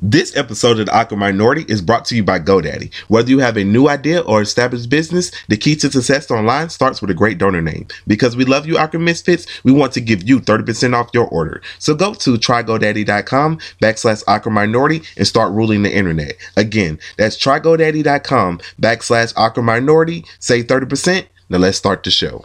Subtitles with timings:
[0.00, 2.94] This episode of the Awkward Minority is brought to you by GoDaddy.
[3.08, 7.00] Whether you have a new idea or established business, the key to success online starts
[7.00, 7.88] with a great domain name.
[8.06, 11.62] Because we love you, Awkward Misfits, we want to give you 30% off your order.
[11.80, 16.36] So go to trygodaddy.com backslash awkward minority and start ruling the internet.
[16.56, 20.24] Again, that's trygodaddy.com backslash awkward minority.
[20.38, 21.26] Save 30%.
[21.48, 22.44] Now let's start the show.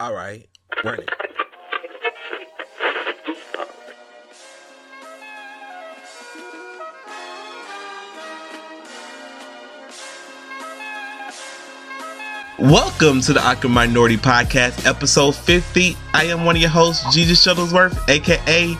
[0.00, 0.48] All right,
[0.82, 0.98] run
[12.58, 15.96] Welcome to the Awkward Minority Podcast, episode 50.
[16.12, 18.76] I am one of your hosts, Jesus Shuttlesworth, aka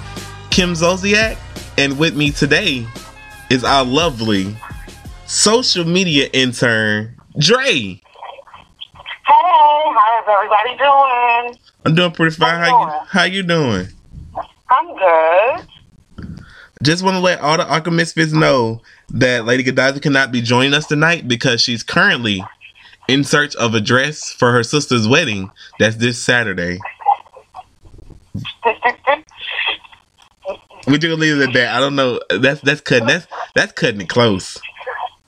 [0.51, 1.37] Kim Zolciak,
[1.77, 2.87] and with me today
[3.51, 4.57] is our lovely
[5.27, 7.65] social media intern, Dre.
[7.65, 8.01] Hey,
[9.27, 11.59] how's everybody doing?
[11.85, 12.55] I'm doing pretty fine.
[12.61, 13.89] How you How you, how you doing?
[14.71, 16.37] I'm good.
[16.85, 20.75] Just want to let all the Awkward Misfits know that Lady Godiva cannot be joining
[20.75, 22.41] us tonight because she's currently
[23.09, 25.51] in search of a dress for her sister's wedding.
[25.79, 26.79] That's this Saturday.
[30.87, 31.75] We're gonna leave it at that.
[31.75, 32.21] I don't know.
[32.29, 33.07] That's that's cutting.
[33.09, 34.61] That's that's cutting it close.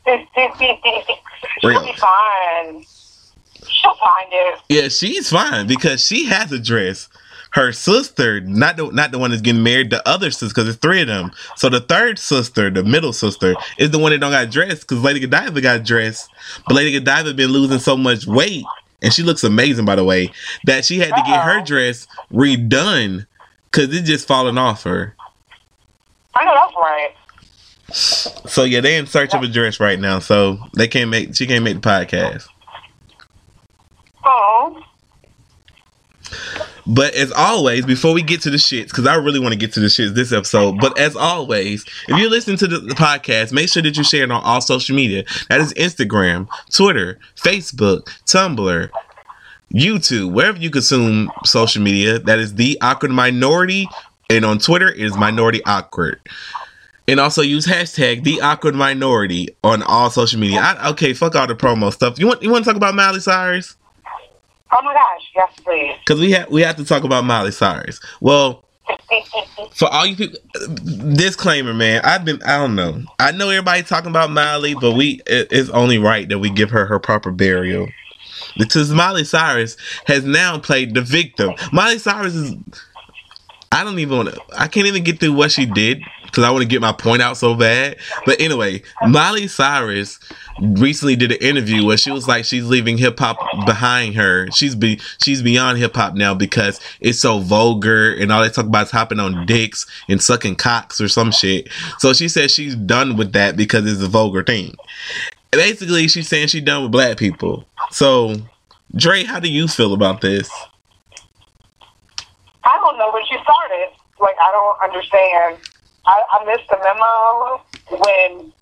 [0.07, 2.85] She'll be fine.
[3.67, 4.61] She'll find it.
[4.69, 7.09] Yeah, she's fine because she has a dress.
[7.57, 10.77] Her sister, not the not the one that's getting married, the other sister, because there's
[10.77, 11.33] three of them.
[11.57, 15.03] So the third sister, the middle sister, is the one that don't got dressed because
[15.03, 16.29] Lady Godiva got dressed.
[16.67, 18.67] But Lady Godiva been losing so much weight,
[19.01, 20.33] and she looks amazing by the way,
[20.67, 23.27] that she had to get her dress redone
[23.70, 25.17] because it's just falling off her.
[26.35, 27.15] I know that's right.
[28.51, 30.19] So yeah, they in search of a dress right now.
[30.19, 32.48] So they can't make she can't make the podcast.
[34.27, 34.83] Oh,
[36.87, 39.73] But as always, before we get to the shits, because I really want to get
[39.73, 40.79] to the shits this episode.
[40.81, 44.23] But as always, if you're listening to the, the podcast, make sure that you share
[44.25, 45.25] it on all social media.
[45.48, 48.91] That is Instagram, Twitter, Facebook, Tumblr,
[49.74, 52.20] YouTube, wherever you consume social media.
[52.20, 53.89] That is the awkward minority,
[54.30, 56.20] and on Twitter it is minority awkward.
[57.08, 60.61] And also use hashtag the awkward minority on all social media.
[60.61, 62.18] I, okay, fuck all the promo stuff.
[62.18, 63.77] You want you want to talk about Miley Cyrus?
[64.73, 65.95] Oh my gosh, yes, please.
[66.05, 68.01] Because we have we have to talk about Miley Cyrus.
[68.21, 68.65] Well,
[69.75, 70.39] for all you people,
[71.15, 72.01] disclaimer, man.
[72.05, 73.03] I've been I don't know.
[73.19, 76.71] I know everybody talking about Miley, but we it, it's only right that we give
[76.71, 77.89] her her proper burial.
[78.59, 81.55] Because Miley Cyrus has now played the victim.
[81.73, 82.55] Miley Cyrus is.
[83.73, 84.41] I don't even want to.
[84.57, 86.01] I can't even get through what she did
[86.36, 87.97] because I want to get my point out so bad.
[88.27, 90.20] But anyway, Miley Cyrus
[90.61, 94.47] recently did an interview where she was like she's leaving hip hop behind her.
[94.51, 98.67] She's be she's beyond hip hop now because it's so vulgar and all they talk
[98.67, 101.70] about is hopping on dicks and sucking cocks or some shit.
[102.01, 104.74] So she said she's done with that because it's a vulgar thing.
[105.53, 107.64] Basically, she's saying she's done with black people.
[107.91, 108.35] So,
[108.95, 110.51] Dre, how do you feel about this?
[112.63, 113.89] I don't know when she started.
[114.20, 115.76] Like, I don't understand.
[116.06, 117.61] I, I missed the memo
[118.00, 118.52] when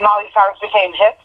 [0.00, 1.18] Molly Cyrus became hip.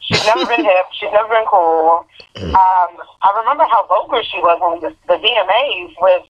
[0.00, 0.86] She's never been hip.
[0.98, 2.06] She's never been cool.
[2.36, 2.90] Um,
[3.22, 6.22] I remember how vulgar she was on the, the VMAs with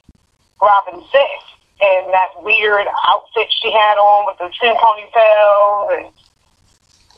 [0.60, 1.46] Robin Thicke
[1.80, 6.04] and that weird outfit she had on with the trim ponytails.
[6.04, 6.12] And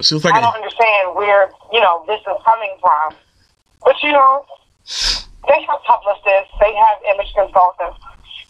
[0.07, 3.15] She was like, I a- don't understand where, you know, this is coming from.
[3.85, 4.47] But, you know,
[5.49, 7.99] they have publicists, they have image consultants.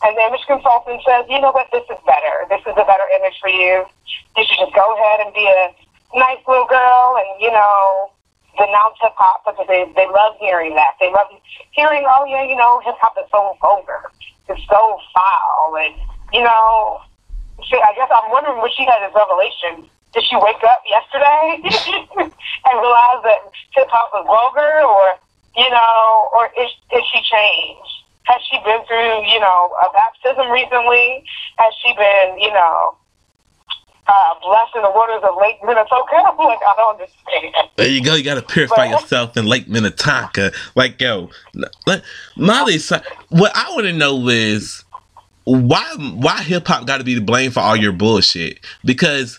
[0.03, 2.35] And the image consultant says, you know what, this is better.
[2.51, 3.87] This is a better image for you.
[4.37, 5.71] You should just go ahead and be a
[6.19, 8.11] nice little girl and, you know,
[8.59, 10.99] denounce hip hop because they, they love hearing that.
[10.99, 11.31] They love
[11.71, 14.11] hearing, oh, yeah, you know, hip hop is so vulgar.
[14.49, 15.79] It's so foul.
[15.79, 15.95] And,
[16.33, 17.01] you know,
[17.63, 19.89] she, I guess I'm wondering when she had this revelation.
[20.13, 21.63] Did she wake up yesterday
[22.67, 23.41] and realize that
[23.73, 25.17] hip hop was vulgar, or
[25.57, 28.02] you know, or is is she changed?
[28.25, 31.25] Has she been through you know a baptism recently?
[31.57, 32.97] Has she been you know
[34.07, 36.35] uh, blessed in the waters of Lake Minnetonka?
[36.43, 37.55] Like I don't understand.
[37.77, 38.15] There you go.
[38.15, 40.53] You got to purify yourself in Lake Minnetonka.
[40.75, 41.31] Like, yo,
[41.87, 42.03] like,
[42.37, 42.79] Molly,
[43.29, 44.85] what I want to know is
[45.45, 48.59] why why hip hop got to be to blame for all your bullshit?
[48.85, 49.39] Because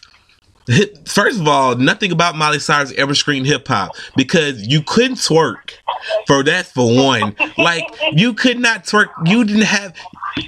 [1.06, 5.74] first of all, nothing about Molly Cyrus ever screamed hip hop because you couldn't twerk
[6.28, 7.36] For that's for one.
[7.58, 9.08] Like you could not twerk.
[9.26, 9.96] You didn't have.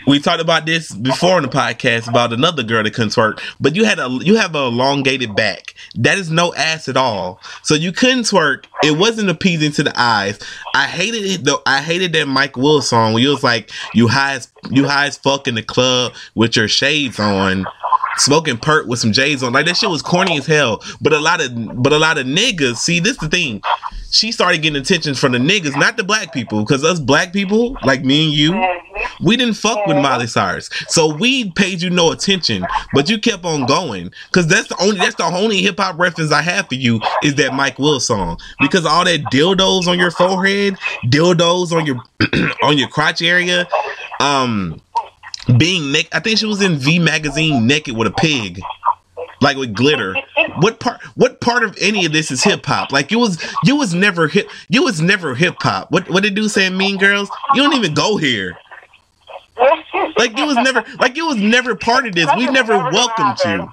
[0.08, 3.76] We talked about this before in the podcast about another girl that couldn't twerk, but
[3.76, 5.76] you had a you have a elongated back.
[5.96, 7.40] That is no ass at all.
[7.62, 8.66] So you couldn't twerk.
[8.84, 10.40] It wasn't appeasing to the eyes.
[10.74, 11.62] I hated it though.
[11.66, 15.08] I hated that Mike Will song where he was like, "You high as you high
[15.08, 17.66] as fuck in the club with your shades on."
[18.18, 19.54] smoking perk with some J's on.
[19.54, 20.82] Like that shit was corny as hell.
[21.02, 23.62] But a lot of but a lot of niggas, see this the thing.
[24.12, 26.66] She started getting attention from the niggas, not the black people.
[26.66, 28.78] Cause us black people, like me and you,
[29.22, 30.70] we didn't fuck with Miley Cyrus.
[30.88, 32.66] So we paid you no attention.
[32.94, 34.12] But you kept on going.
[34.32, 37.36] Cause that's the only that's the only hip hop reference I have for you is
[37.36, 38.40] that Mike Will song.
[38.60, 40.76] Because all that dildos on your forehead,
[41.06, 41.98] dildos on your
[42.64, 43.68] on your crotch area,
[44.20, 44.82] um
[45.58, 46.14] being naked.
[46.14, 48.62] I think she was in V magazine naked with a pig,
[49.46, 50.16] like with glitter.
[50.58, 51.02] What part?
[51.16, 52.92] What part of any of this is hip hop?
[52.92, 54.50] Like you was you was never hip.
[54.70, 55.92] You was never hip hop.
[55.92, 57.30] What what did do say Mean Girls?
[57.54, 58.58] You don't even go here.
[60.18, 62.30] Like you was never like you was never part of this.
[62.36, 63.70] We never welcomed you.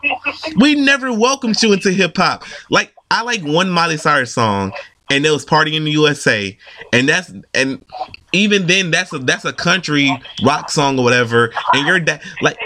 [0.58, 2.44] We never welcomed you into hip hop.
[2.70, 4.72] Like I like one Miley Cyrus song,
[5.10, 6.56] and it was Party in the USA,
[6.92, 7.84] and that's and
[8.32, 10.10] even then that's a that's a country
[10.44, 12.58] rock song or whatever, and your dad like.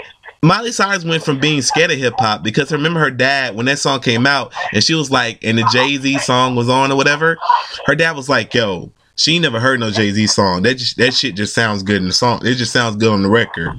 [0.47, 3.79] Miley Cyrus went from being scared of hip hop because remember her dad when that
[3.79, 6.95] song came out and she was like, and the Jay Z song was on or
[6.95, 7.37] whatever.
[7.85, 10.61] Her dad was like, "Yo, she never heard no Jay Z song.
[10.61, 12.45] That just, that shit just sounds good in the song.
[12.45, 13.73] It just sounds good on the record.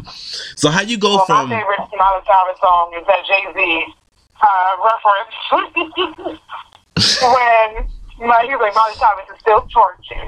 [0.57, 1.49] So how you go well, from?
[1.49, 3.87] My favorite Miley Cyrus song is that Jay Z
[4.43, 6.41] uh, reference
[7.23, 7.89] when
[8.21, 10.27] my, he was like, Miley Cyrus is still twerking.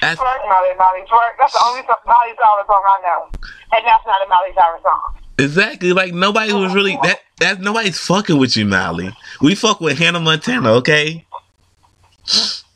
[0.00, 1.34] That's- twerk, Miley, Miley, twerk.
[1.38, 3.30] That's the only so- Miley Cyrus song I know.
[3.76, 5.16] And that's not a Miley Cyrus song.
[5.38, 5.92] Exactly.
[5.92, 7.20] Like nobody was really that.
[7.40, 9.12] That nobody's fucking with you, Molly.
[9.40, 11.26] We fuck with Hannah Montana, okay?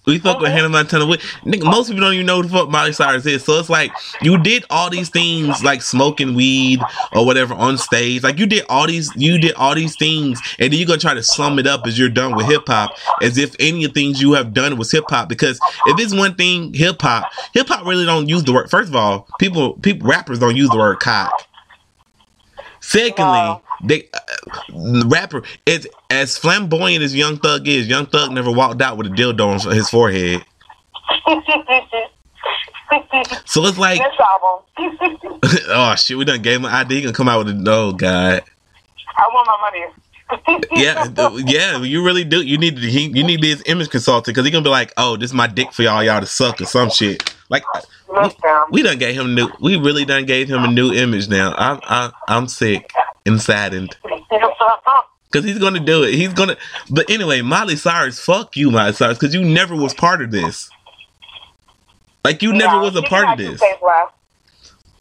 [0.06, 1.05] We fuck oh, with Hannah Montana.
[1.05, 3.43] We, nigga, most people don't even know who the fuck Miley Cyrus is.
[3.43, 3.91] So it's like
[4.23, 6.81] you did all these things, like smoking weed
[7.12, 8.23] or whatever on stage.
[8.23, 11.14] Like you did all these, you did all these things, and then you're gonna try
[11.14, 14.00] to sum it up as you're done with hip hop, as if any of the
[14.00, 15.29] things you have done was hip hop.
[15.29, 18.70] Because if it's one thing, hip hop, hip hop really don't use the word.
[18.70, 21.32] First of all, people, people, rappers don't use the word cock.
[22.81, 23.62] Secondly, Wow.
[23.82, 24.19] They uh,
[24.69, 27.88] the rapper is as flamboyant as Young Thug is.
[27.88, 30.44] Young Thug never walked out with a dildo on his forehead.
[33.44, 34.00] So it's like,
[34.78, 36.99] oh shit, we done gave him an idea.
[36.99, 38.43] He gonna come out with a oh god,
[39.17, 40.64] I want my money.
[40.73, 41.08] yeah,
[41.46, 41.78] yeah.
[41.82, 42.43] You really do.
[42.43, 42.82] You need to.
[42.82, 45.31] He, you need to be his image consultant because he gonna be like, oh, this
[45.31, 47.34] is my dick for y'all, y'all to suck or some shit.
[47.49, 47.64] Like
[48.08, 48.38] Listen.
[48.70, 49.49] we done gave him new.
[49.61, 51.55] We really done gave him a new image now.
[51.56, 52.93] I'm I, I'm sick
[53.26, 53.96] and saddened.
[55.32, 56.14] Cause he's gonna do it.
[56.14, 56.56] He's gonna.
[56.88, 60.70] But anyway, Miley Cyrus, fuck you, Miley Cyrus, because you never was part of this.
[62.25, 63.61] Like you never Yeah, was a part of this.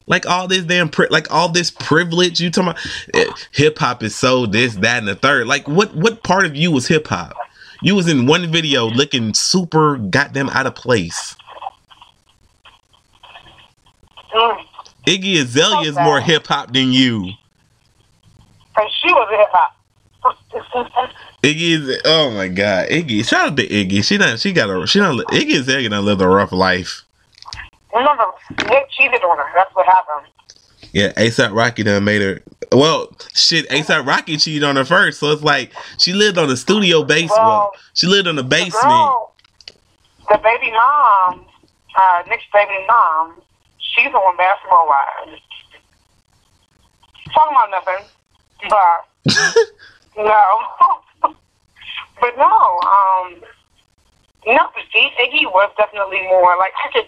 [0.08, 2.40] Like all this damn, pri- like all this privilege.
[2.42, 2.72] You talking
[3.14, 5.48] about hip hop is so this, that, and the third.
[5.48, 5.96] Like what?
[5.96, 7.34] What part of you was hip hop?
[7.82, 11.36] You was in one video looking super goddamn out of place.
[14.34, 14.66] Mm.
[15.08, 17.32] Iggy Azalea is more hip hop than you.
[18.78, 19.72] And she was a hip hop.
[21.44, 23.28] Iggy is oh my god, Iggy.
[23.28, 24.04] Shout out to Iggy.
[24.04, 27.04] She done she got a she done Iggy's Iggy done lived a rough life.
[27.94, 28.26] Remember,
[28.68, 29.46] Nick cheated on her.
[29.56, 30.28] That's what happened.
[30.92, 32.42] Yeah, ASAP Rocky done made her.
[32.72, 36.58] Well, shit, ASAP Rocky cheated on her first, so it's like she lived on a
[36.58, 37.40] studio basement.
[37.42, 38.82] Well, she lived on the The basement.
[38.84, 39.34] girl,
[40.30, 41.46] the baby mom,
[41.98, 43.36] uh, Nick's baby mom,
[43.78, 45.42] she's on basketball wives.
[47.34, 48.06] Talking about nothing,
[48.70, 49.36] but
[50.18, 50.42] no,
[52.22, 52.80] but no.
[52.82, 53.42] Um,
[54.48, 57.08] no, Iggy was definitely more like I could.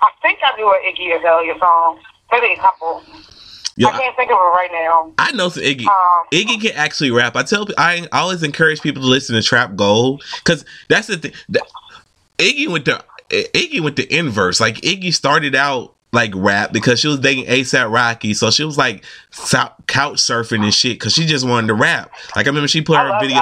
[0.00, 1.98] I think I do an Iggy Azalea song.
[2.30, 3.02] Maybe a couple.
[3.76, 5.12] Yo, I can't think of it right now.
[5.18, 5.86] I know some Iggy.
[5.86, 7.36] Um, Iggy can actually rap.
[7.36, 11.32] I tell I always encourage people to listen to Trap Gold because that's the thing.
[12.38, 14.60] Iggy went to Iggy went to inverse.
[14.60, 18.76] Like Iggy started out like rap because she was dating ASAP Rocky, so she was
[18.76, 19.04] like
[19.86, 22.10] couch surfing and shit because she just wanted to rap.
[22.34, 23.40] Like I remember she put I her video.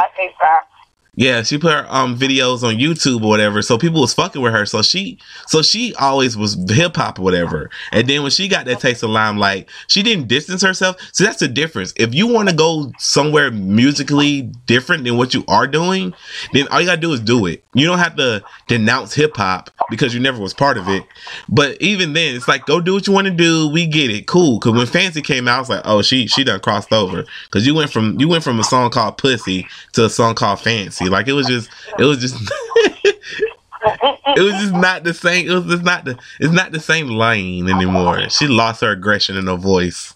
[1.16, 4.52] Yeah, she put her um videos on YouTube or whatever, so people was fucking with
[4.52, 4.66] her.
[4.66, 7.70] So she, so she always was hip hop or whatever.
[7.92, 10.96] And then when she got that taste of limelight, she didn't distance herself.
[11.12, 11.92] So that's the difference.
[11.96, 16.14] If you want to go somewhere musically different than what you are doing,
[16.52, 17.64] then all you gotta do is do it.
[17.74, 21.04] You don't have to denounce hip hop because you never was part of it.
[21.48, 23.68] But even then, it's like go do what you want to do.
[23.68, 24.58] We get it, cool.
[24.58, 27.24] Because when Fancy came out, I was like, oh, she she done crossed over.
[27.46, 30.60] Because you went from you went from a song called Pussy to a song called
[30.60, 31.03] Fancy.
[31.08, 32.36] Like it was just it was just
[34.36, 35.48] it was just not the same.
[35.48, 36.18] It was just not the.
[36.40, 38.28] It's not the same lane anymore.
[38.30, 40.14] She lost her aggression in her voice.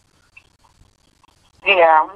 [1.66, 2.09] Yeah,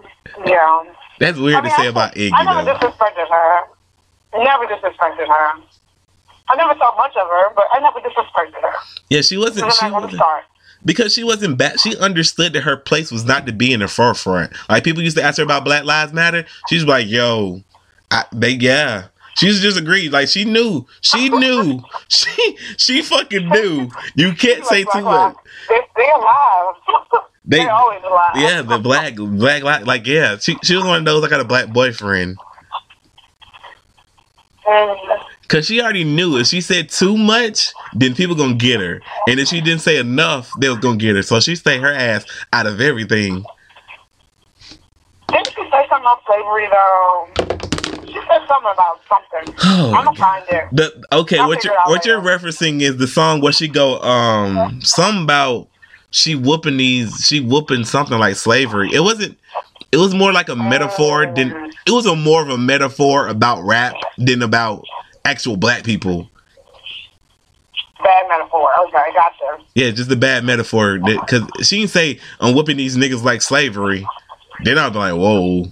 [0.46, 0.84] yeah.
[1.18, 2.74] That's weird I mean, to say I, about Iggy I never though.
[2.74, 3.60] disrespected her.
[4.34, 5.62] Never disrespected her.
[6.48, 8.72] I never saw much of her, but I never disrespected her.
[9.10, 9.72] Yeah, she wasn't.
[9.72, 10.44] She I'm not going to wasn't start.
[10.84, 11.78] because she wasn't bad.
[11.80, 14.52] She understood that her place was not to be in the forefront.
[14.68, 16.46] Like people used to ask her about Black Lives Matter.
[16.68, 17.62] She's like, "Yo,
[18.12, 20.12] I, they yeah." She just agreed.
[20.12, 20.86] Like she knew.
[21.00, 21.80] She knew.
[22.08, 23.88] She she fucking knew.
[24.14, 25.34] You can't say too much.
[25.34, 25.36] Lives-
[25.68, 26.74] They, they alive.
[27.44, 28.30] They They're always alive.
[28.36, 30.36] yeah, the black black li- like yeah.
[30.38, 31.24] She she was one of those.
[31.24, 32.36] I got a black boyfriend.
[35.48, 39.38] Cause she already knew if she said too much, then people gonna get her, and
[39.40, 41.22] if she didn't say enough, they was gonna get her.
[41.22, 43.44] So she stayed her ass out of everything.
[46.02, 47.28] Didn't she something about slavery though?
[48.06, 49.54] She said something about something.
[49.64, 50.64] Oh, I'm gonna find it.
[50.72, 54.80] The okay, I'll what you're what you're referencing is the song where she go um
[54.82, 55.68] something about
[56.10, 58.90] she whooping these she whooping something like slavery.
[58.92, 59.38] It wasn't.
[59.90, 63.62] It was more like a metaphor than it was a more of a metaphor about
[63.62, 64.84] rap than about
[65.24, 66.28] actual black people.
[68.02, 68.68] Bad metaphor.
[68.88, 69.64] Okay, I got gotcha.
[69.74, 70.98] Yeah, just a bad metaphor.
[70.98, 74.06] Because she didn't say I'm whooping these niggas like slavery.
[74.64, 75.66] Then I'd be like, whoa.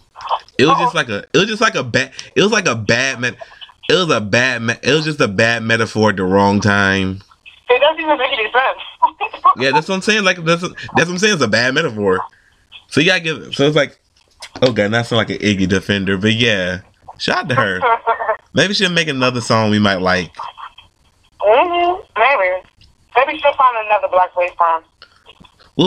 [0.59, 1.25] It was just like a.
[1.33, 2.13] It was just like a bad.
[2.35, 3.21] It was like a bad.
[3.21, 3.37] Met,
[3.89, 4.63] it was a bad.
[4.63, 7.21] Me, it was just a bad metaphor at the wrong time.
[7.69, 8.79] It doesn't even make any sense.
[9.57, 10.25] Yeah, that's what I'm saying.
[10.25, 11.35] Like that's that's what I'm saying.
[11.35, 12.21] It's a bad metaphor.
[12.89, 13.37] So you gotta give.
[13.43, 13.99] it- So it's like,
[14.63, 16.81] oh god, not sound like an Iggy defender, but yeah,
[17.19, 17.81] shout out to her.
[18.55, 20.31] Maybe she'll make another song we might like.
[21.41, 22.63] hmm Maybe.
[23.17, 24.85] Maybe she'll find another black place farm.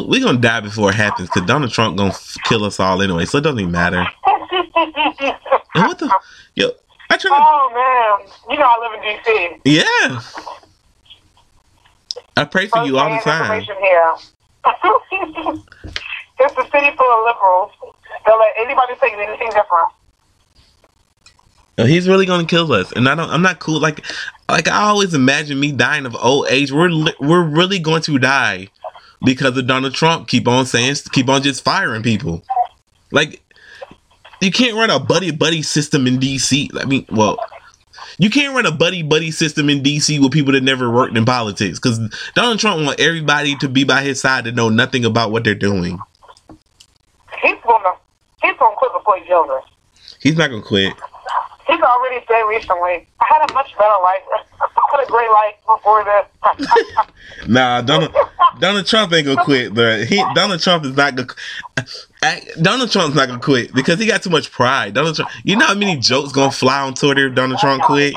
[0.02, 3.26] We're gonna die before it happens because Donald Trump gonna f- kill us all anyway,
[3.26, 4.04] so it doesn't even matter.
[5.76, 6.08] And what the
[6.56, 6.70] yo?
[7.10, 9.62] I try to oh man, you know I live in DC.
[9.66, 10.22] Yeah.
[12.38, 13.62] I pray for you all the time.
[13.62, 14.14] here.
[16.40, 17.72] it's a city full of liberals.
[18.26, 19.90] They'll let anybody say anything different.
[21.78, 23.32] Uh, He's really gonna kill us, and I don't.
[23.32, 23.80] I'm not cool.
[23.80, 24.06] Like,
[24.48, 26.72] like I always imagine me dying of old age.
[26.72, 28.70] We're li- we're really going to die
[29.24, 30.28] because of Donald Trump.
[30.28, 32.44] Keep on saying, keep on just firing people.
[33.12, 33.42] Like,
[34.42, 36.70] you can't run a buddy buddy system in DC.
[36.80, 37.38] I mean, well,
[38.18, 41.26] you can't run a buddy buddy system in DC with people that never worked in
[41.26, 42.00] politics because
[42.36, 45.56] Donald Trump want everybody to be by his side to know nothing about what they're
[45.56, 46.00] doing.
[47.42, 47.94] He's gonna
[48.42, 49.64] he's gonna quit before he kills us.
[50.22, 50.94] He's not gonna quit.
[51.68, 54.24] He's already said recently, I had a much better life.
[54.94, 56.68] A great life before this.
[57.48, 58.16] Nah, Donald
[58.60, 61.28] Donald Trump ain't gonna quit, but he Donald Trump is not gonna.
[62.62, 64.94] Donald Trump's not gonna quit because he got too much pride.
[64.94, 68.14] Donald Trump, you know how many jokes gonna fly on Twitter if Donald Trump quit?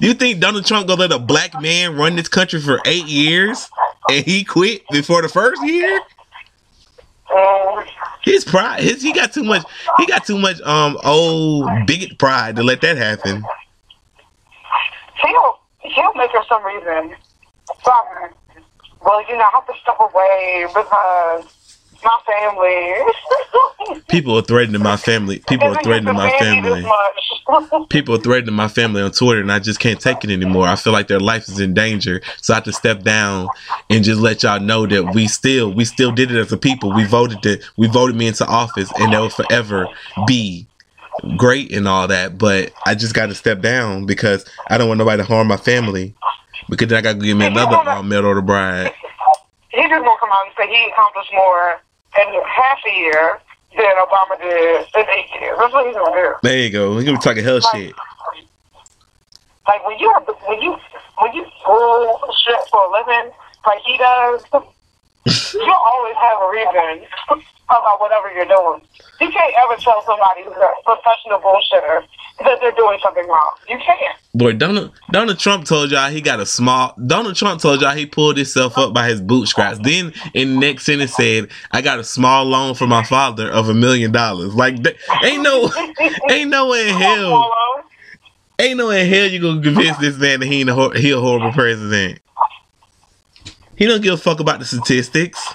[0.00, 3.68] You think Donald Trump gonna let a black man run this country for eight years
[4.10, 6.00] and he quit before the first year?
[8.22, 9.64] His pride, his he got too much.
[9.98, 13.44] He got too much um old bigot pride to let that happen.
[15.26, 17.16] He'll he'll make for some reason.
[17.84, 18.30] Some,
[19.04, 21.64] well, you know, I have to step away because
[22.04, 24.02] my family.
[24.08, 25.38] People are threatening my family.
[25.40, 26.86] People are threatening my family.
[27.88, 30.66] people are threatening my family on Twitter, and I just can't take it anymore.
[30.66, 33.48] I feel like their life is in danger, so I have to step down
[33.90, 36.92] and just let y'all know that we still, we still did it as a people.
[36.92, 39.88] We voted it, we voted me into office, and that will forever
[40.26, 40.66] be
[41.36, 42.38] great and all that.
[42.38, 45.56] But I just got to step down because I don't want nobody to harm my
[45.56, 46.14] family.
[46.68, 48.92] Because then I got to give me another um, mail order bride.
[49.70, 51.80] He's just gonna come out and say he accomplished more
[52.20, 53.40] in half a year
[53.76, 55.58] than Obama did in eight years.
[55.58, 56.34] That's what he's gonna do.
[56.42, 56.94] There you go.
[56.94, 57.92] We're gonna be talking hell shit.
[59.66, 60.12] Like when you
[60.46, 60.76] when you
[61.18, 63.32] when you pull shit for a living,
[63.66, 64.44] like he does,
[65.54, 67.06] you always have a reason
[67.66, 68.80] about whatever you're doing.
[69.20, 72.04] You can't ever tell somebody who's a professional bullshitter
[72.40, 73.52] that they're doing something wrong.
[73.68, 74.16] You can't.
[74.34, 76.94] Boy, Donald Donald Trump told y'all he got a small.
[77.06, 79.78] Donald Trump told y'all he pulled himself up by his bootstraps.
[79.78, 83.68] Then in the next sentence said, "I got a small loan from my father of
[83.68, 85.70] a million dollars." Like, that, ain't no,
[86.30, 87.54] ain't no way in hell,
[88.58, 91.12] ain't no way in hell you gonna convince this man that he ain't a, he
[91.12, 92.18] a horrible president.
[93.76, 95.54] He don't give a fuck about the statistics.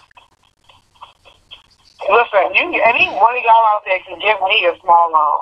[2.10, 5.42] Listen, you any one of y'all out there can give me a small loan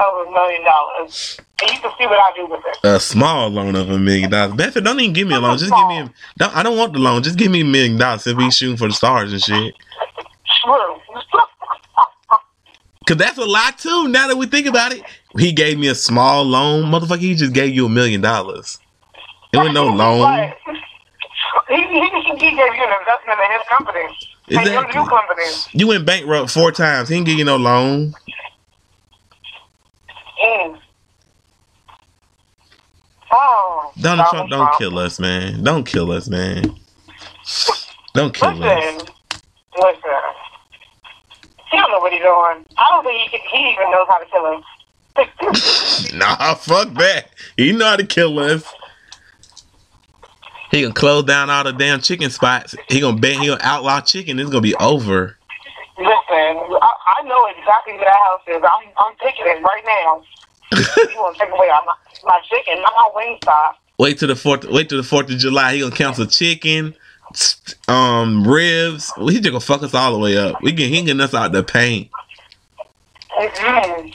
[0.00, 2.78] of a million dollars, and you can see what I do with it.
[2.88, 4.56] A small loan of a million dollars.
[4.56, 5.58] Bedford, don't even give me a loan.
[5.58, 5.98] Just give me.
[5.98, 7.22] A, don't, I don't want the loan.
[7.22, 9.74] Just give me a million dollars if we shooting for the stars and shit.
[10.64, 10.96] True.
[13.06, 14.08] Cause that's a lot too.
[14.08, 15.02] Now that we think about it,
[15.38, 17.18] he gave me a small loan, motherfucker.
[17.18, 18.78] He just gave you a million dollars.
[19.52, 20.52] It was no loan.
[21.68, 24.06] He, he, he gave you an investment in his company.
[24.48, 25.02] Exactly.
[25.72, 27.08] You went bankrupt four times.
[27.08, 28.14] He didn't give you no loan.
[30.44, 30.78] Mm.
[33.32, 35.62] Oh, Donald Trump, don't kill us, man.
[35.62, 36.76] Don't kill us, man.
[38.14, 38.58] Don't kill us.
[38.58, 39.14] Listen,
[39.78, 40.10] listen.
[41.70, 42.64] He don't know what he's doing.
[42.78, 44.62] I don't think he, he even knows how to kill him.
[46.18, 47.30] Nah, fuck that.
[47.56, 48.62] He know how to kill us.
[50.76, 52.74] He can close down all the damn chicken spots.
[52.90, 53.40] He gonna ban.
[53.40, 54.38] He gonna outlaw chicken.
[54.38, 55.38] It's gonna be over.
[55.96, 58.62] Listen, I, I know exactly where that house is.
[58.62, 60.22] I'm, I'm taking it right now.
[61.10, 63.78] you want to take away my, my chicken, not my wing stop.
[63.98, 64.66] Wait till the fourth.
[64.66, 65.72] Wait till the Fourth of July.
[65.72, 66.94] He gonna cancel chicken,
[67.88, 69.10] um, ribs.
[69.16, 70.60] He just gonna fuck us all the way up.
[70.60, 72.10] We can he getting us out the paint.
[73.38, 74.14] Mm-mm.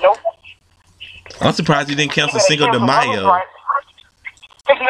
[0.00, 0.16] Nope.
[1.42, 3.42] I'm surprised he didn't cancel Cinco de cancel Mother's
[4.68, 4.88] Mayo.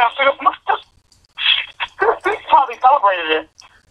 [2.00, 2.23] Right.
[2.25, 3.49] He probably celebrated it.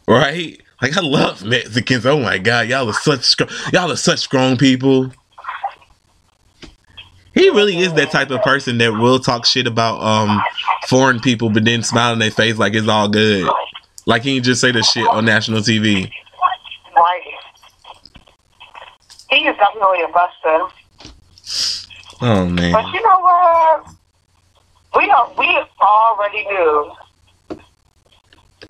[0.07, 0.61] Right?
[0.81, 2.05] Like I love Mexicans.
[2.05, 3.49] Oh my god, y'all are such strong.
[3.73, 5.11] Y'all are such strong people.
[7.33, 10.41] He really is that type of person that will talk shit about um
[10.87, 13.47] foreign people, but then smile in their face like it's all good.
[14.05, 16.09] Like he can just say the shit on national TV.
[16.95, 17.21] Right.
[19.29, 20.73] He is definitely a buster.
[22.21, 22.71] Oh man.
[22.71, 23.96] But you know what?
[24.97, 25.45] We are, we
[25.79, 26.91] already knew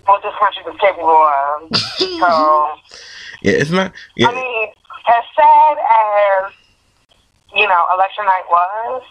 [0.06, 1.72] what this country was capable of.
[2.20, 2.68] So,
[3.42, 3.92] Yeah, it's not.
[3.92, 4.68] I Yeah, mean,
[5.08, 6.52] as sad as,
[7.56, 9.04] you know, election night was,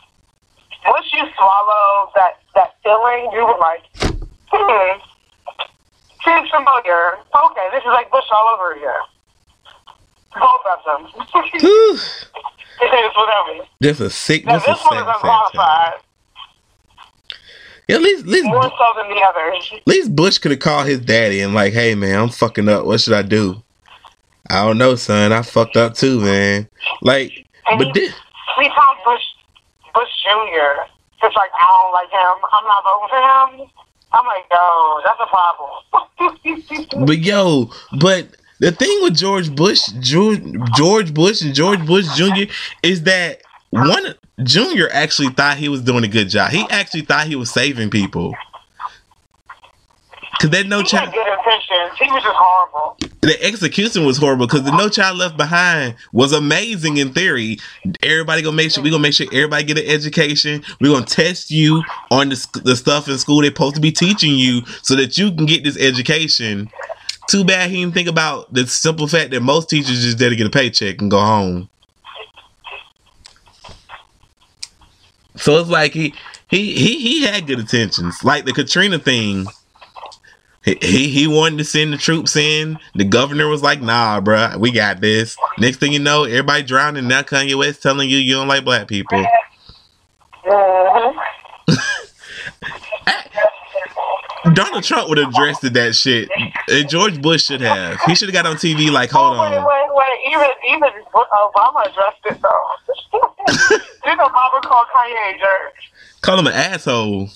[0.85, 3.83] once you swallow that, that feeling, you were like,
[4.53, 5.01] hmm,
[6.23, 7.17] seems familiar.
[7.33, 9.05] Okay, this is like Bush all over again.
[10.35, 12.01] Both of them.
[12.79, 13.67] It is whatever.
[13.83, 14.45] just a sick.
[14.45, 15.93] Now, this one is sad, sad unqualified.
[17.88, 19.71] Yeah, at least, at least, more so than the others.
[19.73, 22.85] at least Bush could have called his daddy and like, hey man, I'm fucking up.
[22.85, 23.62] What should I do?
[24.50, 25.33] I don't know, son.
[25.33, 26.69] I fucked up too, man.
[27.02, 28.12] Like, And but this,
[28.59, 29.23] we told Bush,
[29.95, 30.83] Bush Jr.
[31.23, 32.37] It's like, I don't like him.
[32.52, 33.71] I'm not voting for him.
[34.12, 37.07] I'm like, no, that's a problem.
[37.07, 38.28] but yo, but
[38.61, 40.40] the thing with George Bush, George,
[40.75, 42.50] George Bush, and George Bush Jr.
[42.83, 46.50] is that one Junior actually thought he was doing a good job.
[46.50, 48.35] He actually thought he was saving people.
[50.41, 51.99] Cause that no child, good intentions.
[51.99, 52.99] He was just horrible.
[53.23, 54.47] the execution was horrible.
[54.47, 57.59] Cause the No Child Left Behind was amazing in theory.
[58.02, 60.63] Everybody gonna make sure we gonna make sure everybody get an education.
[60.79, 64.35] We're gonna test you on the, the stuff in school they're supposed to be teaching
[64.35, 66.69] you, so that you can get this education.
[67.31, 70.37] Too bad he didn't think about the simple fact that most teachers just there to
[70.37, 71.71] get a paycheck and go home.
[75.37, 76.15] So it's like he
[76.49, 79.47] he he he had good intentions, like the Katrina thing.
[80.65, 82.77] He, he wanted to send the troops in.
[82.97, 87.07] The governor was like, "Nah, bruh, we got this." Next thing you know, everybody drowning.
[87.07, 89.25] Now Kanye West telling you you don't like black people.
[90.45, 91.19] Mm-hmm.
[94.54, 96.28] Donald Trump would have addressed that shit.
[96.69, 98.00] And George Bush should have.
[98.06, 100.19] He should have got on TV like, "Hold oh, wait, on." wait, wait.
[100.28, 102.67] Even, even Obama addressed it, though.
[104.04, 105.75] Didn't Obama call Kanye a jerk?
[106.21, 107.28] Call him an asshole.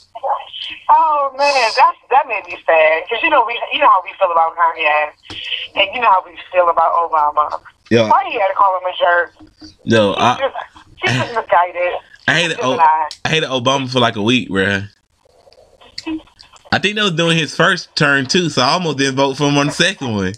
[0.88, 4.11] Oh man, that that made me sad because you know we you know how we
[4.18, 5.11] feel about Kanye,
[5.77, 7.61] and you know how we feel about Obama.
[7.90, 9.35] Yo, Why he had to call him a jerk?
[9.85, 10.55] No, I, just
[11.03, 11.92] he's just misguided.
[12.29, 12.79] I hated o-.
[12.79, 14.88] I hated Obama for like a week, bruh.
[16.72, 19.48] I think they was doing his first turn too, so I almost didn't vote for
[19.48, 20.35] him on the second one.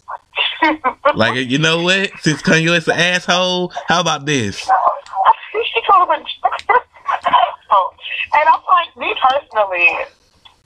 [1.14, 2.10] Like, you know what?
[2.20, 4.56] Since Kanye West an asshole, how about this?
[4.56, 4.68] she
[5.82, 6.24] him
[8.32, 9.92] and I'm like, me personally,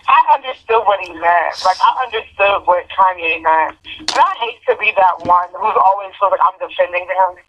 [0.07, 1.55] I understood what he meant.
[1.65, 3.77] Like, I understood what Kanye meant.
[3.99, 7.43] And I hate to be that one who's always feels like I'm defending him.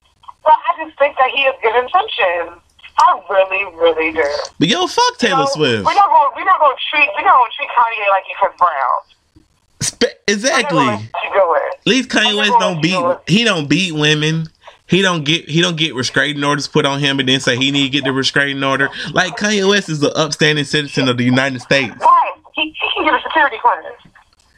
[0.44, 2.62] But I just think that he has good intentions.
[3.00, 4.24] I really, really do.
[4.60, 5.86] But yo, fuck Taylor You know, Swift.
[5.86, 7.10] We're not gonna We're not to treat.
[7.16, 9.44] We're not to treat Kanye like he's Chris Brown.
[9.82, 10.78] Spe- exactly.
[10.78, 11.76] not gonna let you do it.
[11.80, 13.18] At least Kanye West don't beat.
[13.28, 14.48] He don't beat women.
[14.88, 15.50] He don't get.
[15.50, 18.04] He don't get restraining orders put on him, and then say he need to get
[18.06, 18.90] the restraining order.
[19.14, 21.94] Like Kanye West is an upstanding citizen of the United States.
[22.00, 22.34] Right.
[22.56, 24.02] He, he can get a security clearance.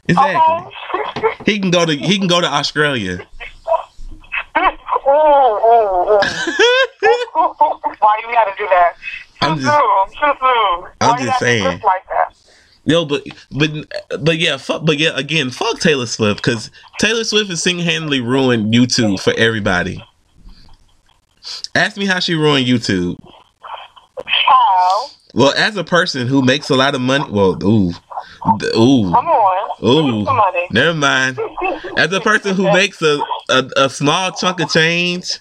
[0.07, 0.35] Exactly.
[0.35, 0.75] Okay.
[1.45, 1.95] He can go to.
[1.95, 3.25] He can go to Australia.
[5.09, 6.19] ooh, ooh, ooh.
[7.99, 8.93] Why you got to do that?
[8.95, 10.07] Too I'm just- soon.
[10.13, 10.91] Too soon.
[11.01, 11.63] I'm Why just gotta saying.
[11.83, 12.35] Like that?
[12.85, 13.69] Yo, but but
[14.23, 14.83] but yeah, fuck.
[14.85, 19.33] But yeah, again, fuck Taylor Swift because Taylor Swift has single handedly ruined YouTube for
[19.37, 20.03] everybody.
[21.75, 23.17] Ask me how she ruined YouTube.
[24.25, 25.07] How?
[25.33, 27.91] Well, as a person who makes a lot of money, well, ooh,
[28.75, 29.85] ooh, Come on.
[29.85, 31.39] Ooh, never mind.
[31.97, 35.39] As a person who makes a, a, a small chunk of change.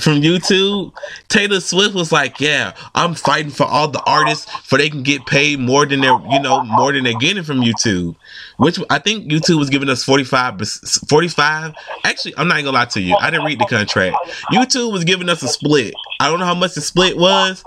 [0.00, 0.92] From YouTube,
[1.28, 5.26] Taylor Swift was like, "Yeah, I'm fighting for all the artists for they can get
[5.26, 8.16] paid more than they're, you know, more than they're getting from YouTube."
[8.56, 10.60] Which I think YouTube was giving us 45,
[11.08, 11.74] 45.
[12.04, 13.16] Actually, I'm not gonna lie to you.
[13.16, 14.16] I didn't read the contract.
[14.52, 15.94] YouTube was giving us a split.
[16.20, 17.64] I don't know how much the split was.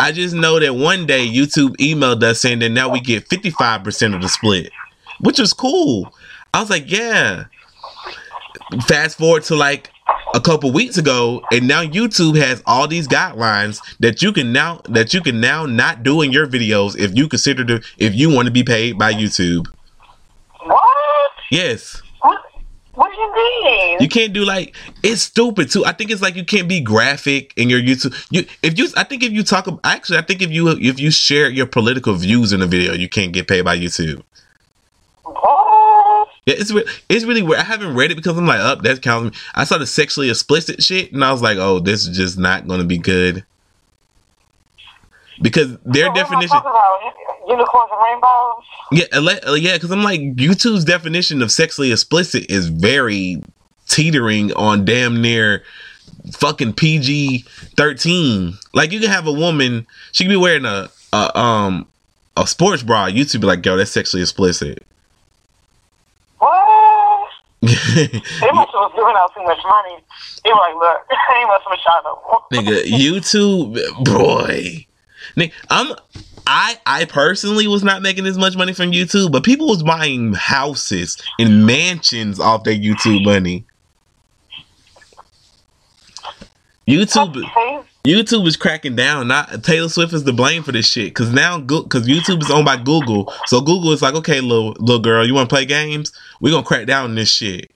[0.00, 4.14] I just know that one day YouTube emailed us saying that now we get 55%
[4.14, 4.70] of the split,
[5.20, 6.14] which was cool.
[6.52, 7.44] I was like, yeah.
[8.86, 9.90] Fast forward to like
[10.34, 14.80] a couple weeks ago, and now YouTube has all these guidelines that you can now
[14.88, 18.34] that you can now not do in your videos if you consider to if you
[18.34, 19.66] want to be paid by YouTube.
[20.64, 21.30] What?
[21.50, 22.02] Yes.
[22.20, 22.40] What?
[22.94, 23.98] What do you mean?
[24.00, 25.84] You can't do like it's stupid too.
[25.84, 28.14] I think it's like you can't be graphic in your YouTube.
[28.30, 31.12] You if you I think if you talk actually I think if you if you
[31.12, 34.22] share your political views in a video, you can't get paid by YouTube.
[36.46, 37.60] Yeah, it's re- it's really weird.
[37.60, 39.34] I haven't read it because I'm like, up that counts.
[39.34, 39.42] me.
[39.54, 42.66] I saw the sexually explicit shit, and I was like, oh, this is just not
[42.68, 43.44] going to be good.
[45.40, 46.58] Because their So what am I definition?
[47.48, 48.64] Unicorns and rainbows?
[48.92, 53.42] yeah, ele- uh, yeah, because I'm like, YouTube's definition of sexually explicit is very
[53.88, 55.62] teetering on damn near
[56.32, 57.44] fucking PG
[57.76, 58.54] thirteen.
[58.72, 61.86] Like you can have a woman, she could be wearing a, a um
[62.36, 63.06] a sports bra.
[63.08, 64.82] YouTube be like, yo, that's sexually explicit.
[67.66, 69.96] They must have giving out too much money.
[70.44, 72.64] They were like, look, they must have shot them.
[72.64, 74.86] nigga youtube boy
[75.36, 75.94] Nigga, i'm
[76.46, 80.34] i i personally was not making as much money from youtube but people was buying
[80.34, 83.64] houses and mansions off their youtube money
[86.86, 87.42] youtube
[88.06, 91.58] youtube is cracking down not taylor swift is to blame for this shit because now
[91.58, 95.34] because youtube is owned by google so google is like okay little little girl you
[95.34, 97.70] want to play games we gonna crack down on this shit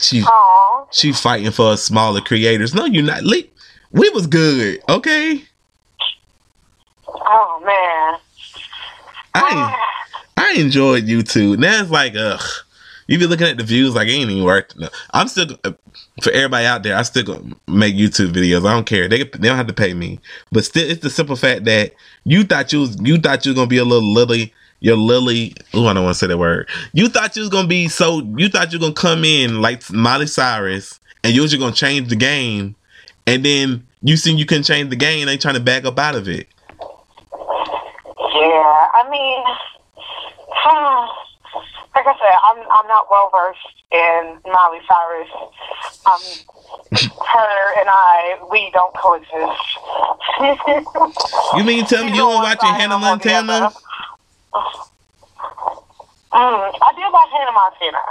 [0.00, 0.86] she Aw.
[0.90, 2.74] she fighting for us smaller creators.
[2.74, 3.22] No, you're not.
[3.24, 5.42] We was good, okay.
[7.08, 8.20] Oh, man.
[9.34, 9.74] I
[10.36, 11.58] I enjoyed YouTube.
[11.58, 12.42] Now it's like, ugh.
[13.06, 14.76] You be looking at the views like it ain't even worth.
[14.76, 14.88] No.
[15.12, 15.46] I'm still
[16.22, 16.96] for everybody out there.
[16.96, 18.66] I still gonna make YouTube videos.
[18.66, 19.08] I don't care.
[19.08, 20.18] They they don't have to pay me.
[20.50, 21.92] But still, it's the simple fact that
[22.24, 24.52] you thought you was you thought you was gonna be a little lily.
[24.80, 25.54] Your lily.
[25.72, 26.68] Oh, I don't want to say that word.
[26.92, 28.22] You thought you was gonna be so.
[28.36, 32.08] You thought you gonna come in like Miley Cyrus, and you was just gonna change
[32.08, 32.74] the game,
[33.26, 35.26] and then you seen you couldn't change the game.
[35.26, 36.48] They trying to back up out of it.
[38.36, 39.42] Yeah, I mean,
[40.50, 41.25] hmm,
[41.96, 45.32] like I said, I'm I'm not well versed in Miley Cyrus.
[46.04, 46.20] Um,
[47.32, 49.32] her and I, we don't coexist.
[51.56, 53.72] You mean tell me you weren't watch Hannah Montana?
[56.32, 58.04] Mm, I did watch Hannah Montana.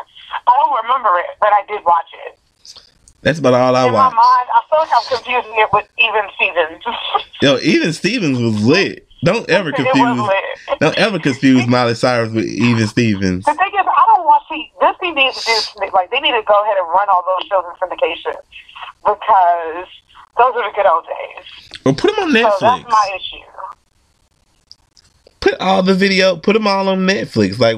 [0.47, 2.39] I don't remember it, but I did watch it.
[3.21, 6.23] That's about all I In my mind, I feel like I'm confusing it with Even
[6.35, 6.83] Stevens.
[7.41, 9.04] Yo, even Stevens was lit.
[9.25, 10.29] Don't ever confuse.
[10.79, 13.43] Don't ever confuse Miley Cyrus with even Stevens.
[13.45, 16.31] The thing is, I don't watch the, this TV needs to do like they need
[16.31, 18.37] to go ahead and run all those shows in syndication
[19.03, 19.87] because
[20.37, 21.45] those are the good old days.
[21.85, 23.43] Or put them on So that's my issue.
[25.39, 26.37] Put all the video.
[26.37, 27.59] Put them all on Netflix.
[27.59, 27.77] Like,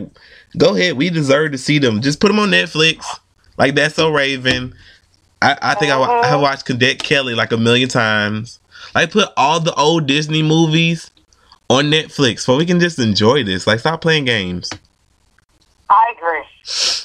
[0.58, 0.98] go ahead.
[0.98, 2.02] We deserve to see them.
[2.02, 3.06] Just put them on Netflix.
[3.58, 4.76] Like that's so Raven.
[5.42, 8.60] I, I think I, wa- I have watched Cadet Kelly like a million times.
[8.94, 11.10] Like put all the old Disney movies
[11.70, 13.68] on Netflix so we can just enjoy this.
[13.68, 14.70] Like stop playing games.
[15.90, 16.44] I agree.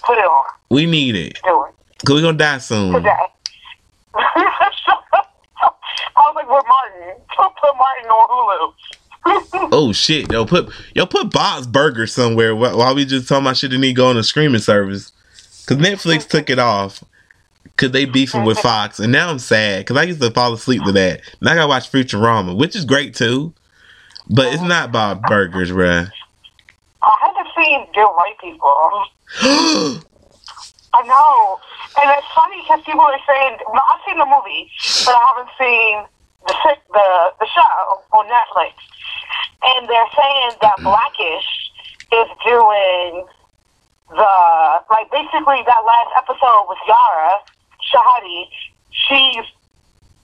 [0.05, 0.45] Put it on.
[0.71, 1.39] We need it.
[1.45, 2.93] Do it Cause we're gonna die soon.
[2.95, 3.11] today.
[4.15, 5.21] I
[6.17, 7.23] was like, "Where Martin?
[7.37, 8.73] Put Martin on Hulu."
[9.73, 13.71] Oh shit, yo, put yo put Bob's Burger somewhere while, we just talking about shit
[13.71, 15.13] that need to go on a streaming service.
[15.67, 17.05] Cause Netflix took it off.
[17.77, 19.87] Cause they beefing with Fox, and now I'm sad.
[19.87, 21.21] Cause I used to fall asleep to that.
[21.41, 23.55] Now I gotta watch Futurama, which is great too.
[24.31, 26.11] But it's not Bob's Burgers, bruh.
[27.03, 29.05] I haven't seen Dear White People.
[30.95, 31.59] I know,
[32.01, 34.71] and it's funny because people are saying, "No, I've seen the movie,
[35.05, 35.95] but I haven't seen
[36.47, 36.55] the
[36.93, 37.09] the
[37.41, 38.77] the show on Netflix."
[39.65, 41.49] And they're saying that Blackish
[42.13, 43.27] is doing
[44.11, 44.35] the
[44.91, 47.41] like basically that last episode with Yara
[47.89, 48.47] Shahidi.
[48.93, 49.47] She's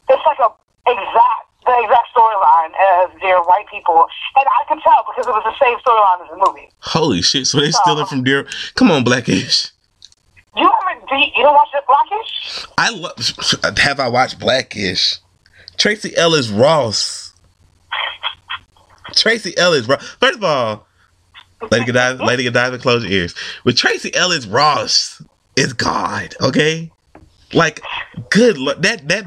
[0.08, 0.52] it's like a
[0.86, 5.44] exact the exact storyline as Dear White People, and I could tell because it was
[5.44, 6.70] the same storyline as the movie.
[6.80, 7.46] Holy shit!
[7.46, 8.46] So they stealing from Dear.
[8.74, 9.70] Come on, Blackish.
[10.56, 12.66] You haven't do you, you don't watch Blackish?
[12.78, 13.78] I love.
[13.78, 15.18] Have I watched Blackish?
[15.76, 17.32] Tracee Ellis Ross.
[19.14, 20.02] Tracee Ellis Ross.
[20.20, 20.86] First of all,
[21.70, 23.34] Lady Godiva, Lady Godiva, close your ears.
[23.64, 25.22] With Tracee Ellis Ross
[25.56, 26.90] is God, okay?
[27.52, 27.80] Like,
[28.30, 28.78] good luck.
[28.80, 29.24] That that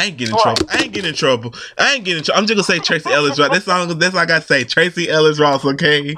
[0.00, 0.66] I ain't getting in trouble.
[0.70, 1.54] I ain't getting in trouble.
[1.76, 2.40] I ain't getting in trouble.
[2.40, 3.50] I'm just gonna say Tracee Ellis Ross.
[3.50, 3.86] That's all.
[3.86, 4.64] That's all I gotta say.
[4.64, 6.14] Tracee Ellis Ross, okay?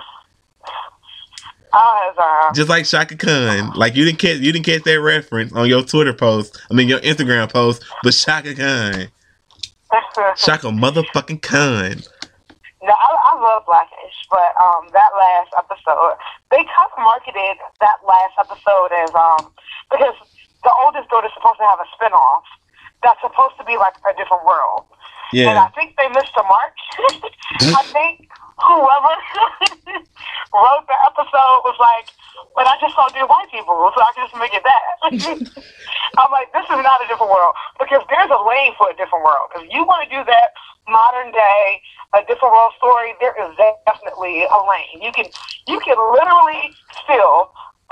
[2.55, 3.73] Just like Chaka Khan.
[3.75, 6.61] Like you didn't catch you didn't catch that reference on your Twitter post.
[6.71, 9.09] I mean your Instagram post, but Chaka Khan.
[10.37, 12.03] Chaka motherfucking Khan.
[12.83, 16.15] no, I, I love Blackish, but um, that last episode,
[16.53, 19.51] they kind of marketed that last episode as um,
[19.91, 20.15] because
[20.63, 22.43] the oldest daughter's supposed to have a spinoff
[23.03, 24.87] that's supposed to be like a different world.
[25.33, 25.51] Yeah.
[25.51, 26.75] And I think they missed the mark.
[27.75, 28.29] I think
[28.61, 29.15] whoever
[30.53, 32.13] wrote the episode was like,
[32.55, 34.85] but I just saw Dear White People, so I can just make it that.
[36.21, 39.25] I'm like, this is not a different world because there's a lane for a different
[39.25, 39.49] world.
[39.57, 40.53] If you want to do that
[40.85, 41.81] modern day,
[42.13, 43.57] a different world story, there is
[43.89, 45.01] definitely a lane.
[45.01, 45.25] You can
[45.67, 46.77] you can literally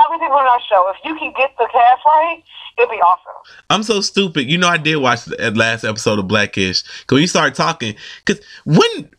[0.01, 0.91] steal everything from that show.
[0.91, 2.43] If you can get the cast right,
[2.79, 3.33] it'd be awesome.
[3.69, 4.51] I'm so stupid.
[4.51, 6.83] You know I did watch the last episode of Blackish.
[7.07, 9.11] Cause when you started talking, cause when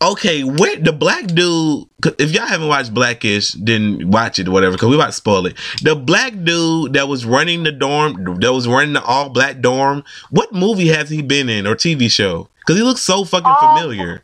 [0.00, 4.52] okay, where the black dude 'cause if y'all haven't watched Blackish, then watch it or
[4.52, 5.56] whatever, because we about to spoil it.
[5.82, 10.04] The black dude that was running the dorm, that was running the all black dorm,
[10.30, 12.48] what movie has he been in or TV show?
[12.60, 14.22] Because he looks so fucking Um, familiar.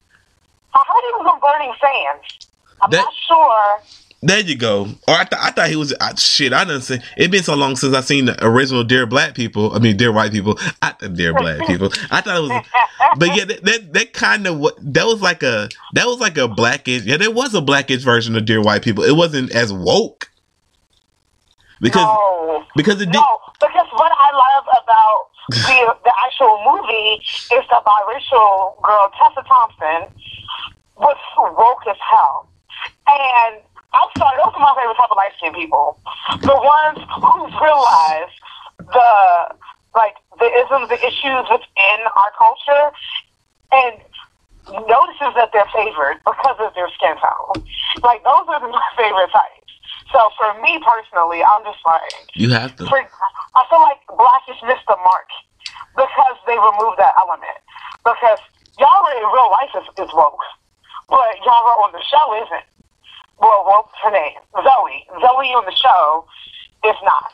[0.75, 2.47] I heard he was on Burning Sands.
[2.83, 3.83] I'm That- not sure.
[4.25, 4.85] There you go.
[5.07, 6.55] Or I, th- I thought he was uh, shit.
[6.55, 6.99] I didn't see.
[7.19, 9.75] it been so long since I seen the original Dear Black People.
[9.75, 10.59] I mean, Dear White People.
[10.81, 11.91] I, Dear Black People.
[12.11, 12.67] I thought it was,
[13.19, 16.39] but yeah, that that, that kind of what that was like a that was like
[16.39, 17.05] a blackish.
[17.05, 19.05] Yeah, there was a blackish version of Dear White People.
[19.05, 20.31] It wasn't as woke
[21.83, 22.65] because no.
[22.77, 23.21] because it did.
[23.21, 29.47] No, because what I love about the the actual movie is the biracial girl Tessa
[29.47, 30.09] Thompson
[30.97, 32.49] was woke as hell,
[33.07, 33.61] and
[33.94, 35.98] I'm sorry, those are my favorite type of light skinned people,
[36.42, 38.33] the ones who realize
[38.78, 39.11] the
[39.94, 42.90] like the isms, the issues within our culture,
[43.70, 43.94] and
[44.88, 47.62] notices that they're favored because of their skin tone.
[48.02, 49.72] Like those are my favorite types.
[50.12, 52.87] So for me personally, I'm just like You have to.
[52.87, 55.28] for, I feel like Blackish missed the mark
[55.94, 57.59] because they removed that element.
[58.02, 58.38] Because
[58.78, 60.42] Yara in real life is, is woke,
[61.09, 62.66] but Yara on the show isn't.
[63.40, 64.38] Well, what's her name?
[64.55, 65.07] Zoe.
[65.20, 66.27] Zoe on the show
[66.87, 67.33] is not.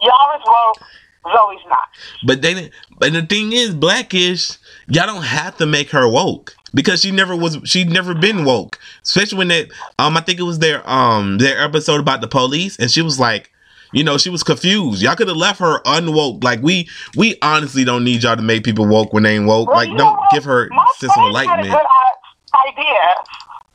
[0.00, 0.88] Yara's woke.
[1.26, 1.88] Zoe's not.
[2.26, 2.72] But they didn't.
[2.98, 4.58] But the thing is, blackish.
[4.88, 7.58] Y'all don't have to make her woke because she never was.
[7.64, 8.78] She'd never been woke.
[9.02, 9.68] Especially when that.
[9.98, 13.18] Um, I think it was their um their episode about the police, and she was
[13.18, 13.50] like,
[13.92, 15.02] you know, she was confused.
[15.02, 16.42] Y'all could have left her unwoke.
[16.44, 19.68] Like we we honestly don't need y'all to make people woke when they ain't woke.
[19.68, 20.30] Well, like don't what?
[20.32, 21.70] give her My sense of enlightenment.
[21.70, 21.86] good
[22.68, 23.14] idea.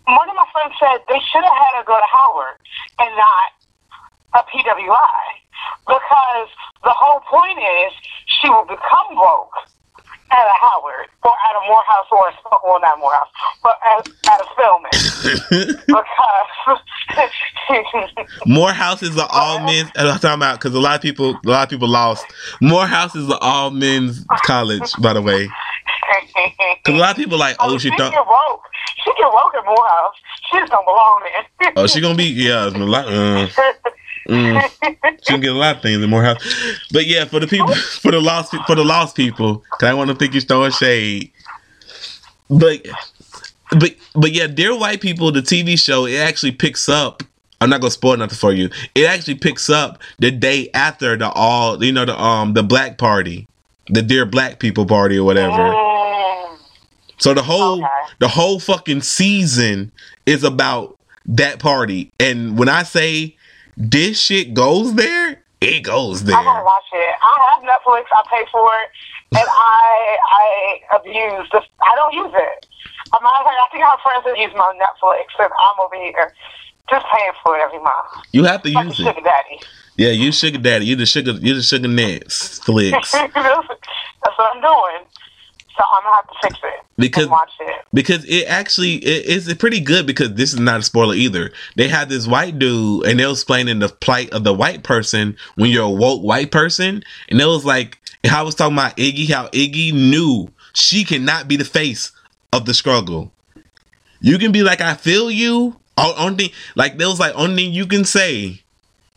[0.07, 2.57] One of my friends said they should have had her go to Howard
[2.99, 3.47] and not
[4.35, 5.23] a PWI
[5.87, 6.49] because
[6.83, 7.93] the whole point is
[8.41, 9.55] she will become woke
[10.31, 12.33] at a Howard or at a Morehouse or a
[12.65, 13.29] well not Morehouse
[13.61, 14.91] but at, at a Spelman
[15.87, 16.43] because
[18.45, 19.89] Morehouse is the all men's.
[19.95, 22.25] I'm talking about because a lot of people, a lot of people lost.
[22.61, 25.49] Morehouse is the all men's college, by the way.
[26.84, 28.63] Because a lot of people like, oh, she she thought, get woke.
[29.04, 30.15] She get woke at Morehouse.
[30.49, 31.73] She just don't belong there.
[31.78, 33.08] oh, she gonna be, yeah, a lot.
[33.08, 33.47] Uh,
[34.30, 34.71] mm.
[35.23, 36.41] She can get a lot of things in Morehouse.
[36.91, 40.10] But yeah, for the people, for the lost, for the lost people, because I want
[40.10, 41.32] to think you're throwing shade.
[42.49, 42.86] But,
[43.71, 47.23] but, but yeah, dear white people, the TV show it actually picks up.
[47.62, 48.69] I'm not gonna spoil nothing for you.
[48.93, 52.97] It actually picks up the day after the all, you know, the um, the black
[52.97, 53.47] party,
[53.88, 55.92] the dear black people party or whatever.
[57.17, 57.88] So the whole Okay.
[58.19, 59.91] the whole fucking season
[60.26, 62.12] is about that party.
[62.19, 63.36] And when I say
[63.78, 66.36] this shit goes there, it goes there.
[66.38, 67.15] I gotta watch it.
[67.21, 68.06] I have Netflix.
[68.13, 71.62] I pay for it, and I I abuse the.
[71.86, 72.65] I don't use it.
[73.13, 73.45] I'm not.
[73.45, 76.34] I think I have friends that use my Netflix, and I'm over here
[76.89, 78.26] just paying for it every month.
[78.34, 79.04] You have to Like use it.
[79.04, 79.60] sugar daddy.
[79.95, 80.86] Yeah, you sugar daddy.
[80.86, 81.32] You the sugar.
[81.34, 83.12] You the sugar nets flicks.
[84.23, 85.08] That's what I'm doing.
[85.75, 87.86] So I'm gonna have to fix it Because and watch it.
[87.93, 91.51] because it actually it is pretty good because this is not a spoiler either.
[91.75, 95.36] They had this white dude and they was explaining the plight of the white person
[95.55, 99.29] when you're a woke white person, and it was like I was talking about Iggy,
[99.31, 102.12] how Iggy knew she cannot be the face
[102.51, 103.31] of the struggle.
[104.21, 105.75] You can be like, I feel you.
[105.97, 108.62] Only like there was like only thing you can say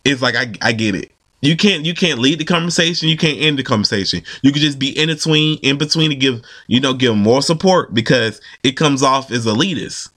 [0.04, 1.12] it's like I I get it.
[1.42, 3.08] You can't you can't lead the conversation.
[3.08, 4.22] You can't end the conversation.
[4.42, 7.92] You can just be in between in between to give you know give more support
[7.94, 10.08] because it comes off as elitist.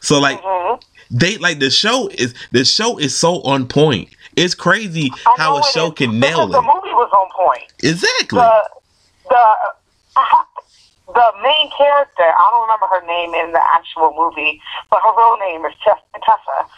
[0.00, 0.80] So like Mhm.
[1.10, 4.08] they like the show is the show is so on point.
[4.36, 6.52] It's crazy how a show is, can nail it.
[6.52, 7.72] The movie was on point.
[7.82, 8.38] Exactly.
[8.38, 8.70] The
[9.28, 9.44] the
[11.14, 14.60] the main character, I don't remember her name in the actual movie,
[14.90, 16.70] but her real name is Tess- Tessa,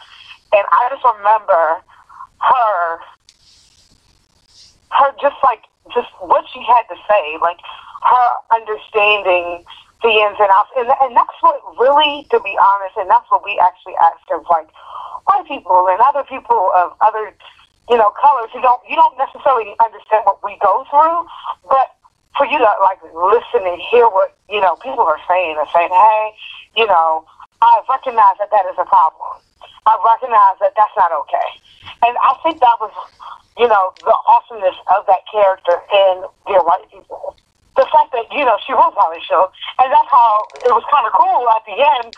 [0.52, 1.82] and I just remember
[2.38, 3.00] her
[4.90, 7.58] her just like just what she had to say, like
[8.02, 9.64] her understanding
[10.02, 13.44] the ins and outs, and and that's what really, to be honest, and that's what
[13.44, 14.68] we actually ask of like
[15.28, 17.34] white people and other people of other
[17.88, 21.26] you know colors who don't you don't necessarily understand what we go through,
[21.68, 21.96] but
[22.36, 25.90] for you to like listen and hear what you know people are saying and saying,
[25.90, 26.32] hey,
[26.76, 27.26] you know,
[27.62, 29.40] I recognize that that is a problem.
[29.86, 31.48] I recognize that that's not okay,
[32.04, 32.92] and I think that was
[33.60, 37.36] you know, the awesomeness of that character in Dear White People.
[37.76, 39.52] The fact that, you know, she was on the show.
[39.76, 42.08] And that's how it was kind of cool at the end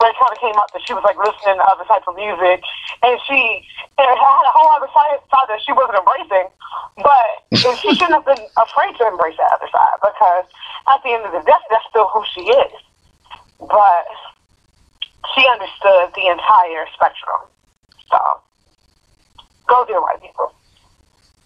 [0.00, 2.16] when it kind of came out that she was like listening to other types of
[2.16, 2.64] music.
[3.04, 3.68] And she
[4.00, 6.48] and had a whole other side, side that she wasn't embracing.
[6.96, 7.28] But
[7.84, 10.48] she shouldn't have been afraid to embrace that other side because
[10.88, 12.72] at the end of the day, that's still who she is.
[13.60, 14.08] But
[15.34, 17.40] she understood the entire spectrum.
[18.10, 18.18] So,
[19.66, 20.52] go Dear White People.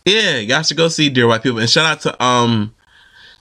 [0.05, 1.59] Yeah, y'all should go see Dear White People.
[1.59, 2.75] And shout out to um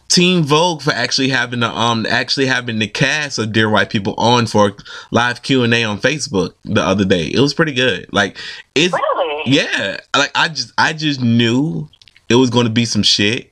[0.09, 4.13] Teen Vogue for actually having the um actually having the cast of Dear White People
[4.17, 4.73] on for
[5.11, 7.27] live Q and A on Facebook the other day.
[7.27, 8.07] It was pretty good.
[8.11, 8.37] Like
[8.75, 9.43] it's Really?
[9.51, 9.97] yeah.
[10.15, 11.89] Like I just I just knew
[12.29, 13.51] it was gonna be some shit.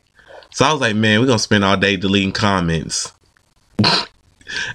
[0.51, 3.11] So I was like, man, we're gonna spend all day deleting comments.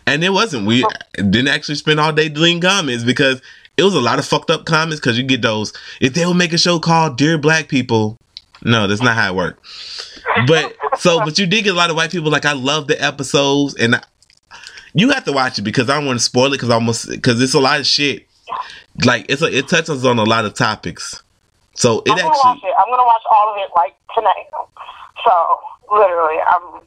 [0.06, 0.66] and it wasn't.
[0.66, 3.40] We didn't actually spend all day deleting comments because
[3.76, 6.34] it was a lot of fucked up comments because you get those if they would
[6.34, 8.16] make a show called Dear Black People.
[8.62, 9.64] No, that's not how it worked.
[10.46, 13.02] But so, but you did get a lot of white people like I love the
[13.02, 14.02] episodes, and I,
[14.94, 17.40] you have to watch it because I don't want to spoil it because almost because
[17.40, 18.26] it's a lot of shit.
[19.04, 21.22] Like it's a, it touches on a lot of topics.
[21.74, 22.74] So it I'm gonna watch actually it.
[22.78, 24.46] I'm gonna watch all of it like tonight.
[25.24, 25.60] So
[25.96, 26.80] literally, I'm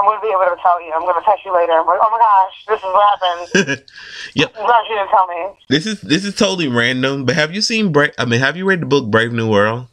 [0.00, 0.92] I'm gonna be able to tell you.
[0.94, 1.72] I'm gonna text you later.
[1.72, 3.84] I'm like, oh my gosh, this is what happened.
[4.34, 4.54] Yep.
[4.56, 5.58] I'm glad you didn't tell me.
[5.68, 7.24] this is this is totally random.
[7.24, 8.12] But have you seen Brave?
[8.18, 9.86] I mean, have you read the book Brave New World?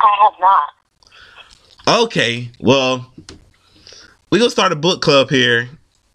[0.00, 2.02] I have not.
[2.02, 3.10] Okay, well,
[4.30, 5.68] we gonna start a book club here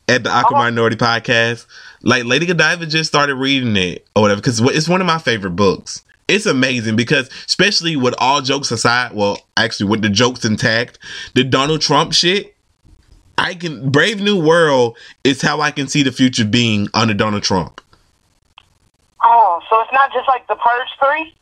[0.08, 0.64] at the Awkward Okay.
[0.66, 1.66] Minority Podcast.
[2.04, 5.56] Like Lady Godiva just started reading it or whatever because it's one of my favorite
[5.56, 6.04] books.
[6.28, 10.98] It's amazing because, especially with all jokes aside, well, actually with the jokes intact,
[11.36, 12.56] the Donald Trump shit,
[13.38, 17.44] I can Brave New World is how I can see the future being under Donald
[17.44, 17.80] Trump.
[19.24, 21.34] Oh, so it's not just like the Purge three.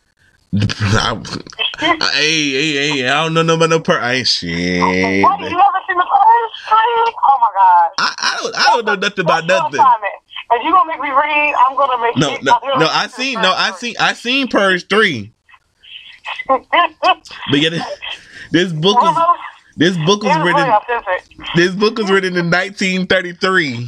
[0.93, 3.07] I, hey, hey, hey!
[3.07, 3.97] I don't know no about no per.
[3.99, 4.81] I ain't shit.
[4.81, 5.39] What?
[5.39, 7.13] You ever seen the Purge three?
[7.23, 7.91] Oh my god.
[7.99, 8.55] I, I don't.
[8.55, 9.79] I don't know nothing about nothing.
[9.79, 10.13] assignment.
[10.55, 12.87] If you gonna make me read, I'm gonna make No, no, no.
[12.87, 13.41] I seen.
[13.41, 13.95] No, I seen.
[13.99, 15.33] I seen Purge three.
[16.49, 17.85] But yeah, this,
[18.51, 19.37] this book was.
[19.75, 20.71] This book was written.
[21.55, 23.87] This book was written in 1933.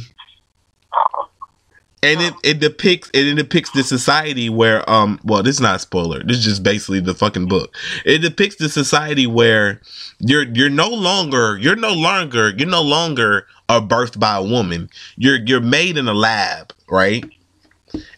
[2.02, 5.78] And it, it depicts it, depicts the society where um well this is not a
[5.80, 7.74] spoiler this is just basically the fucking book
[8.04, 9.80] it depicts the society where
[10.20, 14.88] you're you're no longer you're no longer you're no longer are birthed by a woman
[15.16, 17.24] you're you're made in a lab right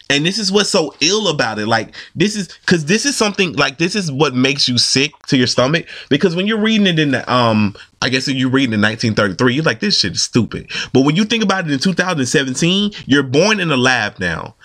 [0.09, 1.67] and this is what's so ill about it.
[1.67, 5.37] Like this is because this is something like this is what makes you sick to
[5.37, 5.87] your stomach.
[6.09, 9.63] Because when you're reading it in the um, I guess you're reading in 1933, you're
[9.63, 10.71] like this shit is stupid.
[10.93, 14.55] But when you think about it in 2017, you're born in a lab now.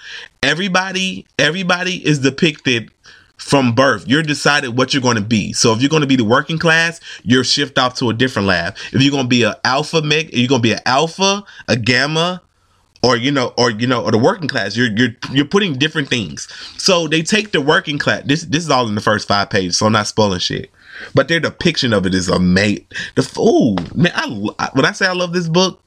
[0.42, 2.90] Everybody, everybody is depicted
[3.36, 4.06] from birth.
[4.06, 5.52] You're decided what you're going to be.
[5.52, 8.48] So if you're going to be the working class, you're shift off to a different
[8.48, 8.76] lab.
[8.92, 11.76] If you're going to be an alpha meg, you're going to be an alpha, a
[11.76, 12.42] gamma,
[13.04, 14.76] or you know, or you know, or the working class.
[14.76, 16.48] You're you're you're putting different things.
[16.78, 18.22] So they take the working class.
[18.24, 20.70] This this is all in the first five pages, so I'm not spoiling shit.
[21.14, 22.86] But their depiction of it is amazing.
[23.14, 24.12] The oh man,
[24.58, 25.82] I when I say I love this book,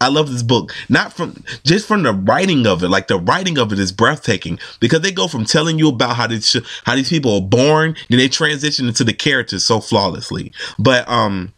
[0.00, 0.72] I love this book.
[0.88, 2.88] Not from just from the writing of it.
[2.88, 6.26] Like the writing of it is breathtaking because they go from telling you about how
[6.26, 10.52] these how these people are born, then they transition into the characters so flawlessly.
[10.78, 11.52] But um,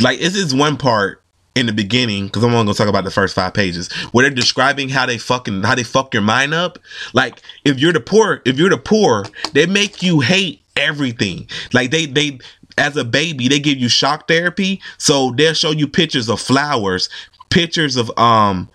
[0.00, 1.22] like this is one part
[1.54, 4.34] in the beginning because I'm only gonna talk about the first five pages where they're
[4.34, 6.78] describing how they fucking how they fuck your mind up.
[7.14, 11.48] Like if you're the poor, if you're the poor, they make you hate everything.
[11.72, 12.38] Like they they
[12.78, 17.08] as a baby they give you shock therapy, so they'll show you pictures of flowers,
[17.50, 18.68] pictures of um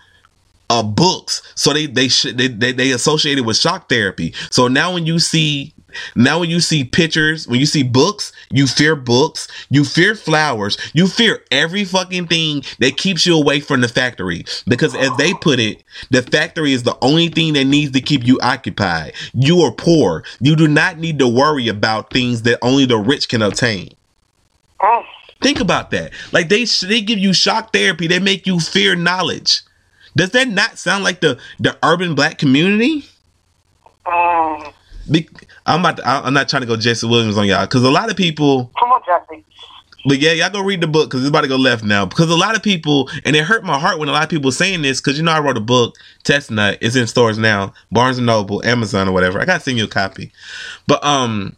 [0.70, 1.42] uh books.
[1.54, 4.34] So they they should they, they they associated with shock therapy.
[4.50, 5.72] So now when you see
[6.14, 10.76] now when you see pictures, when you see books, you fear books, you fear flowers,
[10.94, 14.44] you fear every fucking thing that keeps you away from the factory.
[14.66, 18.26] Because as they put it, the factory is the only thing that needs to keep
[18.26, 19.12] you occupied.
[19.32, 20.24] You are poor.
[20.40, 23.94] You do not need to worry about things that only the rich can obtain.
[24.80, 25.04] Mm.
[25.42, 26.12] Think about that.
[26.32, 28.06] Like they they give you shock therapy.
[28.06, 29.62] They make you fear knowledge.
[30.16, 33.04] Does that not sound like the the urban black community?
[34.06, 34.72] Mm.
[35.10, 35.28] Be-
[35.66, 38.10] I'm about to, I'm not trying to go Jesse Williams on y'all because a lot
[38.10, 38.70] of people.
[38.78, 39.44] Come on, Jesse.
[40.04, 42.04] But yeah, y'all go read the book because it's about to go left now.
[42.04, 44.50] Because a lot of people, and it hurt my heart when a lot of people
[44.50, 46.78] saying this because you know I wrote a book, Test Nut.
[46.80, 49.40] It's in stores now, Barnes and Noble, Amazon, or whatever.
[49.40, 50.32] I gotta send you a copy.
[50.88, 51.56] But um,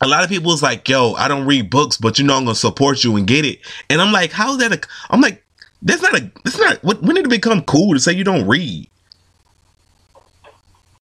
[0.00, 2.44] a lot of people is like, "Yo, I don't read books, but you know I'm
[2.44, 4.80] gonna support you and get it." And I'm like, "How's that?" A,
[5.10, 5.44] I'm like,
[5.82, 6.30] "That's not a.
[6.44, 6.82] That's not.
[6.82, 8.88] When did it become cool to say you don't read?"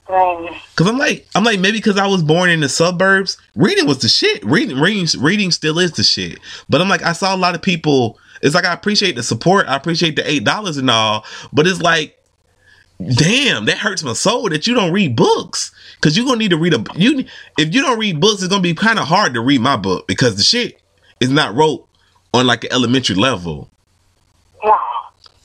[0.07, 3.99] Cause I'm like, I'm like, maybe because I was born in the suburbs, reading was
[3.99, 4.43] the shit.
[4.45, 6.39] Reading, reading, reading still is the shit.
[6.69, 8.19] But I'm like, I saw a lot of people.
[8.41, 11.81] It's like I appreciate the support, I appreciate the eight dollars and all, but it's
[11.81, 12.19] like,
[13.15, 15.71] damn, that hurts my soul that you don't read books.
[16.01, 17.25] Cause you're gonna need to read a you.
[17.57, 20.05] If you don't read books, it's gonna be kind of hard to read my book
[20.05, 20.81] because the shit
[21.19, 21.87] is not wrote
[22.33, 23.69] on like an elementary level.
[24.63, 24.77] No.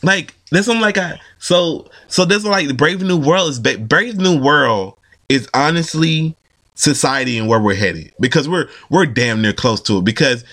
[0.02, 4.18] Like that's I'm like I so so that's like the Brave New World is Brave
[4.18, 4.96] New World
[5.28, 6.34] is honestly
[6.74, 10.44] society and where we're headed because we're we're damn near close to it because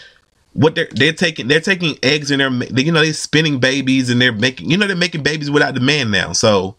[0.54, 4.10] what they're they're taking they're taking eggs and they're they, you know they're spinning babies
[4.10, 6.76] and they're making you know they're making babies without the man now so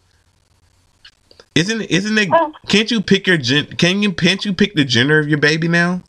[1.55, 2.53] isn't isn't it oh.
[2.67, 5.67] can't you pick your gen can you can't you pick the gender of your baby
[5.67, 6.01] now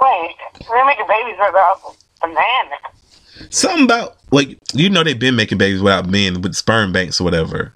[0.00, 0.36] Wait.
[0.68, 2.78] They're making babies with a, a man.
[3.50, 7.24] Something about like you know they've been making babies without men with sperm banks or
[7.24, 7.72] whatever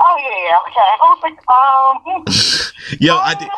[0.00, 0.58] Oh, yeah, yeah.
[0.68, 0.88] Okay.
[0.92, 2.98] I was like, um.
[3.00, 3.48] yo I did.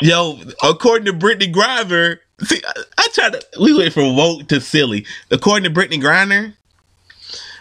[0.08, 3.42] Yo, according to Brittney Griner, see, I, I tried to.
[3.60, 5.04] We went from woke to silly.
[5.30, 6.54] According to Brittney Griner,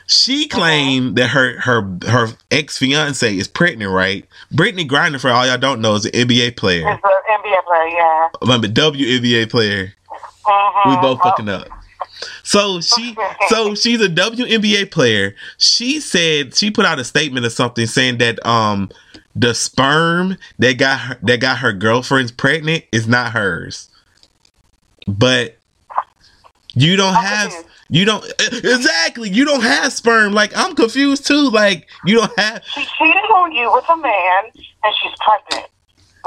[0.06, 3.92] she claimed that her her her ex fiance is pregnant.
[3.92, 4.26] Right?
[4.54, 6.88] Brittney Griner, for all y'all don't know, is an NBA player.
[6.88, 8.30] It's the NBA player, yeah.
[8.44, 9.94] I'm a WNBA player.
[10.46, 10.90] Mm-hmm.
[10.90, 11.68] We both fucking up.
[12.48, 13.14] So she,
[13.50, 15.36] so she's a WNBA player.
[15.58, 18.90] She said she put out a statement or something saying that um
[19.36, 23.90] the sperm that got her, that got her girlfriends pregnant is not hers,
[25.10, 25.58] but
[26.74, 27.70] you don't I'm have confused.
[27.90, 30.32] you don't exactly you don't have sperm.
[30.32, 31.50] Like I'm confused too.
[31.50, 34.44] Like you don't have She cheated on you with a man,
[34.86, 35.70] and she's pregnant.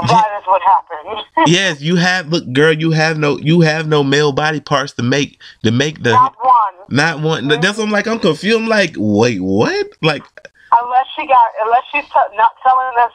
[0.08, 1.24] That is what happened.
[1.46, 5.02] yes you have look girl you have no you have no male body parts to
[5.02, 6.74] make to make the Not one.
[6.88, 7.48] not one.
[7.48, 8.06] That's what I'm like.
[8.06, 8.56] I'm confused.
[8.58, 9.86] I'm like, wait, what?
[10.02, 10.22] Like,
[10.80, 13.12] Unless she got, unless she's t- not telling us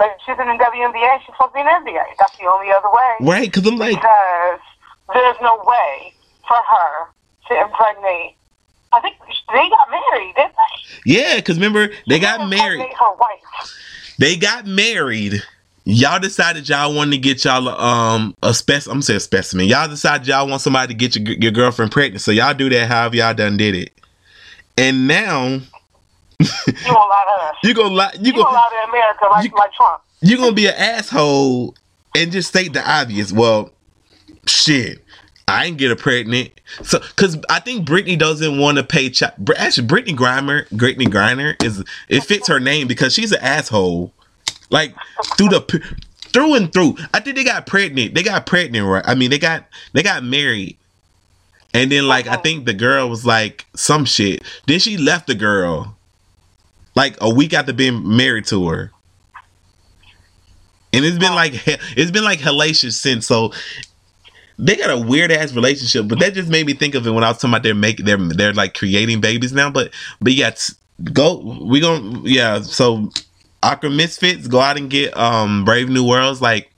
[0.00, 2.04] like she's in the WNBA, she's supposed to be in the NBA.
[2.18, 3.14] That's the only other way.
[3.20, 3.46] right?
[3.52, 4.60] Because I'm like, Because
[5.12, 6.12] there's no way
[6.46, 7.08] for her
[7.48, 8.36] to impregnate.
[8.92, 9.16] I think
[9.52, 11.12] they got married, didn't they?
[11.12, 11.36] yeah.
[11.36, 12.80] Because remember, they got married.
[12.98, 13.74] Her wife.
[14.18, 15.42] They got married.
[15.90, 18.84] Y'all decided y'all wanted to get y'all um a spec.
[18.86, 19.66] I'm gonna say a specimen.
[19.66, 22.20] Y'all decided y'all want somebody to get your your girlfriend pregnant.
[22.20, 23.92] So y'all do that however y'all done did it.
[24.76, 25.60] And now You
[26.40, 27.54] won't lie to us.
[27.64, 28.10] you gonna lie.
[28.16, 30.02] You You gonna gonna lie to America like you- like Trump.
[30.20, 31.74] you gonna be an asshole
[32.14, 33.32] and just state the obvious.
[33.32, 33.70] Well,
[34.46, 35.02] shit.
[35.48, 36.50] I ain't get her pregnant.
[36.82, 39.32] So, cause I think Brittney doesn't want to pay child.
[39.56, 44.12] Actually, Brittney Griner, Brittney Griner is it fits her name because she's an asshole.
[44.70, 44.94] Like
[45.36, 45.60] through the
[46.32, 46.96] through and through.
[47.14, 48.14] I think they got pregnant.
[48.14, 49.04] They got pregnant, right?
[49.06, 50.76] I mean, they got they got married,
[51.74, 54.42] and then like I think the girl was like some shit.
[54.66, 55.96] Then she left the girl,
[56.94, 58.92] like a week after being married to her.
[60.92, 61.52] And it's been like
[61.96, 63.26] it's been like hellacious since.
[63.26, 63.52] So
[64.58, 67.22] they got a weird ass relationship, but that just made me think of it when
[67.22, 69.70] I was talking about they're making they're they're like creating babies now.
[69.70, 70.54] But but yeah,
[71.12, 72.60] go we gonna yeah.
[72.62, 73.10] So
[73.68, 76.70] Awkward Misfits go out and get um Brave New Worlds like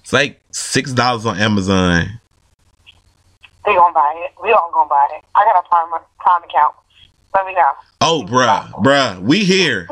[0.00, 2.20] it's like six dollars on Amazon.
[3.64, 4.32] They gonna buy it.
[4.42, 5.24] We all gonna buy it.
[5.36, 6.74] I got a prime prime account.
[7.32, 7.70] Let me know.
[8.00, 9.88] Oh, bruh, bruh, we here.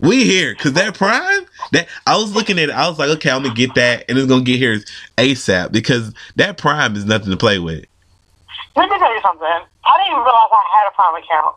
[0.00, 0.56] We here.
[0.56, 3.54] Cause that prime, that I was looking at it, I was like, okay, I'm gonna
[3.54, 4.80] get that and it's gonna get here
[5.18, 7.84] ASAP because that prime is nothing to play with.
[8.74, 9.46] Let me tell you something.
[9.46, 11.56] I didn't even realize I had a prime account.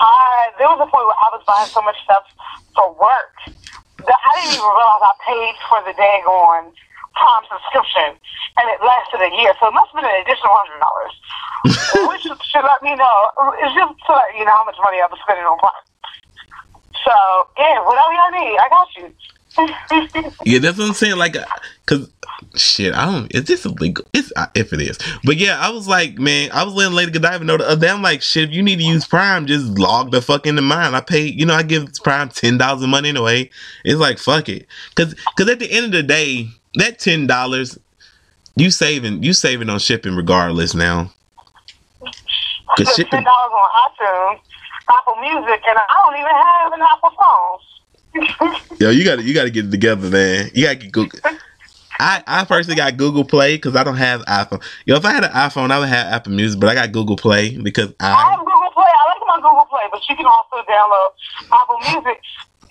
[0.00, 2.24] I there was a point where I was buying so much stuff
[2.76, 3.34] for work
[4.04, 6.70] that I didn't even realize I paid for the daggone
[7.16, 8.20] prime subscription,
[8.60, 9.56] and it lasted a year.
[9.58, 11.14] So it must have been an additional hundred dollars,
[12.12, 13.16] which should let me know.
[13.64, 15.84] It's just to let you know how much money I was spending on prime.
[17.02, 17.16] So
[17.56, 19.06] yeah, whatever y'all need, I got you.
[20.44, 21.16] Yeah, that's what I'm saying.
[21.16, 21.46] Like, uh,
[21.86, 22.10] cause
[22.58, 23.34] shit, I don't.
[23.34, 24.04] Is this illegal?
[24.12, 24.98] It's uh, if it is.
[25.24, 27.90] But yeah, I was like, man, I was letting Lady Godiva know the other day.
[27.90, 30.94] I'm like, shit, if you need to use Prime, just log the fuck into mine.
[30.94, 33.50] I pay, you know, I give Prime ten dollars a month anyway.
[33.84, 37.78] It's like fuck it, cause cause at the end of the day, that ten dollars,
[38.56, 41.12] you saving you saving on shipping regardless now.
[42.76, 44.40] Cause Ten shipping, dollars on iTunes,
[44.88, 48.78] Apple Music, and I don't even have an Apple phone.
[48.80, 50.50] yo, you got to you got to get it together, man.
[50.54, 51.20] You got to get Google.
[51.98, 54.62] I, I personally got Google Play because I don't have iPhone.
[54.84, 57.16] Yo, if I had an iPhone, I would have Apple Music, but I got Google
[57.16, 58.84] Play because I I have Google Play.
[58.84, 61.08] I like my Google Play, but you can also download
[61.52, 62.20] Apple Music.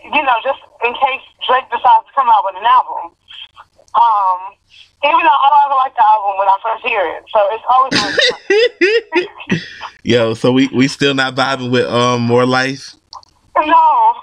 [0.04, 3.12] You know, just in case Drake decides to come out with an album.
[3.96, 4.54] Um,
[5.04, 7.64] even though I don't ever like the album when I first hear it, so it's
[9.50, 9.62] always
[10.04, 12.96] Yo, so we we still not vibing with um more life.
[13.58, 14.14] no,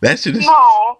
[0.00, 0.98] That shit is no.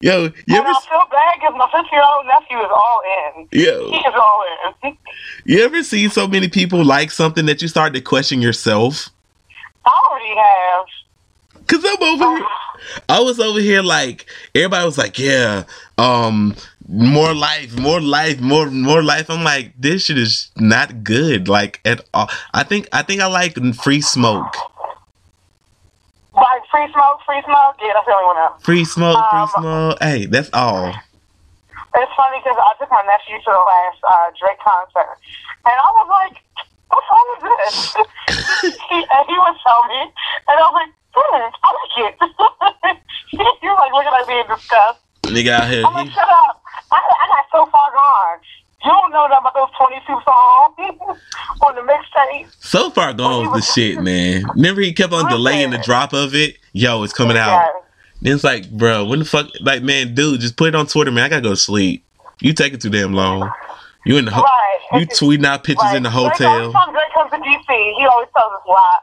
[0.00, 0.30] Yo.
[0.46, 3.02] You ever I feel bad because my fifty-year-old nephew is all
[3.36, 3.48] in.
[3.52, 4.44] yo He is all
[4.84, 4.96] in.
[5.44, 9.10] you ever see so many people like something that you start to question yourself?
[9.84, 10.86] I already have.
[11.66, 12.46] Cause I'm over here.
[13.08, 15.64] I was over here like everybody was like, yeah,
[15.96, 16.54] um,
[16.88, 19.30] more life, more life, more more life.
[19.30, 22.28] I'm like, this shit is not good, like at all.
[22.52, 24.54] I think I think I like free smoke.
[26.34, 27.76] Like free smoke, free smoke.
[27.80, 28.62] Yeah, that's the only one out.
[28.62, 29.98] Free smoke, free Um, smoke.
[30.02, 30.90] Hey, that's all.
[30.90, 35.14] It's funny because I took my nephew to the last uh, Drake concert,
[35.62, 36.34] and I was like,
[36.90, 37.74] "What song is this?"
[38.90, 40.00] he, and he would tell me,
[40.50, 42.14] and I was like, hmm, "I like it."
[43.62, 44.98] You're like looking at me in disgust.
[45.30, 45.86] Nigga out here.
[45.86, 46.62] I'm like, he- "Shut up!
[46.90, 48.38] I, I got so far gone.
[48.84, 51.18] You don't know nothing about those 22 songs
[51.66, 54.44] on the mixtape." So far gone was the shit, man.
[54.54, 56.58] Remember he kept on delaying the drop of it.
[56.72, 57.70] Yo, it's coming out.
[58.22, 59.48] Then it's like, bro, when the fuck?
[59.60, 61.24] Like, man, dude, just put it on Twitter, man.
[61.24, 62.04] I gotta go to sleep.
[62.40, 63.50] You take it too damn long.
[64.04, 65.00] You in the ho- Right.
[65.00, 66.72] you tweeting out pictures in the hotel.
[66.72, 68.98] Time Drake comes to DC, he always tells us why.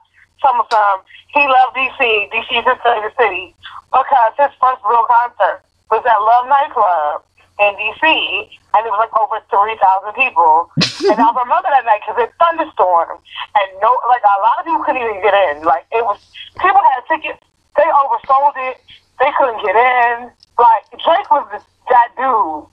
[0.45, 0.99] Some of them,
[1.33, 2.29] he loved DC.
[2.31, 3.55] DC is his favorite city
[3.91, 7.23] because his first real concert was at Love Nightclub
[7.59, 10.71] in DC, and it was like over three thousand people.
[11.11, 13.19] and I remember that night because it thunderstormed,
[13.59, 15.63] and no, like a lot of people couldn't even get in.
[15.65, 16.17] Like it was,
[16.61, 17.41] people had tickets,
[17.75, 18.77] they oversold it,
[19.19, 20.31] they couldn't get in.
[20.57, 22.65] Like Drake was this, that dude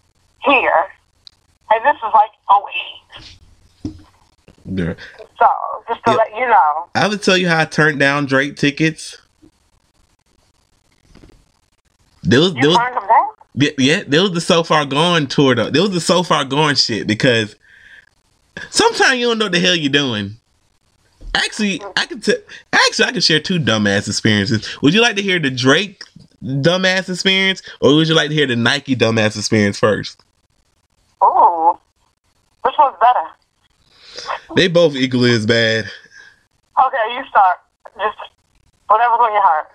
[0.44, 0.86] here,
[1.72, 3.94] and this was like 08.
[4.70, 4.96] There.
[5.38, 5.46] So,
[5.88, 6.16] just to Yeah.
[6.16, 6.86] let you know.
[6.94, 9.16] I would tell you how I turned down Drake tickets.
[12.22, 12.78] There was, there was,
[13.54, 15.70] yeah, yeah, there was the so far gone tour though.
[15.70, 17.56] There was the so far gone shit because
[18.70, 20.36] sometimes you don't know what the hell you're doing.
[21.34, 22.36] Actually, I could t-
[22.72, 24.80] actually I could share two dumbass experiences.
[24.82, 26.02] Would you like to hear the Drake
[26.42, 30.22] dumbass experience, or would you like to hear the Nike dumbass experience first?
[31.20, 31.78] Oh,
[32.62, 34.38] Which one's better?
[34.56, 35.84] They both equally as bad.
[35.84, 37.58] Okay, you start.
[37.96, 38.18] Just
[38.88, 39.68] whatever's on your heart.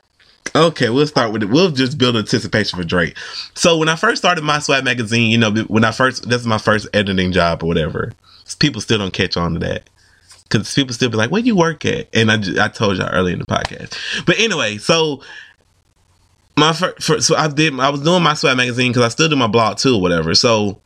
[0.55, 1.49] Okay, we'll start with it.
[1.49, 3.17] We'll just build anticipation for Drake.
[3.55, 6.47] So when I first started my swag magazine, you know, when I first this is
[6.47, 8.13] my first editing job or whatever,
[8.59, 9.89] people still don't catch on to that
[10.43, 13.09] because people still be like, "Where you work at?" And I ju- I told y'all
[13.09, 13.97] earlier in the podcast.
[14.25, 15.21] But anyway, so
[16.55, 19.35] my first, so I did I was doing my swag magazine because I still do
[19.35, 20.35] my blog too whatever.
[20.35, 20.79] So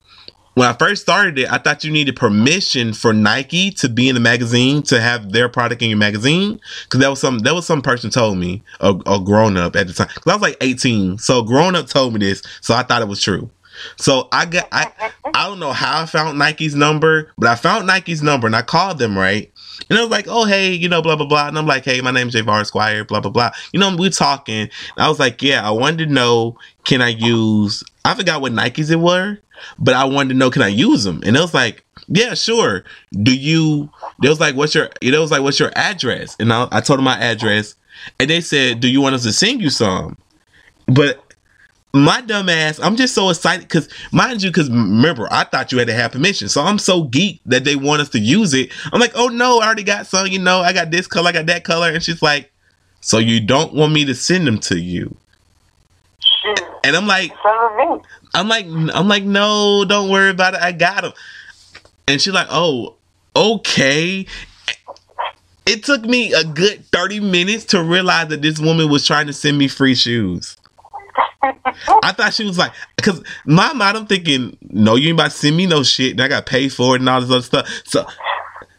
[0.57, 4.15] when I first started it, I thought you needed permission for Nike to be in
[4.15, 7.67] the magazine to have their product in your magazine because that was some that was
[7.67, 10.57] some person told me a, a grown up at the time because I was like
[10.59, 13.51] 18, so grown up told me this, so I thought it was true.
[13.97, 14.91] So I got I
[15.31, 18.63] I don't know how I found Nike's number, but I found Nike's number and I
[18.63, 19.51] called them right.
[19.89, 21.47] And I was like, oh hey, you know, blah blah blah.
[21.47, 23.51] And I'm like, hey, my name's Javar Squire, blah blah blah.
[23.73, 24.61] You know, we talking.
[24.61, 27.83] And I was like, yeah, I wanted to know, can I use?
[28.05, 29.37] I forgot what Nikes it were,
[29.77, 31.21] but I wanted to know, can I use them?
[31.25, 32.83] And it was like, yeah, sure.
[33.11, 33.89] Do you?
[34.23, 34.89] It was like, what's your?
[35.01, 36.35] It was like, what's your address?
[36.39, 37.75] And I, I told them my address,
[38.19, 40.17] and they said, do you want us to sing you some?
[40.87, 41.26] But
[41.93, 45.77] my dumb ass, I'm just so excited because, mind you, because remember, I thought you
[45.77, 46.49] had to have permission.
[46.49, 48.71] So I'm so geek that they want us to use it.
[48.91, 51.31] I'm like, oh no, I already got some, you know, I got this color, I
[51.31, 51.89] got that color.
[51.89, 52.51] And she's like,
[53.01, 55.15] so you don't want me to send them to you?
[56.43, 56.61] Shoot.
[56.83, 58.03] And I'm like, Send them me.
[58.33, 60.61] I'm like, I'm like, no, don't worry about it.
[60.61, 61.13] I got them.
[62.07, 62.95] And she's like, oh,
[63.35, 64.25] okay.
[65.65, 69.33] It took me a good 30 minutes to realize that this woman was trying to
[69.33, 70.56] send me free shoes.
[72.03, 75.37] I thought she was like, because my mind, I'm thinking, no, you ain't about to
[75.37, 76.11] send me no shit.
[76.11, 77.81] And I got paid for it and all this other stuff.
[77.85, 78.05] So,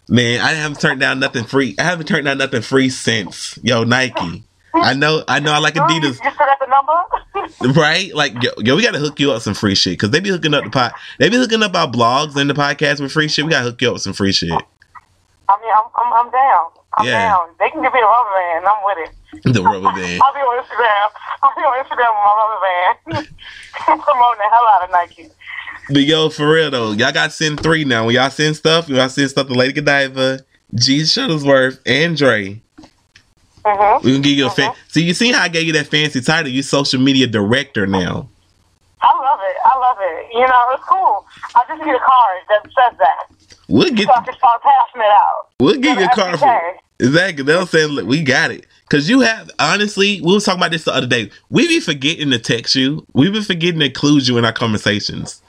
[0.09, 1.75] man, I haven't turned down nothing free.
[1.79, 4.45] I haven't turned down nothing free since, yo, Nike.
[4.75, 5.53] I know, I know.
[5.53, 7.79] I like You Adidas, still got the number?
[7.81, 8.15] right?
[8.15, 10.55] Like, yo, yo, we gotta hook you up some free shit because they be hooking
[10.55, 13.45] up the pod, they be hooking up our blogs and the podcast with free shit.
[13.45, 14.51] We gotta hook you up with some free shit.
[14.51, 14.63] I mean,
[15.75, 16.67] I'm, I'm, I'm down.
[16.97, 17.29] I'm Yeah.
[17.29, 17.49] down.
[17.59, 18.67] They can give me a rubber band.
[18.67, 19.53] I'm with it.
[19.55, 20.23] The rubber band.
[20.27, 21.09] I'll be on Instagram.
[21.43, 23.29] I'll be on Instagram with my rubber band.
[24.03, 25.31] Promoting the hell out of Nike.
[25.91, 28.07] But yo, for real though, y'all got send three now.
[28.07, 30.41] When y'all send stuff, y'all send stuff to Lady Godiva,
[30.75, 32.61] G Shuttlesworth, and Dre.
[33.65, 34.07] Mm-hmm.
[34.07, 34.73] We gonna give you a fan.
[34.89, 36.51] See, you see how I gave you that fancy title?
[36.51, 38.29] You social media director now.
[39.01, 39.57] I love it.
[39.65, 40.27] I love it.
[40.33, 41.25] You know, it's cool.
[41.55, 43.48] I just need a card that says that.
[43.69, 45.49] We'll get I start passing it out.
[45.61, 47.45] we'll give you a Every for exactly.
[47.45, 48.67] They'll say look, we got it.
[48.89, 51.31] Cause you have honestly, we was talking about this the other day.
[51.51, 53.07] We be forgetting to text you.
[53.13, 55.43] We be forgetting to include you in our conversations.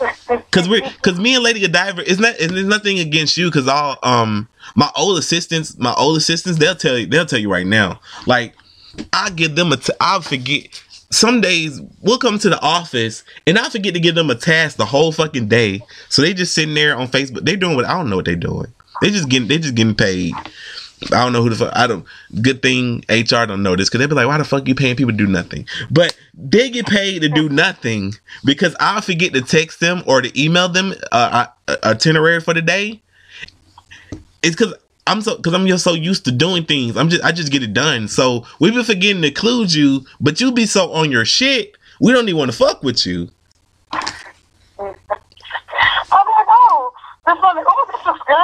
[0.50, 3.50] Cause we, cause me and Lady Godiva, it's not, and there's nothing against you.
[3.50, 7.50] Cause all, um, my old assistants, my old assistants, they'll tell you, they'll tell you
[7.50, 8.00] right now.
[8.26, 8.54] Like,
[9.12, 10.82] I give them a, t- I'll forget.
[11.10, 14.76] Some days we'll come to the office and I forget to give them a task
[14.76, 15.80] the whole fucking day.
[16.08, 17.44] So they just sitting there on Facebook.
[17.44, 18.72] They're doing what I don't know what they're doing.
[19.00, 20.34] They just getting, they just getting paid.
[21.12, 21.72] I don't know who the fuck.
[21.74, 22.06] I don't.
[22.40, 24.96] Good thing HR don't know this because they be like, "Why the fuck you paying
[24.96, 29.42] people to do nothing?" But they get paid to do nothing because I forget to
[29.42, 33.02] text them or to email them uh, uh, itinerary for the day.
[34.42, 34.74] It's because
[35.06, 36.96] I'm so because I'm just so used to doing things.
[36.96, 38.08] I'm just I just get it done.
[38.08, 41.76] So we've been forgetting to include you, but you be so on your shit.
[42.00, 43.28] We don't even want to fuck with you.
[43.92, 44.02] I'm
[44.80, 46.92] like, oh,
[47.26, 48.36] this one, oh, this looks good.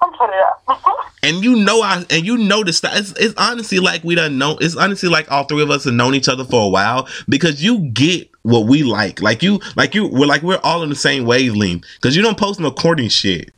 [0.00, 0.82] I'm putting it up.
[1.22, 2.96] and you know I and you know the style.
[2.96, 4.56] It's, it's honestly like we don't know.
[4.60, 7.62] It's honestly like all three of us have known each other for a while because
[7.62, 9.20] you get what we like.
[9.20, 12.38] Like you, like you, we're like we're all in the same wavelength because you don't
[12.38, 13.52] post no corny shit.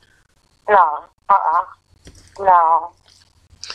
[0.69, 1.65] no, uh-uh.
[2.39, 2.93] No.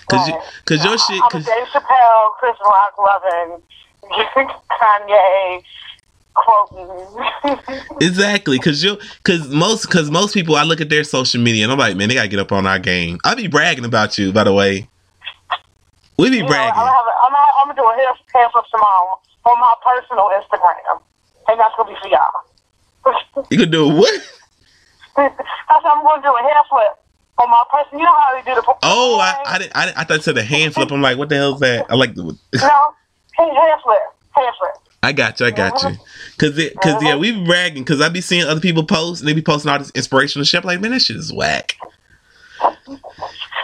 [0.09, 0.35] Cause you,
[0.65, 1.21] cause your shit.
[1.21, 3.61] I'm Dave Chappelle, Chris Rock loving,
[4.81, 5.63] Kanye
[6.33, 7.87] quoting.
[8.01, 8.59] exactly.
[8.59, 11.77] Cause you, cause most, cause most people, I look at their social media and I'm
[11.77, 13.19] like, man, they gotta get up on our game.
[13.23, 14.89] I be bragging about you, by the way.
[16.17, 16.73] We be You know, bragging.
[16.75, 19.73] I'm, gonna a, I'm, gonna, I'm gonna do a hair, hair flip tomorrow on my
[19.85, 21.01] personal Instagram,
[21.49, 23.45] and that's gonna be for y'all.
[23.51, 24.21] You could do what?
[25.15, 25.35] that's
[25.67, 27.02] how I'm gonna do a hair flip
[27.39, 27.99] on my person.
[27.99, 28.75] You know how they do the.
[28.83, 30.91] Oh, I, I I I thought you said a hand flip.
[30.91, 31.85] I'm like, what the hell is that?
[31.89, 32.23] I like the.
[32.23, 32.93] No,
[33.37, 33.99] hair flip,
[34.31, 34.83] hair flip.
[35.03, 35.45] I got you.
[35.45, 35.89] I got you.
[35.89, 36.03] Mm-hmm.
[36.37, 37.19] Cause it, cause yeah, uh-huh.
[37.19, 37.83] we be bragging.
[37.83, 40.63] Cause I be seeing other people post and they be posting all this inspirational shit.
[40.63, 41.75] I'm like, man, that shit is whack.
[42.61, 42.71] Take.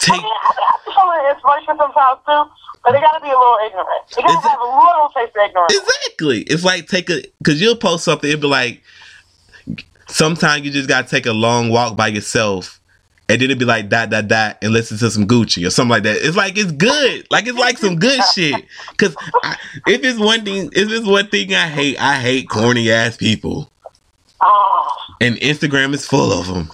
[0.09, 0.51] I mean, I,
[0.87, 2.51] I be inspiration sometimes too,
[2.83, 3.87] but they gotta be a little ignorant.
[4.15, 5.73] They gotta it- have a little taste of ignorance.
[5.73, 6.41] exactly.
[6.41, 8.29] It's like take a cause you'll post something.
[8.29, 8.83] It'd be like
[10.09, 12.78] sometimes you just gotta take a long walk by yourself.
[13.29, 15.91] And then it'd be like dot dot dot and listen to some Gucci or something
[15.91, 16.17] like that.
[16.17, 18.65] It's like it's good, like it's like some good shit.
[18.97, 19.55] Cause I,
[19.85, 23.71] if it's one thing, if it's one thing I hate, I hate corny ass people,
[24.41, 26.71] Oh, and Instagram is full of them.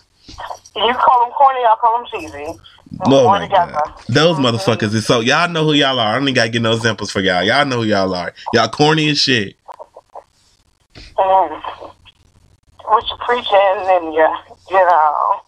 [0.76, 2.60] you call them corny, I call them cheesy.
[3.02, 3.76] Oh my god,
[4.08, 6.12] those motherfuckers is so y'all know who y'all are.
[6.12, 7.44] I don't even gotta get no examples for y'all.
[7.44, 8.34] Y'all know who y'all are.
[8.54, 9.58] Y'all corny as shit.
[11.18, 11.62] Mm.
[12.86, 14.28] What you preaching and you,
[14.70, 15.42] you know.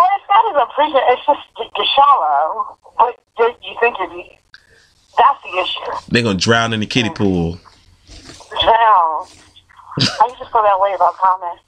[0.00, 1.40] Well, it's not even preaching, it's just
[1.76, 2.78] you're shallow.
[2.96, 4.24] But you you think you're.
[5.18, 6.06] That's the issue.
[6.08, 7.22] They're gonna drown in the kiddie mm-hmm.
[7.22, 7.60] pool.
[8.64, 9.26] Now,
[9.98, 11.62] I used to feel that way about comments.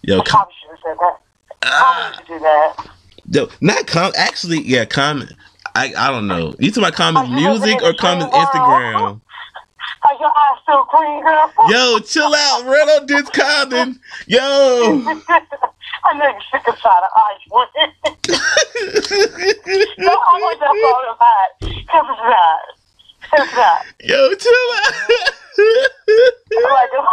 [0.00, 1.20] Yo, I com- should have said that.
[1.64, 2.20] I need ah.
[2.20, 2.90] to do that.
[3.28, 4.12] yo, not com.
[4.16, 5.32] Actually, yeah, comment.
[5.74, 6.54] I I don't know.
[6.58, 8.34] You talking about comments music or comments?
[8.34, 9.20] Instagram?
[10.02, 11.52] Are your eyes still green, girl?
[11.68, 12.62] Yo, chill out.
[12.64, 14.00] Don't diss Common.
[14.26, 15.22] Yo.
[16.04, 17.44] I know you're sick tired of ice.
[19.98, 21.50] no, I want that song of hot.
[21.60, 22.60] Because it's not.
[23.32, 23.80] It's not.
[24.04, 24.92] Yo, chill out.
[26.54, 27.04] Like, if,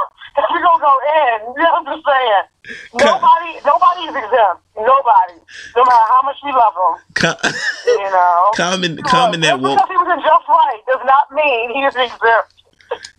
[0.51, 2.45] we're going to go in, you know what I'm saying?
[2.93, 4.61] Nobody, nobody is exempt.
[4.75, 5.37] Nobody.
[5.75, 7.51] No matter how much we love them, Com-
[7.85, 8.51] you know.
[8.55, 9.77] Common, common that Just woke.
[9.77, 12.53] because he was in Just Wright does not mean he is exempt.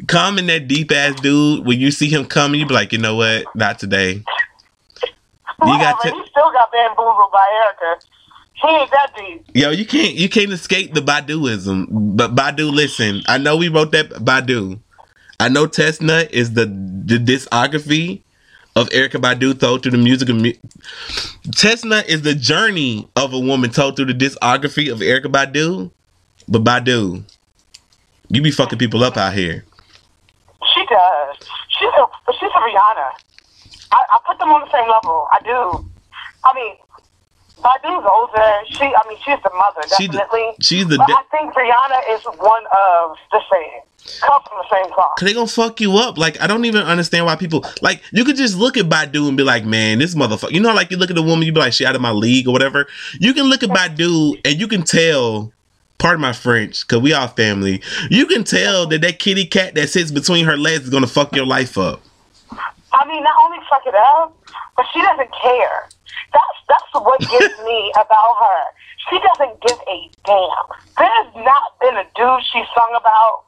[0.07, 1.65] Common that deep ass dude.
[1.67, 3.47] When you see him coming, you be like, you know what?
[3.55, 4.23] Not today.
[5.67, 7.47] You got to- he still got bamboozled by
[7.83, 8.05] Erykah.
[8.55, 9.45] He ain't that deep.
[9.55, 11.87] Yo, you can't you can't escape the Baduism.
[11.91, 14.79] But Badu, listen, I know we wrote that Badu.
[15.41, 18.21] I know Testnut is the the discography
[18.77, 20.53] of Erykah Badu told through the music of mu-
[21.57, 25.91] Testnut is the journey of a woman told through the discography of Erykah Badu.
[26.49, 27.23] But Badu,
[28.29, 29.65] you be fucking people up out here.
[30.75, 31.37] She does.
[31.79, 33.09] She's a, but she's a Rihanna.
[33.93, 35.29] I, I put them on the same level.
[35.31, 35.89] I do.
[36.45, 36.75] I mean,
[37.63, 38.53] Badu's older.
[38.71, 40.51] She, I mean, she's the mother, She the- definitely.
[40.61, 43.83] she's the But I think Rihanna is one of the same.
[44.21, 45.13] Come from the same cloth.
[45.17, 46.19] Cause they gonna fuck you up.
[46.19, 49.37] Like I don't even understand why people like you could just look at Badu and
[49.37, 50.51] be like, man, this motherfucker.
[50.51, 52.11] You know, like you look at a woman, you be like, she out of my
[52.11, 52.89] league or whatever.
[53.21, 55.53] You can look at Badu and you can tell.
[55.99, 57.81] Pardon my French, cause we all family.
[58.11, 61.33] You can tell that that kitty cat that sits between her legs is gonna fuck
[61.37, 62.03] your life up.
[63.03, 64.31] I mean, not only fuck it up,
[64.77, 65.91] but she doesn't care.
[66.31, 68.63] That's that's what gets me about her.
[69.11, 70.67] She doesn't give a damn.
[70.97, 73.43] There's not been a dude she sung about.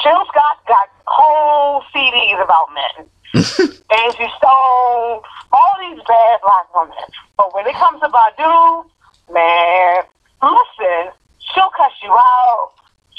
[0.00, 3.06] Jill Scott got whole CDs about men.
[3.44, 5.20] and she stole
[5.52, 7.04] all these bad black women.
[7.36, 8.88] But when it comes to Badu,
[9.30, 10.02] man,
[10.40, 11.12] listen,
[11.52, 12.72] she'll cuss you out.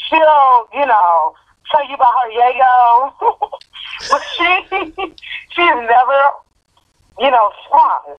[0.09, 1.35] She'll, you know,
[1.71, 3.13] tell you about her Yago.
[4.11, 4.93] but she,
[5.49, 6.21] she's never,
[7.19, 8.17] you know, sprung.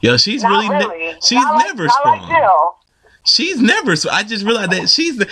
[0.00, 2.04] Yo, she's Not really, ne- she's Not like- never not.
[2.04, 2.76] Like Jill.
[3.26, 3.96] She's never.
[3.96, 5.26] So I just realized that she's the.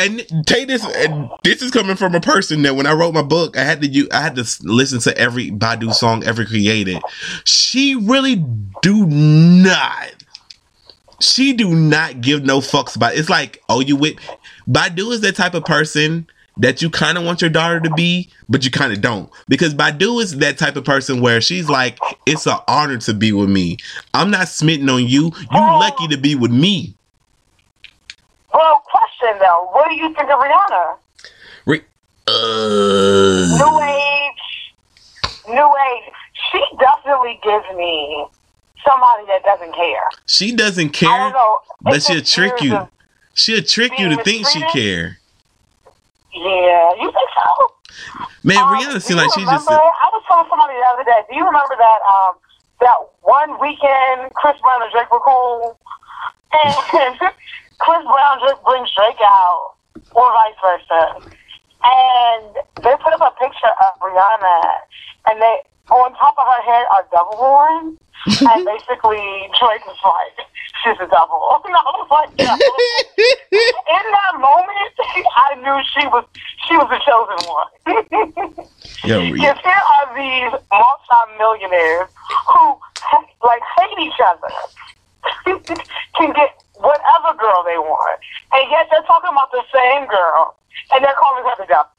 [0.00, 0.84] And take this.
[0.84, 3.80] And this is coming from a person that when I wrote my book, I had
[3.82, 3.86] to.
[3.86, 7.00] You, I had to listen to every Badu song ever created.
[7.44, 8.44] She really
[8.82, 10.14] do not.
[11.20, 13.14] She do not give no fucks about.
[13.14, 14.16] It's like, oh, you with
[14.68, 16.26] Badu is the type of person
[16.58, 19.30] that you kind of want your daughter to be, but you kind of don't.
[19.48, 23.32] Because Badu is that type of person where she's like, it's an honor to be
[23.32, 23.78] with me.
[24.12, 25.24] I'm not smitten on you.
[25.26, 25.78] You Oh.
[25.78, 26.94] lucky to be with me.
[28.52, 30.96] Well, question though, what do you think of Rihanna?
[31.64, 31.84] Re-
[32.28, 34.74] uh, New age,
[35.48, 36.12] new age.
[36.50, 38.26] She definitely gives me
[38.86, 40.08] somebody that doesn't care.
[40.26, 41.60] she doesn't care, know.
[41.80, 42.76] but she'll trick you.
[42.76, 42.88] of-
[43.34, 45.18] She'll trick you to think she care.
[46.34, 47.74] yeah, you think so?
[48.44, 49.66] Man, Um, Rihanna you like she just.
[49.68, 51.20] remember- I was telling somebody the other day.
[51.30, 52.34] Do you remember that um
[52.80, 55.78] that one weekend Chris Brown and Drake were cool,
[56.64, 56.74] and
[57.78, 59.74] Chris Brown just brings Drake out,
[60.12, 61.30] or vice versa,
[61.84, 62.44] and
[62.82, 64.60] they put up a picture of Rihanna,
[65.30, 67.98] and they on top of her head are double horns,
[68.46, 70.46] and basically Drake was like,
[70.82, 74.92] "She's a double." And I was like, "No." in that moment,
[75.36, 76.24] I knew she was
[76.68, 77.72] she was the chosen one.
[79.04, 82.08] Yo, Because here are these multi-millionaires
[82.52, 82.78] who
[83.42, 84.52] like hate each other,
[86.14, 88.20] can get whatever girl they want,
[88.52, 90.54] and yet they're talking about the same girl,
[90.94, 91.90] and they're calling her the devil.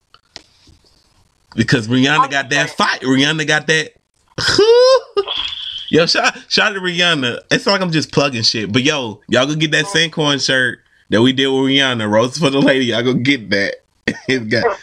[1.56, 3.01] Because Rihanna got that fight.
[3.01, 3.93] Rihanna got that.
[5.89, 7.39] yo, shout shout out to Rihanna.
[7.51, 10.80] It's not like I'm just plugging shit, but yo, y'all go get that Sancorn shirt
[11.10, 12.10] that we did with Rihanna.
[12.10, 12.86] Roses for the lady.
[12.86, 13.76] Y'all go get that.
[14.28, 14.80] it's got.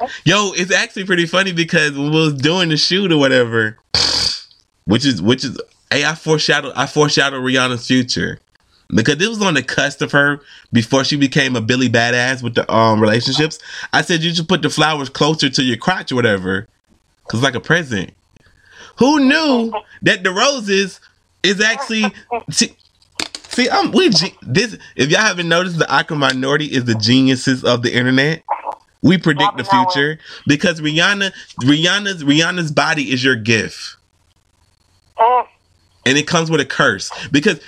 [0.24, 3.76] Yo, it's actually pretty funny because when we was doing the shoot or whatever,
[4.84, 5.60] which is which is
[5.90, 8.38] hey, I foreshadowed I foreshadowed Rihanna's future.
[8.94, 10.40] Because this was on the cusp of her
[10.72, 13.58] before she became a Billy badass with the um relationships.
[13.92, 16.68] I said you should put the flowers closer to your crotch or whatever.
[17.28, 18.12] Cause like a present.
[18.96, 19.72] Who knew
[20.02, 21.00] that the roses
[21.42, 22.12] is actually
[22.50, 22.74] see,
[23.48, 24.10] see I'm we
[24.42, 28.42] this if y'all haven't noticed the Awkward minority is the geniuses of the internet.
[29.02, 33.96] We predict the future because Rihanna Rihanna's Rihanna's body is your gift
[36.06, 37.60] and it comes with a curse because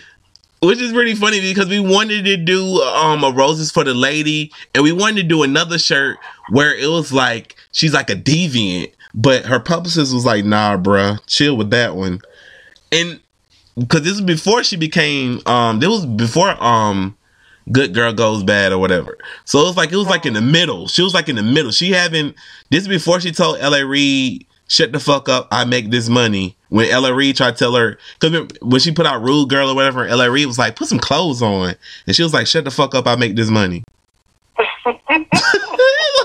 [0.62, 4.52] which is really funny because we wanted to do um a roses for the lady
[4.74, 6.18] and we wanted to do another shirt
[6.50, 11.18] where it was like she's like a deviant but her publicist was like nah bruh
[11.26, 12.20] chill with that one.
[12.90, 13.20] And
[13.78, 17.16] because this was before she became um this was before um
[17.70, 19.18] good girl goes bad or whatever.
[19.44, 20.88] So it was like it was like in the middle.
[20.88, 21.72] She was like in the middle.
[21.72, 22.36] She haven't
[22.70, 23.84] this is before she told L.A.
[23.84, 26.57] Reid shut the fuck up i make this money.
[26.70, 27.12] When L.A.
[27.12, 30.31] Reid tried to tell her because when she put out rude girl or whatever L.A.
[30.31, 31.75] Reid was like put some clothes on.
[32.07, 33.85] And she was like shut the fuck up i make this money.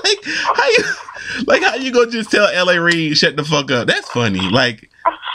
[0.04, 0.84] Like how you
[1.46, 2.80] like how you gonna just tell L.A.
[2.80, 3.86] Reid shut the fuck up?
[3.86, 4.40] That's funny.
[4.48, 4.88] Like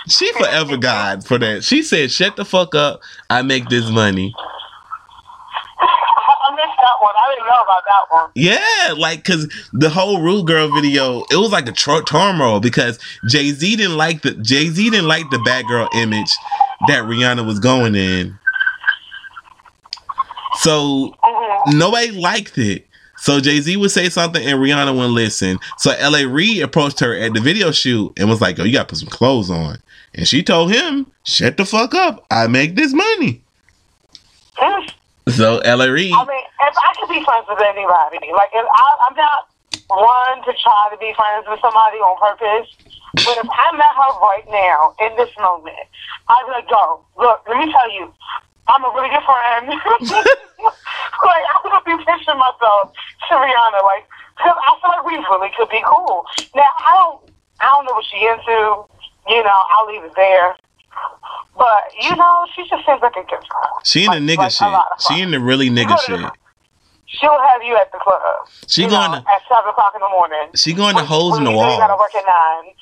[0.08, 1.64] she forever god for that.
[1.64, 4.34] She said shut the fuck up i make this money
[7.04, 7.14] one.
[7.16, 8.30] I didn't know about that one.
[8.36, 12.98] Yeah, like because the whole Rude Girl video, it was like a tr- turmoil because
[13.28, 16.32] Jay Z didn't like the Jay Z didn't like the bad girl image
[16.88, 18.38] that Rihanna was going in.
[20.60, 21.74] So Mhm.
[21.74, 22.88] nobody liked it.
[23.18, 25.58] So Jay Z would say something and Rihanna wouldn't listen.
[25.78, 26.26] So L.A.
[26.26, 29.00] Reid approached her at the video shoot and was like, "Oh, you got to put
[29.00, 29.78] some clothes on."
[30.14, 32.26] And she told him, "Shut the fuck up!
[32.30, 33.42] I make this money."
[34.58, 34.90] Mm.
[35.28, 35.90] So L.A.
[35.90, 39.48] Reid, I mean, if I could be friends with anybody, like if I, I'm not
[39.88, 42.70] one to try to be friends with somebody on purpose.
[43.14, 45.86] But if I met her right now in this moment,
[46.28, 48.12] I'd be like, "Yo, look, let me tell you,
[48.68, 52.92] I'm a really good friend." like I would be picturing myself
[53.30, 54.10] to Rihanna, like,
[54.42, 56.26] cause I feel like we really could be cool.
[56.56, 57.30] Now I don't,
[57.62, 58.90] I don't know what she into.
[59.30, 60.58] You know, I'll leave it there.
[61.58, 63.80] But you know, she just seems like a good girl.
[63.84, 64.52] She in the Like- nigga like
[65.00, 65.08] shit.
[65.08, 66.20] She in the really nigga shit.
[66.20, 66.32] the-
[67.06, 68.22] She'll have you at the club.
[68.68, 70.50] She going know, to at seven o'clock in the morning.
[70.56, 71.78] she going to holes in the wall.
[71.78, 72.74] gotta work at nine.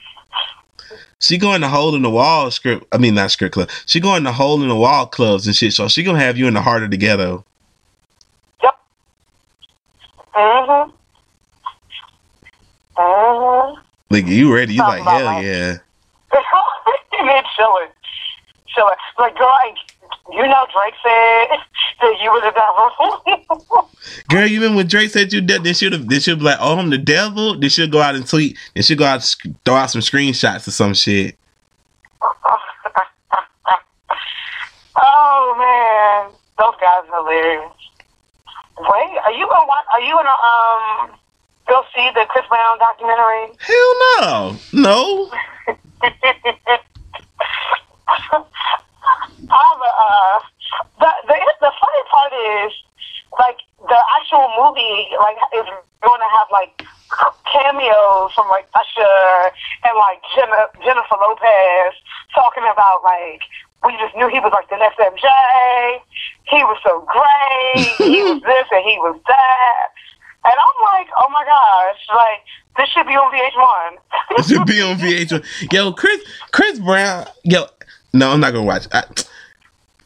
[1.19, 2.85] She going to hole in the wall script.
[2.93, 3.69] I mean, not script club.
[3.85, 5.73] She going to hole in the wall clubs and shit.
[5.73, 7.43] So she gonna have you in the heart of the ghetto.
[8.63, 8.79] Yep.
[10.35, 10.91] Mhm.
[12.97, 13.77] Mhm.
[14.09, 14.73] Like you ready?
[14.73, 15.45] You Talk like hell life.
[15.45, 15.77] yeah.
[17.19, 17.87] and then chilling,
[18.81, 18.95] chilling.
[19.19, 19.73] Like, girl, I,
[20.31, 21.47] you know, Drake said
[22.01, 23.87] that you were the devil.
[24.29, 25.63] Girl, you remember when Drake said you dead?
[25.63, 26.07] They should have.
[26.07, 28.57] They should be like, "Oh, I'm the devil." They should go out and tweet.
[28.75, 31.37] They should go out and throw out some screenshots or some shit.
[35.01, 37.71] oh man, those guys are hilarious.
[38.79, 39.85] Wait, are you gonna watch?
[39.93, 41.11] Are you gonna um
[41.67, 43.51] go see the Chris Brown documentary?
[43.59, 45.31] Hell no, no.
[48.11, 48.43] I'm
[49.49, 50.39] uh,
[50.99, 52.73] the the the funny part is
[53.39, 55.67] like the actual movie like is
[56.03, 56.83] going to have like
[57.51, 59.51] cameos from like Usher
[59.85, 61.93] and like Jenna, Jennifer Lopez
[62.35, 63.41] talking about like
[63.85, 65.25] we just knew he was like the next MJ.
[66.49, 67.87] He was so great.
[67.97, 69.87] he was this and he was that.
[70.43, 72.41] And I'm like, oh my gosh, like
[72.77, 74.39] this should be on VH1.
[74.39, 75.71] It should be on VH1.
[75.73, 77.27] Yo, Chris, Chris Brown.
[77.43, 77.65] Yo,
[78.13, 78.87] no, I'm not gonna watch.
[78.91, 79.03] I,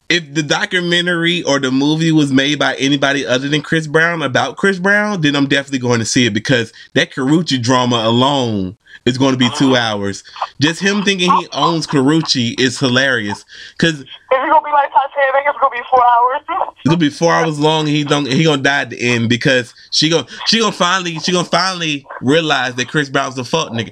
[0.08, 4.56] if the documentary or the movie was made by anybody other than Chris Brown about
[4.56, 9.18] Chris Brown, then I'm definitely going to see it because that Karrueche drama alone is
[9.18, 10.24] going to be two hours.
[10.60, 13.46] Just him thinking he owns Karrueche is hilarious
[13.78, 16.42] because If it's gonna be like Titanic, it's gonna be four hours.
[16.78, 17.82] it's gonna be four hours long.
[17.88, 18.28] And he don't.
[18.28, 22.06] He gonna die at the end because she gonna she gonna finally she gonna finally
[22.22, 23.92] realize that Chris Brown's the fuck nigga.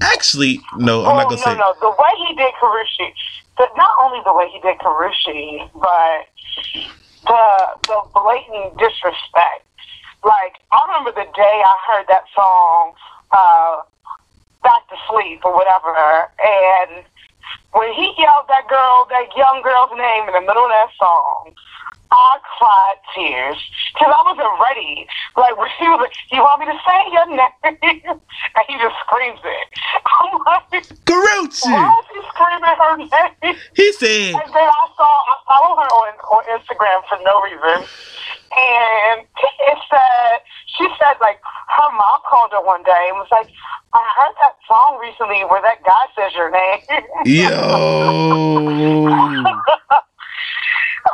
[0.00, 1.56] Actually, no, I'm oh not gonna no, say.
[1.56, 3.12] no, the way he did Karrueche,
[3.58, 6.26] the, not only the way he did Karrueche, but
[7.26, 7.44] the
[7.86, 9.64] the blatant disrespect.
[10.24, 12.92] Like I remember the day I heard that song,
[13.32, 13.82] uh,
[14.62, 17.04] "Back to Sleep" or whatever, and
[17.72, 21.52] when he yelled that girl, that young girl's name in the middle of that song,
[22.16, 23.58] I cried tears
[23.92, 25.06] because I wasn't ready.
[25.36, 28.20] Like when she was like, "You want me to say your name?"
[28.56, 29.66] and he just screams it.
[30.20, 31.62] I'm like, Karrueche.
[31.68, 33.56] why is he screaming her name?
[33.74, 37.86] He said, And then I saw, I follow her on, on Instagram for no reason.
[38.56, 39.20] And
[39.70, 40.40] it said,
[40.78, 43.48] she said, like, her mom called her one day and was like,
[43.92, 46.80] I heard that song recently where that guy says your name.
[47.24, 47.50] "Yo,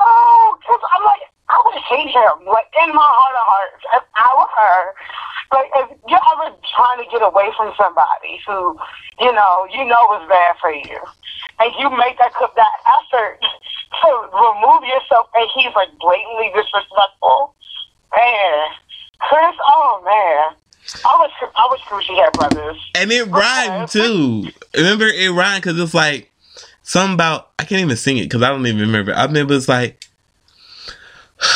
[0.00, 2.48] oh, because I'm like, I would hate him.
[2.48, 4.80] Like, in my heart of hearts, if I were her,
[5.52, 8.78] like, if you're ever trying to get away from somebody who,
[9.20, 10.96] you know, you know is bad for you,
[11.60, 13.36] and you make that that effort
[14.00, 17.52] to remove yourself, and he's like blatantly disrespectful,
[18.16, 18.72] man.
[19.28, 20.56] Chris, oh man,
[21.04, 22.80] I was, I wish Gucci had brothers.
[22.96, 24.48] and it rhymed too.
[24.74, 26.31] Remember it rhymed because it's like
[26.82, 29.14] something about I can't even sing it because I don't even remember.
[29.14, 30.04] I remember it's like,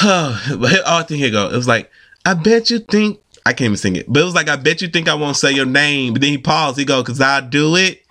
[0.03, 1.49] oh, I think here go.
[1.49, 1.91] It was like,
[2.25, 4.83] I bet you think I can't even sing it, but it was like, I bet
[4.83, 6.13] you think I won't say your name.
[6.13, 6.79] But then he paused.
[6.79, 8.03] He go, cause I do it.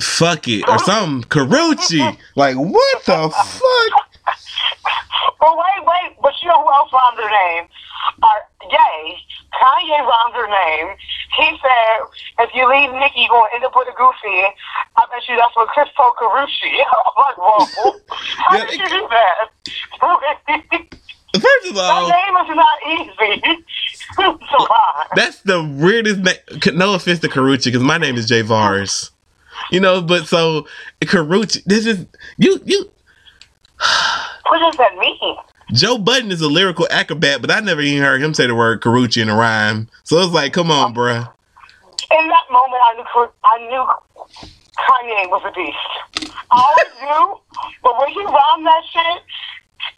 [0.00, 1.28] Fuck it or something.
[1.28, 2.16] Karrueche.
[2.34, 4.06] Like what the fuck?
[5.38, 7.64] But wait, wait, but you know who else rhymed her name?
[8.22, 8.28] Uh,
[8.70, 9.16] Ye.
[9.52, 10.96] Kanye rhymed her name.
[11.40, 14.44] He said, if you leave Nicki, you're going to end up with a goofy.
[14.96, 16.46] I bet you that's what Chris told Karrueche.
[16.84, 18.00] I'm like, whoa.
[18.38, 19.48] How Yeah, did you do that?
[21.34, 23.64] First of all, name is not easy
[24.18, 25.08] rhyme.
[25.14, 26.76] That's the weirdest name.
[26.78, 29.10] No offense to Karrueche, because my name is Jay Vars.
[29.70, 30.66] You know, but so
[31.02, 32.60] Karrueche, this is you.
[32.64, 32.90] You
[34.48, 35.36] What does that mean?
[35.72, 38.80] Joe Budden is a lyrical acrobat, but I never even heard him say the word
[38.80, 39.88] Karrueche in a rhyme.
[40.04, 41.32] So it's like, come on, bruh.
[42.10, 43.84] In that moment, I knew I knew
[44.78, 45.76] Kanye was a beast.
[46.50, 47.40] I always knew,
[47.82, 49.22] but when he rhymed that shit,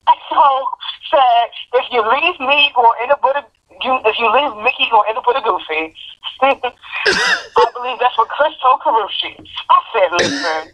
[0.07, 0.69] I so
[1.11, 1.49] said,
[1.81, 3.45] if you leave me, you gonna end up with a
[3.83, 3.99] you.
[4.05, 5.95] If you leave Mickey, you gonna end up with a goofy.
[6.43, 9.41] I believe that's what Chris told Karrueche.
[9.71, 10.73] I said, listen,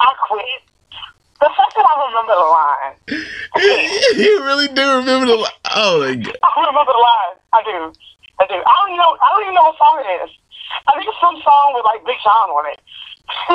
[0.00, 0.73] I quit.
[1.40, 2.94] The fact that I remember the line,
[4.22, 5.36] you really do remember the?
[5.36, 6.36] li- Oh my god!
[6.42, 7.36] I remember the line.
[7.52, 7.92] I do.
[8.40, 8.54] I do.
[8.54, 9.16] I don't even know.
[9.22, 10.30] I don't even know what song it is.
[10.88, 12.80] I think it's some song with like Big Sean on it.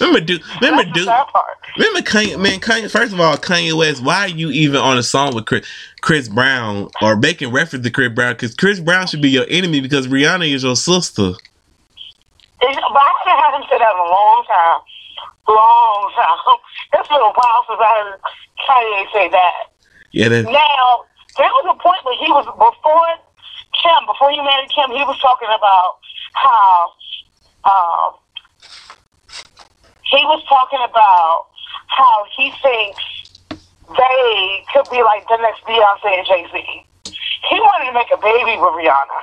[0.00, 0.42] remember, dude.
[0.60, 1.04] Remember, That's the dude.
[1.04, 1.56] sad part.
[1.76, 2.38] Remember, Kanye.
[2.40, 2.90] Man, Kanye.
[2.90, 4.02] First of all, Kanye West.
[4.02, 5.66] Why are you even on a song with Chris,
[6.00, 8.32] Chris Brown or making reference to Chris Brown?
[8.34, 11.32] Because Chris Brown should be your enemy because Rihanna is your sister.
[12.60, 14.80] It's, but I haven't him say that in a long time.
[15.48, 16.60] Long time.
[16.94, 18.20] It's been a while since I heard
[18.68, 19.72] Kanye say that.
[20.12, 21.04] Yeah, that, Now,
[21.36, 23.08] there was a point where he was, before
[23.82, 26.00] Kim, before you married Kim, he was talking about
[26.32, 26.92] how,
[27.64, 28.10] um,
[30.10, 31.46] he was talking about
[31.88, 33.02] how he thinks
[33.96, 36.87] they could be like the next Beyonce and Jay Z.
[37.46, 39.18] He wanted to make a baby with Rihanna.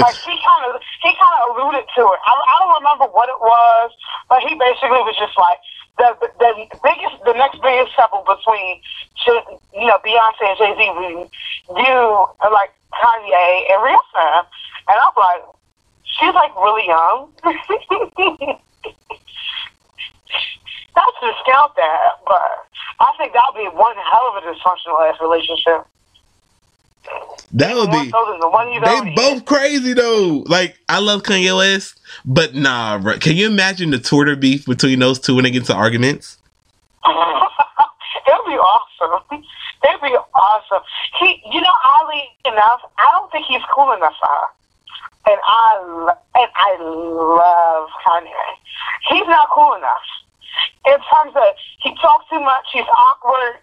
[0.00, 2.18] Like he kind of he kind of alluded to it.
[2.22, 3.90] I, I don't remember what it was,
[4.28, 5.58] but he basically was just like
[5.98, 8.80] the the, the biggest, the next biggest couple between
[9.74, 10.80] you know Beyonce and Jay Z,
[11.74, 11.98] you
[12.42, 14.46] and like Kanye and Rihanna,
[14.88, 15.42] and I'm like,
[16.06, 17.32] she's like really young.
[20.96, 22.66] Not to discount that, but
[23.00, 25.86] I think that would be one hell of a dysfunctional ass relationship.
[27.52, 28.10] That would be.
[28.10, 30.44] the They both crazy though.
[30.46, 33.18] Like I love Kanye West, but nah, bro.
[33.18, 36.36] Can you imagine the Twitter beef between those two when they get into arguments?
[37.06, 39.22] It'd be awesome.
[39.32, 40.82] It'd be awesome.
[41.18, 45.32] He, you know, oddly enough, I don't think he's cool enough for her.
[45.32, 48.30] And I, and I love Kanye.
[49.08, 50.06] He's not cool enough.
[50.86, 53.60] In terms of, he talks too much, he's awkward.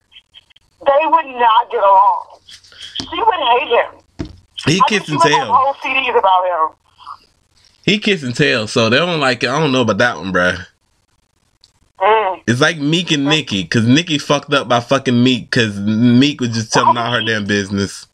[0.85, 2.39] They would not get along.
[3.09, 4.29] She wouldn't hate him.
[4.65, 5.53] He I kiss and tell.
[5.53, 6.75] whole CDs about him.
[7.83, 8.67] He kiss and tell.
[8.67, 9.43] So they don't like.
[9.43, 9.49] It.
[9.49, 10.65] I don't know about that one, bruh.
[11.99, 12.43] Mm.
[12.47, 16.49] It's like Meek and Nicki, because Nicki fucked up by fucking Meek, because Meek was
[16.49, 18.07] just telling all her damn business.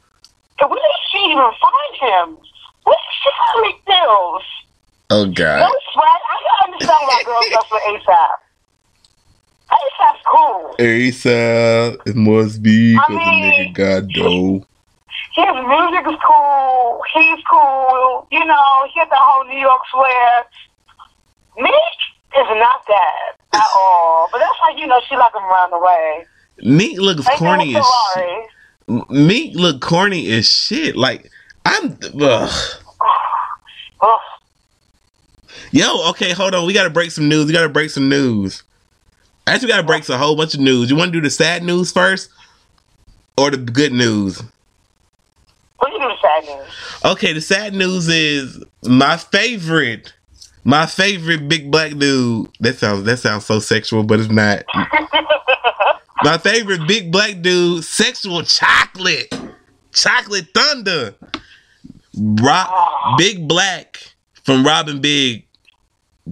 [0.60, 0.80] Where did
[1.10, 2.38] she even find him?
[2.84, 4.42] Where did she find Mills?
[5.10, 6.20] Oh No sweat.
[6.30, 8.28] I can understand why girls go for ASAP.
[9.70, 10.74] ASAP's cool.
[10.78, 14.66] ASAP, it must be I because the nigga got dough.
[15.34, 17.02] His music is cool.
[17.14, 18.26] He's cool.
[18.30, 20.44] You know, he got the whole New York flair.
[21.56, 21.98] Meek
[22.36, 24.28] is not that at all.
[24.30, 26.26] But that's how you know she like him around the way.
[26.58, 29.10] Meek looks Ain't corny as shit.
[29.10, 30.96] Meek look corny as shit.
[30.96, 31.30] Like
[31.64, 31.98] I'm.
[32.20, 32.50] Ugh.
[34.02, 34.20] Ugh.
[35.70, 36.66] Yo, okay, hold on.
[36.66, 37.46] We gotta break some news.
[37.46, 38.62] We gotta break some news.
[39.46, 40.90] Actually, we gotta break a whole bunch of news.
[40.90, 42.30] You want to do the sad news first,
[43.38, 44.42] or the good news?
[45.82, 46.68] What you do sad news?
[47.04, 50.14] Okay, the sad news is my favorite,
[50.62, 52.48] my favorite big black dude.
[52.60, 54.62] That sounds that sounds so sexual, but it's not.
[56.24, 59.34] My favorite big black dude, sexual chocolate,
[59.92, 61.16] chocolate thunder.
[62.16, 64.14] Rob, big black
[64.44, 65.44] from Rob and Big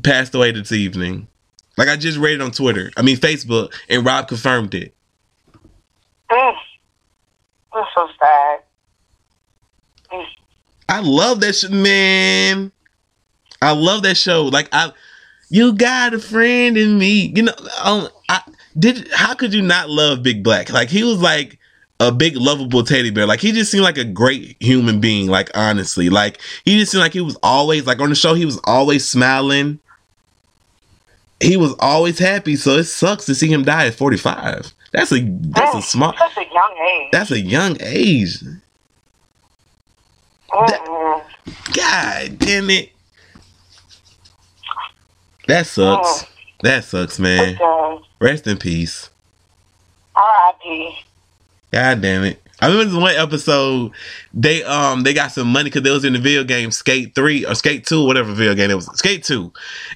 [0.05, 1.27] passed away this evening.
[1.77, 2.93] Like I just read it on Twitter.
[2.97, 4.95] I mean Facebook, and Rob confirmed it.
[6.31, 6.55] Mm.
[7.75, 8.61] That's so sad.
[10.13, 10.25] Mm.
[10.91, 12.73] I love that shit, man.
[13.63, 14.45] I love that show.
[14.47, 14.93] Like I,
[15.49, 17.33] you got a friend in me.
[17.35, 18.41] You know, um, I
[18.79, 19.09] did.
[19.13, 20.71] How could you not love Big Black?
[20.71, 21.59] Like he was like
[22.01, 23.27] a big lovable teddy bear.
[23.27, 25.29] Like he just seemed like a great human being.
[25.29, 28.35] Like honestly, like he just seemed like he was always like on the show.
[28.35, 29.79] He was always smiling.
[31.41, 32.57] He was always happy.
[32.57, 34.73] So it sucks to see him die at forty five.
[34.93, 35.83] That's a that's a Mm.
[35.83, 36.15] small.
[36.17, 37.09] Such a young age.
[37.13, 38.39] That's a young age.
[40.53, 41.23] Mm.
[41.75, 42.93] God damn it.
[45.47, 46.27] That sucks.
[46.63, 47.57] That sucks, man.
[47.61, 48.05] Okay.
[48.21, 49.11] Rest in peace.
[50.15, 50.99] R.I.P.
[51.73, 52.43] God damn it.
[52.61, 53.93] I remember this one episode
[54.35, 57.47] they um they got some money because they was in the video game Skate 3
[57.47, 58.87] or Skate 2, whatever video game it was.
[58.99, 59.51] Skate 2.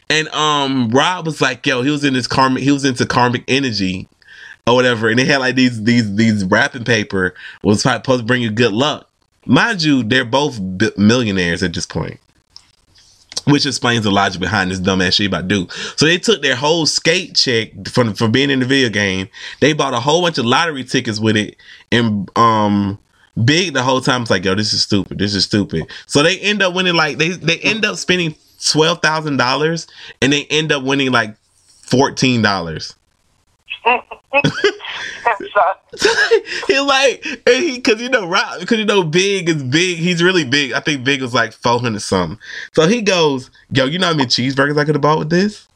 [0.08, 3.44] And um Rob was like, yo, he was in this karmic he was into karmic
[3.48, 4.08] energy
[4.66, 5.10] or whatever.
[5.10, 8.72] And they had like these these these wrapping paper was supposed to bring you good
[8.72, 9.10] luck.
[9.46, 10.58] Mind you, they're both
[10.96, 12.20] millionaires at this point.
[13.46, 15.68] Which explains the logic behind this dumbass shit about do.
[15.96, 19.28] So they took their whole skate check from for being in the video game.
[19.60, 21.56] They bought a whole bunch of lottery tickets with it,
[21.92, 22.98] and um,
[23.42, 25.18] Big the whole time it's like, "Yo, this is stupid.
[25.18, 29.02] This is stupid." So they end up winning like they they end up spending twelve
[29.02, 29.88] thousand dollars,
[30.22, 31.36] and they end up winning like
[31.66, 32.94] fourteen dollars.
[36.66, 39.98] He like and he because you know Rob because you know Big is big.
[39.98, 40.72] He's really big.
[40.72, 42.38] I think Big was like four hundred something.
[42.72, 45.68] So he goes, "Yo, you know how many cheeseburgers I could have bought with this?"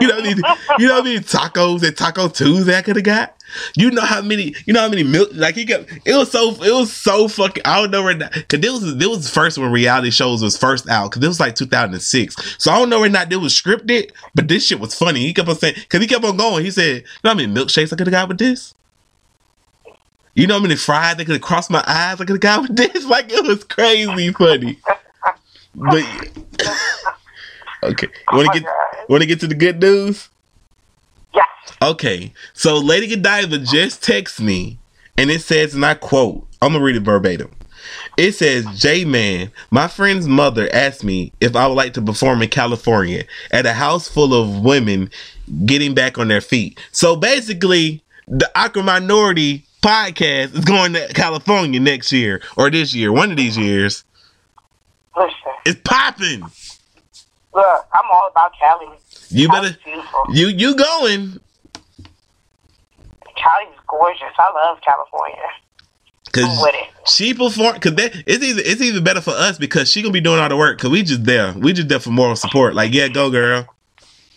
[0.00, 0.42] You many,
[0.78, 3.36] you many tacos and Taco Tuesday I could have got.
[3.76, 5.30] You know how many, you know how many milk.
[5.32, 5.80] Like he got.
[6.04, 7.62] It was so, it was so fucking.
[7.66, 10.56] I don't know where not because this was, this was first when reality shows was
[10.56, 12.56] first out because it was like 2006.
[12.62, 15.20] So I don't know where not it was scripted, but this shit was funny.
[15.20, 16.64] He kept on saying because he kept on going.
[16.64, 18.74] He said, "You know how many milkshakes I could have got with this."
[20.34, 22.62] You know how many fries that could have crossed my eyes I could have got
[22.62, 23.04] with this?
[23.10, 24.78] Like it was crazy funny.
[25.74, 26.06] But
[27.82, 28.68] okay, you want Oh to get
[29.08, 30.28] want to get to the good news?
[31.34, 31.46] Yes.
[31.82, 34.78] Okay, so Lady Godiva just texted me,
[35.16, 37.50] and it says, and I quote, I'm gonna read it verbatim.
[38.16, 42.42] It says, J Man, my friend's mother asked me if I would like to perform
[42.42, 45.10] in California at a house full of women
[45.64, 46.78] getting back on their feet.
[46.92, 53.12] So basically, the Awkward Minority podcast is going to California next year or this year,
[53.12, 54.04] one of these years.
[55.16, 55.32] Listen,
[55.66, 56.44] It's popping.
[57.54, 58.86] Look, I'm all about Cali.
[59.30, 60.24] You Cali's better, beautiful.
[60.30, 61.40] you you going?
[63.36, 64.34] Cali's gorgeous.
[64.38, 65.36] I love California.
[66.32, 67.08] Cause I'm with it.
[67.08, 70.20] she perform cause that it's either it's even better for us because she gonna be
[70.20, 71.52] doing all the work cause we just there.
[71.54, 72.74] We just there for moral support.
[72.74, 73.66] Like, yeah, go girl.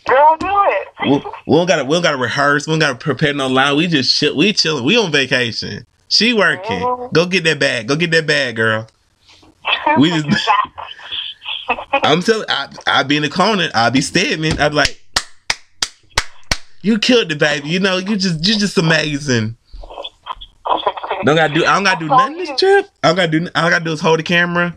[0.08, 0.88] Girl, do it.
[1.04, 3.78] We, we don't gotta we don't gotta rehearse, we don't gotta prepare no line.
[3.78, 4.84] We just chill we chilling.
[4.84, 5.86] We on vacation.
[6.08, 6.80] She working.
[7.14, 7.88] Go get that bag.
[7.88, 8.88] Go get that bag, girl.
[9.98, 10.28] We just
[11.70, 14.60] I'm telling I I be in the corner, I be statement.
[14.60, 15.04] I be like,
[16.82, 17.70] You killed it, baby.
[17.70, 19.56] You know, you just you just amazing.
[21.26, 22.90] Don't gotta do I don't gotta do nothing this trip.
[23.02, 24.76] I don't gotta do all I gotta do is hold the camera.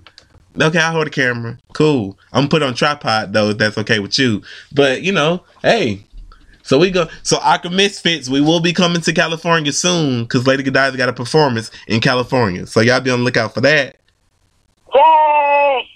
[0.61, 1.59] Okay, I'll hold the camera.
[1.74, 2.18] Cool.
[2.32, 4.43] I'm gonna put on tripod though, if that's okay with you.
[4.72, 6.05] But you know, hey.
[6.62, 10.62] So we go so Aqua Misfits, we will be coming to California soon because Lady
[10.64, 12.66] Godiva got a performance in California.
[12.66, 13.97] So y'all be on the lookout for that.
[14.95, 15.89] Yay!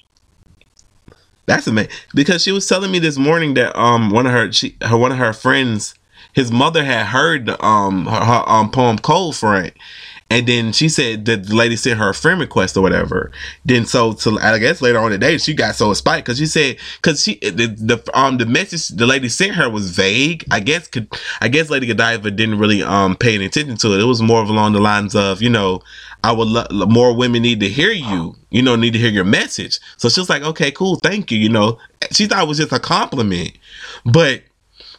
[1.51, 1.90] That's amazing.
[2.14, 5.11] Because she was telling me this morning that um one of her she her one
[5.11, 5.96] of her friends,
[6.32, 9.72] his mother had heard um her, her um poem Cold Front.
[10.32, 13.32] And then she said that the lady sent her a friend request or whatever.
[13.64, 16.46] Then so to I guess later on the day she got so spiked because she
[16.46, 20.44] said because she the, the um the message the lady sent her was vague.
[20.53, 24.01] I guess could I guess Lady Godiva didn't really um pay any attention to it.
[24.01, 25.82] It was more of along the lines of you know
[26.22, 28.36] I would lo- more women need to hear you.
[28.50, 29.78] You know need to hear your message.
[29.96, 31.38] So she's like okay cool thank you.
[31.38, 31.78] You know
[32.10, 33.52] she thought it was just a compliment,
[34.04, 34.42] but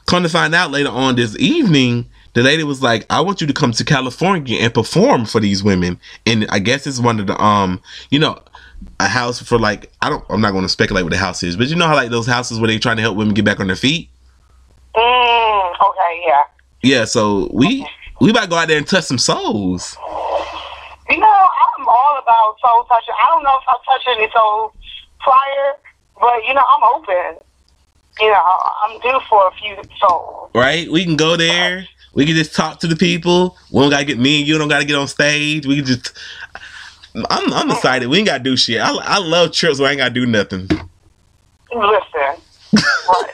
[0.08, 3.48] come to find out later on this evening, the lady was like, I want you
[3.48, 6.00] to come to California and perform for these women.
[6.26, 8.40] And I guess it's one of the um, you know,
[9.00, 11.68] a house for like I don't I'm not gonna speculate what the house is, but
[11.68, 13.68] you know how like those houses where they trying to help women get back on
[13.68, 14.10] their feet?
[14.96, 16.42] Mm, okay, yeah.
[16.84, 17.86] Yeah, so we
[18.20, 19.98] we about to go out there and touch some souls.
[21.82, 23.14] I'm all about soul touching.
[23.18, 24.74] I don't know if I'll touch any soul
[25.20, 25.74] prior,
[26.20, 27.44] but you know, I'm open.
[28.20, 30.52] You know, I'm due for a few souls.
[30.54, 30.92] Right?
[30.92, 31.88] We can go there.
[32.14, 33.58] We can just talk to the people.
[33.72, 35.66] We don't gotta get me and you don't gotta get on stage.
[35.66, 36.14] We can just
[37.16, 38.10] I'm I'm excited.
[38.10, 38.80] We ain't gotta do shit.
[38.80, 40.68] I, I love trips where I ain't gotta do nothing.
[41.74, 42.42] Listen,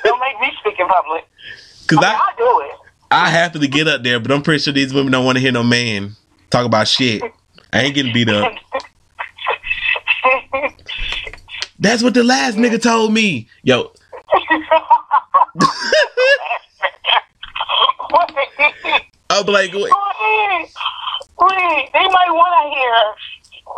[0.03, 1.25] don't make me speak in public.
[1.87, 2.75] Cause I, mean, I, I'll do it.
[3.09, 5.51] I happily get up there, but I'm pretty sure these women don't want to hear
[5.51, 6.15] no man
[6.49, 7.21] talk about shit.
[7.73, 8.53] I ain't getting beat up.
[11.79, 13.47] That's what the last nigga told me.
[13.63, 13.91] Yo,
[19.29, 19.91] I'm like, wait, Wait,
[21.39, 22.93] wait, they might want to hear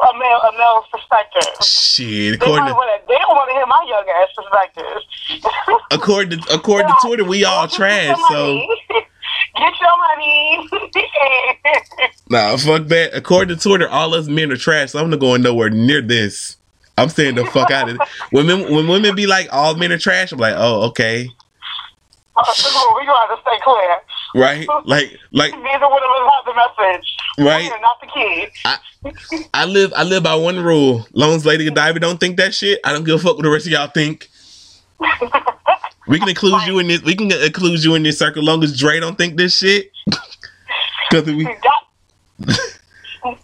[0.07, 1.65] a male, a male's perspective.
[1.65, 2.39] shit.
[2.39, 3.07] They According to want to.
[3.07, 5.83] They don't want to hear my young ass perspective.
[5.91, 8.17] according to according to Twitter, we all trash.
[8.29, 8.61] So.
[9.55, 10.69] get your money.
[12.29, 13.11] nah, fuck that.
[13.13, 14.91] According to Twitter, all us men are trash.
[14.91, 16.57] So I'm not going nowhere near this.
[16.97, 18.07] I'm staying the fuck out of it.
[18.31, 21.29] When when women be like all men are trash, I'm like, oh okay,
[22.37, 23.97] oh, we gonna have to stay clear.
[24.35, 24.67] right?
[24.85, 27.17] Like like Neither one of us have the message.
[27.37, 27.71] Right.
[27.81, 29.47] Not the kid.
[29.53, 31.07] I live I live by one rule.
[31.13, 33.49] Long as Lady Godiva don't think that shit, I don't give a fuck what the
[33.49, 34.29] rest of y'all think.
[36.09, 37.03] We can include you in this.
[37.03, 38.43] We can include you in this circle.
[38.43, 39.91] Long as Dre don't think this shit.
[41.11, 41.47] Because we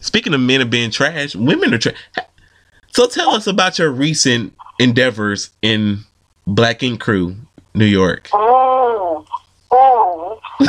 [0.00, 1.96] speaking of men of being trash, women are trash.
[2.92, 5.98] So tell us about your recent endeavors in
[6.46, 7.36] Black Ink Crew,
[7.74, 8.30] New York.
[9.70, 10.64] Oh, Ooh.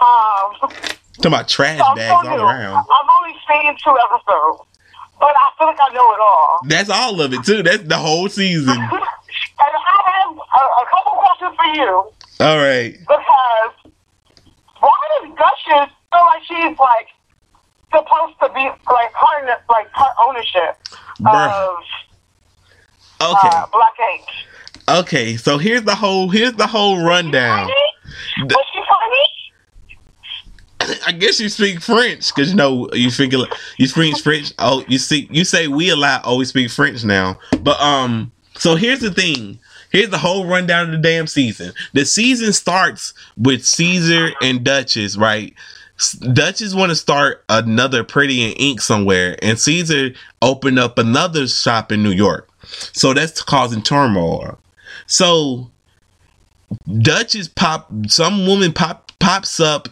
[0.00, 0.70] um,
[1.18, 2.76] Talking about trash so bags all around.
[2.76, 4.62] I've only seen two episodes,
[5.20, 6.60] but I feel like I know it all.
[6.66, 7.62] That's all of it too.
[7.62, 8.68] That's the whole season.
[8.78, 12.92] and I have a, a couple questions for you All right.
[13.00, 13.92] because
[14.80, 17.08] why does Gushers feel like she's like
[17.92, 20.76] supposed to be like part like part ownership
[21.20, 21.50] Bruh.
[21.50, 21.76] of
[23.20, 23.48] Okay.
[23.48, 24.24] uh, Black Ink?
[24.88, 27.66] Okay, so here's the whole here's the whole rundown.
[27.68, 27.74] Funny?
[28.54, 28.77] Was she
[31.06, 33.32] I guess you speak French because you know you speak
[33.76, 34.52] you speak French.
[34.58, 36.22] Oh, you see, you say we a lot.
[36.24, 37.38] Oh, we speak French now.
[37.62, 39.58] But um, so here's the thing.
[39.90, 41.72] Here's the whole rundown of the damn season.
[41.94, 45.54] The season starts with Caesar and Duchess, right?
[46.32, 50.10] Duchess want to start another Pretty in Ink somewhere, and Caesar
[50.42, 52.48] opened up another shop in New York.
[52.92, 54.58] So that's causing turmoil.
[55.06, 55.70] So
[57.00, 59.88] Duchess pop some woman pop pops up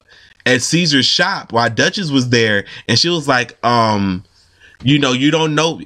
[0.46, 4.24] at Caesar's shop while Duchess was there, and she was like, um,
[4.82, 5.80] you know, you don't know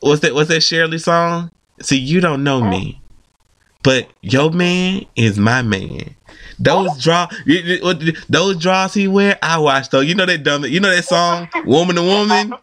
[0.00, 1.50] what's that what's that Shirley song?
[1.80, 3.00] See, you don't know me.
[3.82, 6.14] But your man is my man.
[6.58, 10.00] Those draw, you- what- those draws he wear, I watch though.
[10.00, 12.54] You know that dumb, you know that song, woman to woman,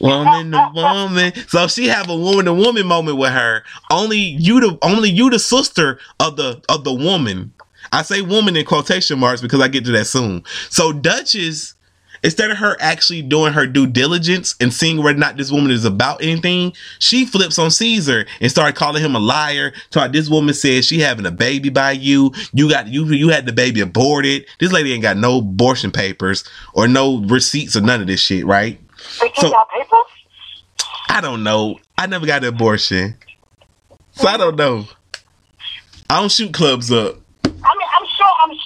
[0.00, 1.32] woman to woman.
[1.48, 3.62] So she have a woman to woman moment with her.
[3.90, 7.52] Only you, the only you, the sister of the of the woman.
[7.92, 10.42] I say woman in quotation marks because I get to that soon.
[10.70, 11.74] So Duchess,
[12.22, 15.70] instead of her actually doing her due diligence and seeing whether or not this woman
[15.70, 19.72] is about anything, she flips on Caesar and started calling him a liar.
[19.92, 22.32] Thought this woman said she having a baby by you.
[22.52, 24.46] You got you you had the baby aborted.
[24.58, 28.46] This lady ain't got no abortion papers or no receipts or none of this shit,
[28.46, 28.80] right?
[29.20, 29.90] They So- papers?
[31.08, 31.78] I don't know.
[31.96, 33.16] I never got an abortion.
[34.12, 34.86] So I don't know.
[36.10, 37.16] I don't shoot clubs up.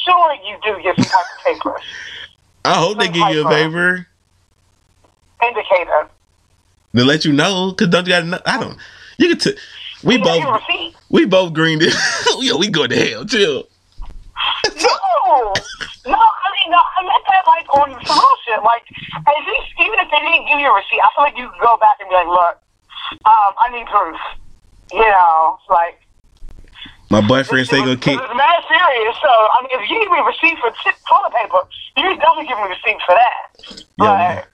[0.09, 1.82] I sure, you do get some type of papers.
[2.64, 4.06] I hope they give you a favor.
[5.43, 6.09] Indicator.
[6.97, 8.76] to let you know because don't you got to I don't
[9.18, 9.56] you can t-
[10.02, 10.62] we You both
[11.10, 11.94] we both greened it
[12.40, 13.68] yo we going to hell chill
[14.66, 15.55] No,
[16.06, 16.18] no.
[16.18, 16.78] I mean, no.
[16.78, 18.62] I meant that like on some real shit.
[18.62, 18.85] Like,
[19.26, 21.60] at least even if they didn't give you a receipt, I feel like you could
[21.60, 22.56] go back and be like, look,
[23.24, 24.18] um, I need proof.
[24.93, 26.01] You know, like.
[27.10, 29.16] My boyfriend say gonna It's kick mad serious.
[29.22, 30.70] So I mean, if you give me a receipt for
[31.09, 31.59] toilet paper,
[31.97, 33.85] you definitely give me a receipt for that.
[33.98, 34.48] Yeah, But-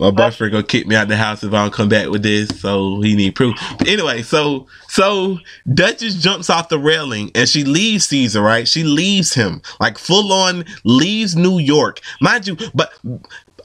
[0.00, 2.48] my boyfriend gonna kick me out the house if I don't come back with this
[2.60, 3.56] so he need proof.
[3.78, 5.38] But anyway so so
[5.72, 8.66] Duchess jumps off the railing and she leaves Caesar right?
[8.66, 12.00] She leaves him like full on leaves New York.
[12.20, 12.92] Mind you but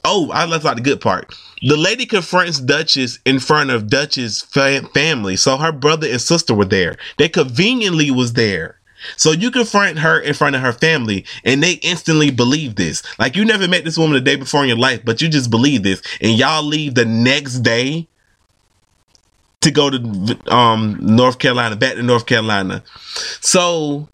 [0.04, 4.42] oh I left out the good part the lady confronts Duchess in front of Duchess'
[4.42, 5.36] fa- family.
[5.36, 6.96] So her brother and sister were there.
[7.16, 8.78] They conveniently was there.
[9.16, 13.02] So you confront her in front of her family and they instantly believe this.
[13.18, 15.50] Like you never met this woman the day before in your life, but you just
[15.50, 16.02] believe this.
[16.20, 18.08] And y'all leave the next day
[19.60, 22.82] to go to um North Carolina, back to North Carolina.
[23.40, 24.08] So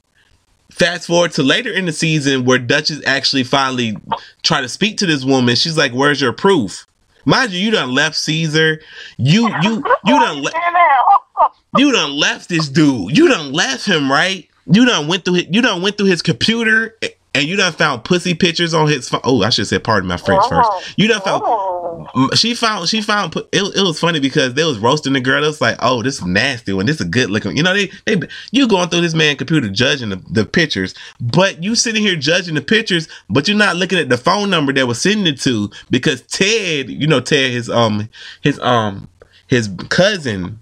[0.71, 3.97] fast forward to later in the season where Duchess actually finally
[4.43, 5.57] try to speak to this woman.
[5.57, 6.87] She's like, "Where's your proof?"
[7.25, 8.81] Mind you, you done left Caesar.
[9.17, 10.71] You you you done le- Yeah,
[11.41, 11.51] now.
[11.79, 13.17] you done left this dude.
[13.17, 14.49] You done left him, right?
[14.67, 17.73] You done went through his, you done went through his computer eh, and you done
[17.73, 19.21] found pussy pictures on his phone.
[19.25, 20.71] Oh, I should say pardon my French first.
[20.97, 22.31] You done found Oh.
[22.35, 25.43] She found she found it, it was funny because they was roasting the girl.
[25.43, 26.87] It was like, oh, this is nasty one.
[26.87, 27.57] This is a good looking.
[27.57, 28.21] You know, they they
[28.53, 32.55] you going through this man computer judging the, the pictures, but you sitting here judging
[32.55, 35.71] the pictures, but you're not looking at the phone number that was sending it to
[35.91, 38.09] because Ted, you know, Ted his um
[38.43, 39.09] his um
[39.47, 40.61] his cousin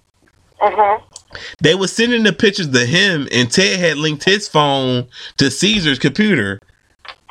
[0.60, 1.02] Mhm.
[1.60, 5.06] They were sending the pictures to him, and Ted had linked his phone
[5.38, 6.58] to Caesar's computer.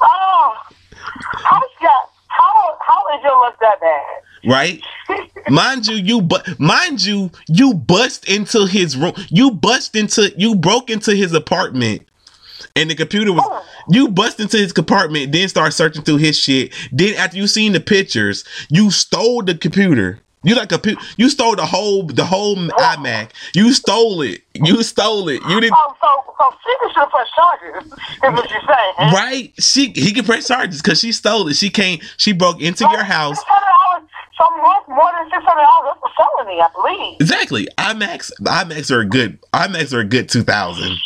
[0.00, 0.54] oh,
[1.80, 2.06] that?
[2.28, 4.02] How how is your look that bad?
[4.46, 4.82] Right,
[5.50, 9.12] mind you, you but mind you, you bust into his room.
[9.28, 12.08] You bust into, you broke into his apartment,
[12.74, 13.44] and the computer was.
[13.44, 13.66] Oh.
[13.88, 16.72] You bust into his compartment, then start searching through his shit.
[16.92, 20.20] Then after you seen the pictures, you stole the computer.
[20.42, 20.80] You like a
[21.18, 23.32] you stole the whole the whole iMac.
[23.54, 24.42] You stole it.
[24.54, 25.42] You stole it.
[25.46, 25.74] You didn't.
[25.76, 27.92] Oh, so so Secret should press charges.
[27.92, 29.12] Is what you're saying?
[29.12, 29.52] Right?
[29.58, 31.56] She he can press charges because she stole it.
[31.56, 32.00] She came.
[32.16, 33.36] She broke into your house.
[33.38, 33.66] Six hundred
[34.00, 34.10] dollars.
[34.38, 35.98] Some worth more than six hundred dollars.
[36.02, 37.20] That's a felony, I believe.
[37.20, 37.68] Exactly.
[37.76, 38.30] iMacs.
[38.40, 39.38] iMacs are a good.
[39.52, 40.96] iMacs are a good two thousand.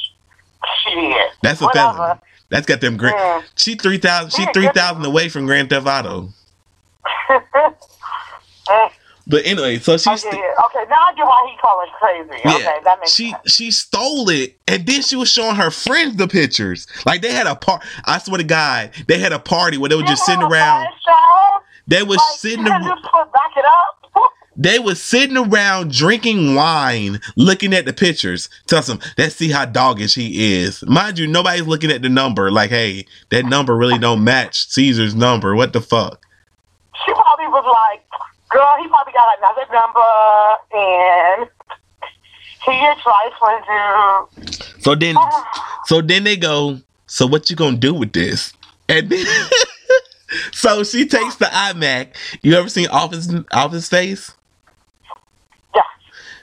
[0.85, 1.33] Shit.
[1.43, 1.97] That's a Whatever.
[1.97, 2.21] felony.
[2.51, 3.17] That's got them grand.
[3.19, 3.43] Yeah.
[3.57, 4.31] She three thousand.
[4.31, 6.29] She Yeah, three away from Grand Theft Auto.
[9.27, 10.11] But anyway, so she.
[10.11, 10.41] okay, st- yeah.
[10.67, 12.43] okay, now I get why he call it crazy.
[12.45, 13.53] yeah, Okay, that makes she sense.
[13.53, 16.87] she stole it, and then she was showing her friends the pictures.
[17.07, 17.83] Like they had a part.
[18.05, 20.87] I swear to God, they had a party where they were just sitting around.
[21.87, 22.67] They was Like, sitting.
[22.67, 24.01] you ar- just put back it up.
[24.57, 28.49] They was sitting around drinking wine, looking at the pictures.
[28.69, 30.85] Tell them, let's see how doggish he is.
[30.87, 32.53] Mind you, nobody's looking at the number.
[32.53, 35.57] Like, hey, that number really don't match Caesar's number.
[35.57, 36.25] What the fuck?
[37.05, 38.07] She probably was like,
[38.55, 40.01] girl, he probably got another number
[40.73, 41.51] and
[42.65, 43.63] He gets trifling,
[44.47, 44.83] dude.
[44.83, 45.45] So then, oh.
[45.87, 46.79] so then they go.
[47.07, 48.55] So what you gonna do with this?
[48.89, 49.27] And then,
[50.53, 52.15] so she takes the iMac.
[52.43, 54.33] You ever seen Office Office Space?
[55.75, 55.83] Yeah.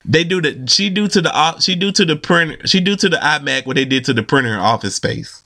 [0.06, 3.10] They do the she do to the she do to the printer she do to
[3.10, 5.44] the iMac what they did to the printer in Office Space.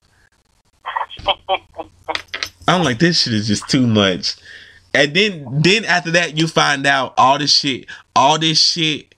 [2.68, 4.36] I'm like this shit is just too much.
[4.96, 9.14] And then then after that you find out all this shit all this shit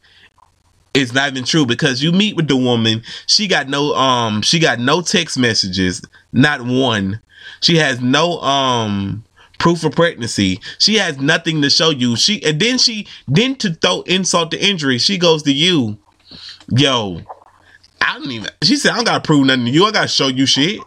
[0.93, 3.03] is not even true because you meet with the woman.
[3.27, 6.01] She got no um she got no text messages
[6.33, 7.21] not one.
[7.61, 9.23] She has no um
[9.59, 10.59] proof of pregnancy.
[10.79, 12.15] She has nothing to show you.
[12.15, 15.97] She and then she then to throw insult to injury she goes to you.
[16.69, 17.21] Yo
[18.01, 19.85] i don't even she said i don't gotta prove nothing to you.
[19.85, 20.79] I gotta show you shit.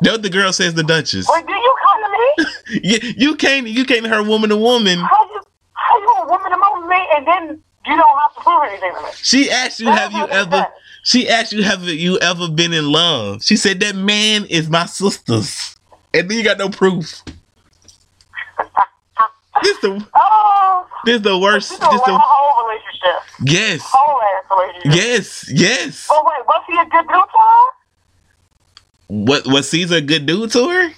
[0.00, 1.26] The girl says the duchess.
[1.26, 1.77] Do you?
[2.68, 5.40] you, you can't you can't hurt woman to woman How you,
[5.72, 9.02] how you a woman to me and then you don't have to prove anything to
[9.02, 9.08] me?
[9.14, 10.66] She asked you, have you ever?
[11.02, 13.42] She asked you, have you ever been in love?
[13.42, 15.76] She said that man is my sister's,
[16.12, 17.22] and then you got no proof.
[19.62, 21.70] This the Oh, this the worst.
[21.70, 23.22] This the whole relationship.
[23.44, 24.94] yes, Whole ass relationship.
[24.94, 26.06] yes, yes.
[26.08, 27.64] But wait, was he a good dude to her?
[29.08, 30.90] What was Caesar a good dude to her?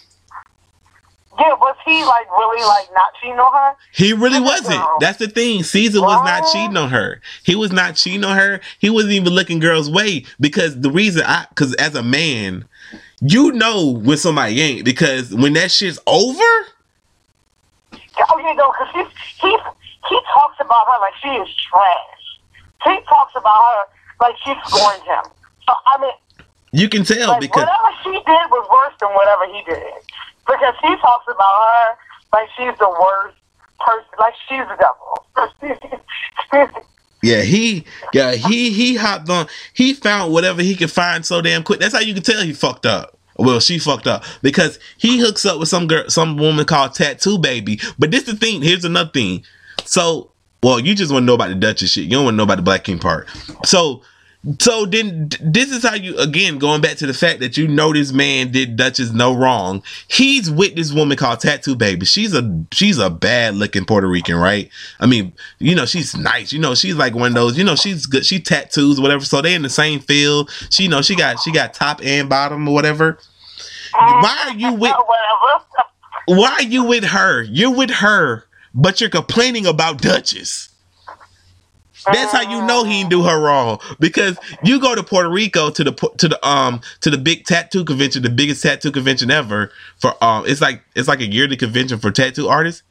[1.40, 3.76] Yeah, was he like really like not cheating on her?
[3.92, 4.84] He really wasn't.
[5.00, 5.62] That's the thing.
[5.62, 7.22] Caesar was not cheating on her.
[7.44, 8.60] He was not cheating on her.
[8.78, 12.66] He wasn't even looking girls' way because the reason I, because as a man,
[13.22, 16.42] you know when somebody ain't because when that shit's over.
[16.42, 19.56] Oh yeah, no, because he he
[20.10, 22.20] he talks about her like she is trash.
[22.84, 23.84] He talks about her
[24.20, 25.24] like she scorned him.
[25.66, 26.12] So I mean,
[26.72, 30.04] You can tell like because whatever she did was worse than whatever he did.
[30.46, 31.96] Because he talks about her
[32.32, 33.36] like she's the worst
[33.78, 34.76] person, like she's the
[36.52, 36.82] devil.
[37.22, 39.46] yeah, he yeah he he hopped on.
[39.72, 41.80] He found whatever he could find so damn quick.
[41.80, 43.16] That's how you can tell he fucked up.
[43.36, 47.38] Well, she fucked up because he hooks up with some girl, some woman called Tattoo
[47.38, 47.80] Baby.
[47.98, 48.60] But this the thing.
[48.60, 49.44] Here's another thing.
[49.84, 52.04] So, well, you just want to know about the Duchess shit.
[52.04, 53.28] You don't want to know about the Black Ink part.
[53.64, 54.02] So,
[54.58, 57.92] so then this is how you again going back to the fact that you know
[57.92, 59.82] this man did Duchess no wrong.
[60.08, 62.06] He's with this woman called Tattoo Baby.
[62.06, 64.70] She's a she's a bad looking Puerto Rican, right?
[64.98, 66.54] I mean, you know, she's nice.
[66.54, 67.58] You know, she's like one of those.
[67.58, 68.24] You know, she's good.
[68.24, 69.24] She tattoos whatever.
[69.26, 70.50] So they in the same field.
[70.70, 73.18] She you know she got she got top and bottom or whatever.
[73.98, 75.64] Um, why are you with whatever.
[76.26, 77.42] Why are you with her?
[77.42, 80.70] You're with her, but you're complaining about Duchess.
[82.06, 85.70] That's how you know he didn't do her wrong because you go to Puerto Rico
[85.70, 89.70] to the to the um to the big tattoo convention, the biggest tattoo convention ever
[89.98, 92.82] for um it's like it's like a yearly convention for tattoo artists.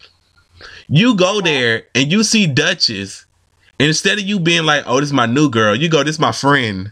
[0.88, 3.26] You go there and you see Duchess,
[3.80, 6.16] and instead of you being like, "Oh, this is my new girl," you go, "This
[6.16, 6.92] is my friend,"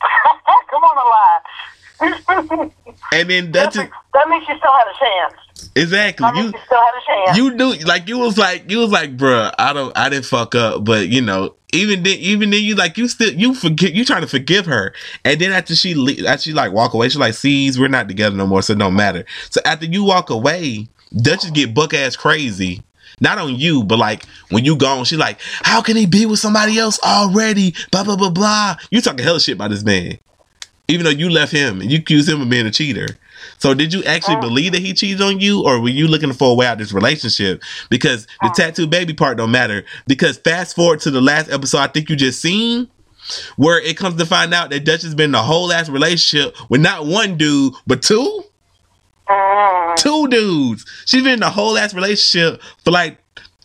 [0.70, 1.42] Come on,
[2.00, 2.70] alive.
[3.12, 5.34] and then that, Duchess means, that means she still had a chance.
[5.76, 7.36] Exactly you she still had a chance.
[7.38, 10.54] you knew like you was like you was like bruh i don't i didn't fuck
[10.54, 14.04] up but you know even then even then you like you still you forget you
[14.04, 14.92] trying to forgive her
[15.24, 18.08] and then after she le- after she like walk away she like sees we're not
[18.08, 21.94] together no more so it don't matter so after you walk away duchess get buck
[21.94, 22.82] ass crazy
[23.20, 26.38] not on you, but like when you gone, she like, how can he be with
[26.38, 27.74] somebody else already?
[27.90, 28.76] Blah blah blah blah.
[28.90, 30.18] You talking hell shit about this man,
[30.88, 33.08] even though you left him and you accuse him of being a cheater.
[33.58, 34.40] So did you actually Oh.
[34.40, 36.78] believe that he cheated on you, or were you looking for a way out of
[36.78, 37.62] this relationship?
[37.88, 38.52] Because the Oh.
[38.54, 39.84] tattoo baby part don't matter.
[40.06, 42.88] Because fast forward to the last episode, I think you just seen,
[43.56, 46.56] where it comes to find out that Dutch has been in a whole ass relationship
[46.68, 48.44] with not one dude but two,
[49.28, 49.96] Mm.
[49.96, 50.84] two dudes.
[51.06, 53.18] She's been in a whole ass relationship for like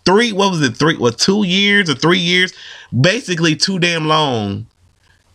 [0.05, 0.31] three.
[0.31, 0.77] What was it?
[0.77, 0.95] Three?
[0.97, 1.17] What?
[1.17, 2.53] Two years or three years?
[3.01, 4.67] Basically, too damn long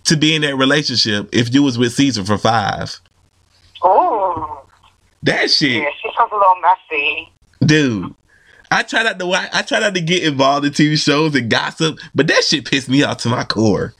[0.04, 1.28] to be in that relationship.
[1.32, 3.00] If you was with Caesar for five,
[3.84, 4.19] Ooh.
[5.22, 5.82] That shit.
[5.82, 7.32] Yeah, she's a little messy.
[7.64, 8.14] dude.
[8.72, 11.50] I try not to watch, I try not to get involved in TV shows and
[11.50, 13.94] gossip, but that shit pissed me off to my core.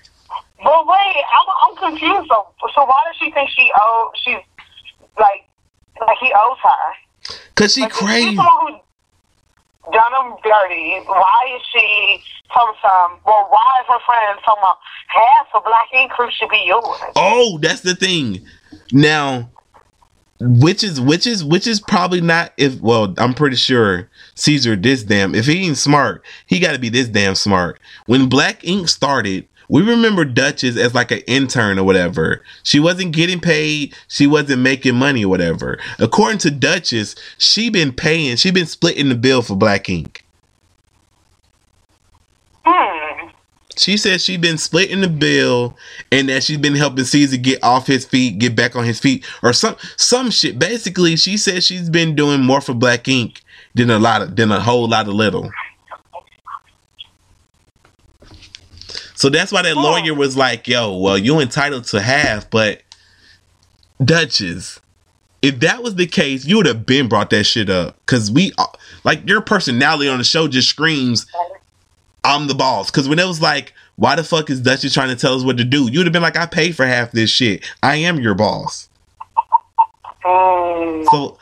[0.63, 2.29] But wait, I'm, I'm confused.
[2.29, 4.13] So, so why does she think she owe?
[4.25, 4.37] She's
[5.19, 5.43] like,
[6.01, 7.35] like he owes her.
[7.57, 8.29] Cause she Like, crazy.
[8.31, 8.71] She's who
[9.93, 11.01] done him dirty.
[11.07, 12.23] Why is she
[12.55, 13.19] telling some?
[13.27, 14.77] Well, why is her friend talking about
[15.09, 16.85] half of Black Ink Crew should be yours?
[17.17, 18.47] Oh, that's the thing.
[18.93, 19.51] Now,
[20.41, 25.03] which is which is which is probably not if well, I'm pretty sure Caesar this
[25.03, 27.79] damn if he ain't smart, he gotta be this damn smart.
[28.07, 32.43] When Black Ink started, we remember Duchess as like an intern or whatever.
[32.63, 35.79] She wasn't getting paid, she wasn't making money or whatever.
[35.99, 40.25] According to Duchess, she been paying, she been splitting the bill for Black Ink.
[42.65, 43.29] Hmm.
[43.81, 45.77] She said she's been splitting the bill
[46.13, 49.25] and that she's been helping Caesar get off his feet, get back on his feet,
[49.43, 50.59] or some some shit.
[50.59, 53.41] Basically, she said she's been doing more for Black Ink
[53.75, 55.51] than a lot of than a whole lot of little.
[59.15, 59.83] So that's why that Oh.
[59.83, 62.83] lawyer was like, "Yo, well, you're entitled to half, but
[64.03, 64.81] Duchess,
[65.43, 68.53] if that was the case, you would have been brought that shit up because we
[68.57, 68.67] uh,
[69.05, 71.27] like your personality on the show just screams,
[72.31, 72.91] I'm the boss.
[72.91, 75.59] Because when it was like, why the fuck is Duchess trying to tell us what
[75.59, 75.91] to do?
[75.91, 77.69] You'd have been like, I paid for half this shit.
[77.83, 78.89] I am your boss.
[80.25, 81.07] Mm.
[81.11, 81.39] So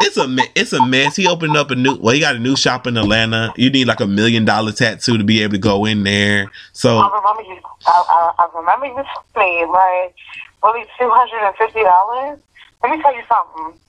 [0.00, 1.16] it's a it's a mess.
[1.16, 3.52] He opened up a new well, he got a new shop in Atlanta.
[3.56, 6.50] You need like a million dollar tattoo to be able to go in there.
[6.72, 7.60] So I remember you.
[7.86, 9.04] I, I, I remember you
[9.34, 10.14] telling me like,
[10.62, 12.38] really, two hundred and fifty dollars.
[12.82, 13.80] Let me tell you something.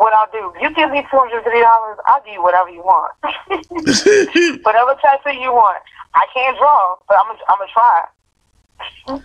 [0.00, 2.80] What I'll do, you give me two hundred fifty dollars, I'll give you whatever you
[2.80, 3.12] want,
[4.64, 5.76] whatever tattoo you want.
[6.14, 9.22] I can't draw, but I'm gonna I'm gonna try.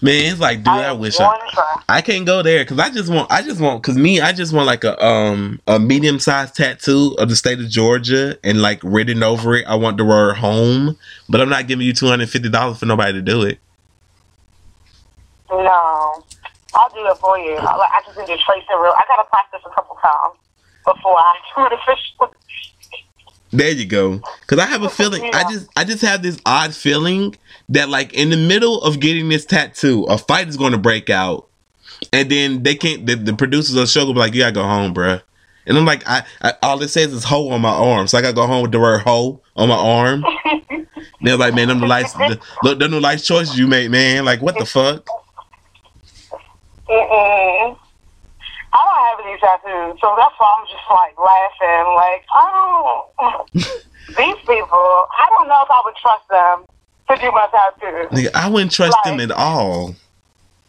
[0.00, 1.82] man, it's like, dude, I, wish I to try.
[1.88, 4.52] I can't go there because I just want I just want because me I just
[4.52, 8.78] want like a um a medium sized tattoo of the state of Georgia and like
[8.84, 9.66] written over it.
[9.66, 10.96] I want the word home,
[11.28, 13.58] but I'm not giving you two hundred fifty dollars for nobody to do it.
[15.50, 16.24] No,
[16.74, 17.56] I'll do it for you.
[17.56, 18.92] I, I just need to trace it real.
[18.92, 20.38] I gotta practice a couple times
[20.84, 22.38] before I do it officially.
[23.50, 24.20] There you go.
[24.40, 27.34] Because I have a feeling I just I just have this odd feeling
[27.70, 31.08] that like in the middle of getting this tattoo, a fight is going to break
[31.08, 31.48] out,
[32.12, 33.06] and then they can't.
[33.06, 35.22] The, the producers of the show will be like, "You gotta go home, bruh.
[35.66, 38.22] And I'm like, I, I all it says is "hoe" on my arm, so I
[38.22, 40.24] gotta go home with the word "hoe" on my arm.
[41.20, 44.24] They're like, man, them the lights, the, look, them the life choices you made, man.
[44.24, 45.08] Like, what the fuck?
[46.88, 47.76] Mm-mm.
[48.70, 51.84] I don't have any tattoos, so that's why I'm just like laughing.
[51.96, 53.08] Like, I oh.
[53.18, 53.54] don't.
[54.08, 54.88] These people,
[55.20, 56.64] I don't know if I would trust them
[57.08, 58.08] to do my tattoo.
[58.14, 59.94] Nigga, I wouldn't trust them at all.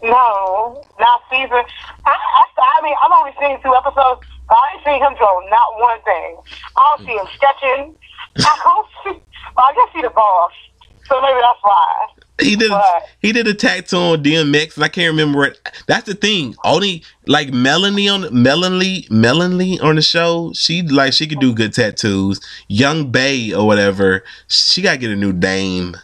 [0.04, 1.64] No, not Caesar.
[2.06, 4.28] I, I, I mean, I've only seen two episodes.
[4.50, 6.38] But I ain't seen him draw not one thing.
[6.76, 7.96] I don't see him sketching.
[8.40, 9.22] I don't see.
[9.56, 10.52] Well, I guess he's the boss,
[11.08, 12.08] so maybe that's why.
[12.40, 12.72] He did.
[13.22, 15.58] He did a tattoo on DMX, and I can't remember it.
[15.88, 16.56] That's the thing.
[16.64, 20.52] Only like Melanie on Melanie Melanie on the show.
[20.54, 22.40] She like she could do good tattoos.
[22.68, 24.24] Young Bae or whatever.
[24.48, 25.96] She gotta get a new dame.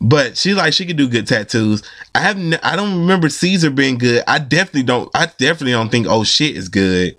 [0.00, 1.82] But she like she could do good tattoos.
[2.14, 4.22] I have n- I don't remember Caesar being good.
[4.28, 5.10] I definitely don't.
[5.14, 7.16] I definitely don't think oh shit is good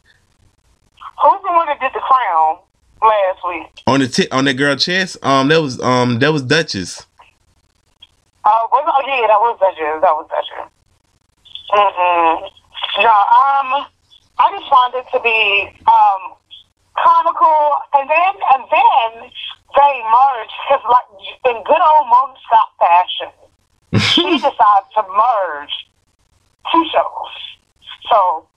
[1.22, 2.58] Who's the one that did the crown
[3.02, 3.84] last week?
[3.88, 5.18] on the tit on that girl chest.
[5.22, 7.06] Um, that was um that was Duchess.
[8.50, 10.02] Oh, was, oh yeah, that was Duchess.
[10.02, 10.74] That was Duchess.
[11.70, 12.50] Mm-mm.
[12.98, 13.86] No, um,
[14.42, 14.66] I just
[14.98, 16.34] it to be um
[16.98, 19.30] comical, and then and then
[19.78, 21.10] they merged because, like,
[21.46, 23.32] in good old Mona Scott fashion,
[24.02, 25.76] she decided to merge
[26.74, 27.34] two shows.
[28.10, 28.50] So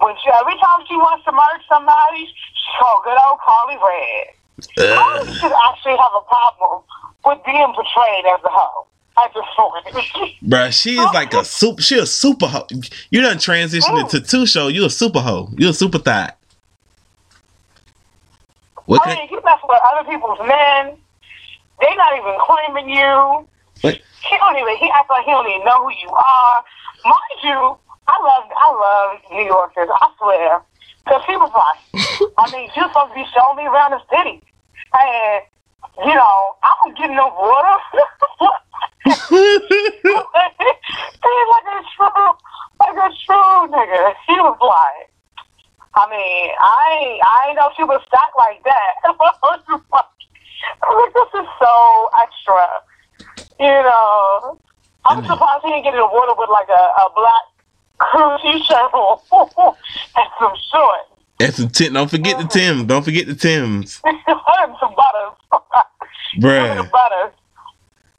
[0.00, 4.40] when she, every time she wants to merge somebody, she called good old Karlie Redd.
[4.72, 5.36] Karlie Ugh.
[5.36, 6.80] should actually have a problem
[7.28, 8.93] with being portrayed as a hoe at this point.
[10.42, 11.82] Bruh, she is like a super.
[11.82, 12.66] She a super hoe.
[13.10, 14.28] You done transitioned into mm.
[14.28, 14.68] two show.
[14.68, 15.50] You a super hoe.
[15.56, 16.36] You a super thought.
[18.86, 20.96] What oh, I can mean, you mess with other people's men.
[21.80, 23.48] They not even claiming you.
[23.80, 23.94] what?
[23.94, 24.76] He don't even.
[24.76, 26.64] He acts like he don't even know who you are.
[27.04, 27.76] Mind you,
[28.08, 29.88] I love I love New Yorkers.
[29.90, 30.60] I swear,
[31.04, 31.78] because people like,
[32.38, 34.42] I mean, you're supposed to be showing me around the city,
[34.98, 35.42] and
[36.04, 37.78] you know, I don't get no water.
[39.04, 39.14] He's
[41.50, 42.28] like a true,
[42.80, 44.14] like a true nigga.
[44.26, 45.10] He was like.
[45.96, 48.92] I mean, I I ain't know she was stacked like that.
[49.94, 52.66] Like, this is so extra.
[53.60, 54.58] You know,
[55.04, 55.26] I'm Mhm.
[55.28, 57.44] surprised he didn't get in the water with like a, a black
[57.98, 59.18] crew t-shirt on
[60.16, 61.92] and some shorts and some Tim.
[61.92, 62.86] Don't forget the Tim.
[62.88, 64.14] Don't forget the Tims, some
[64.96, 65.36] butters.
[65.52, 65.62] Some
[66.40, 66.90] bruh.
[66.90, 67.32] butters.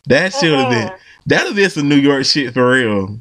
[0.07, 0.71] That should mm-hmm.
[0.71, 0.99] have been.
[1.25, 3.19] That'll be some New York shit for real,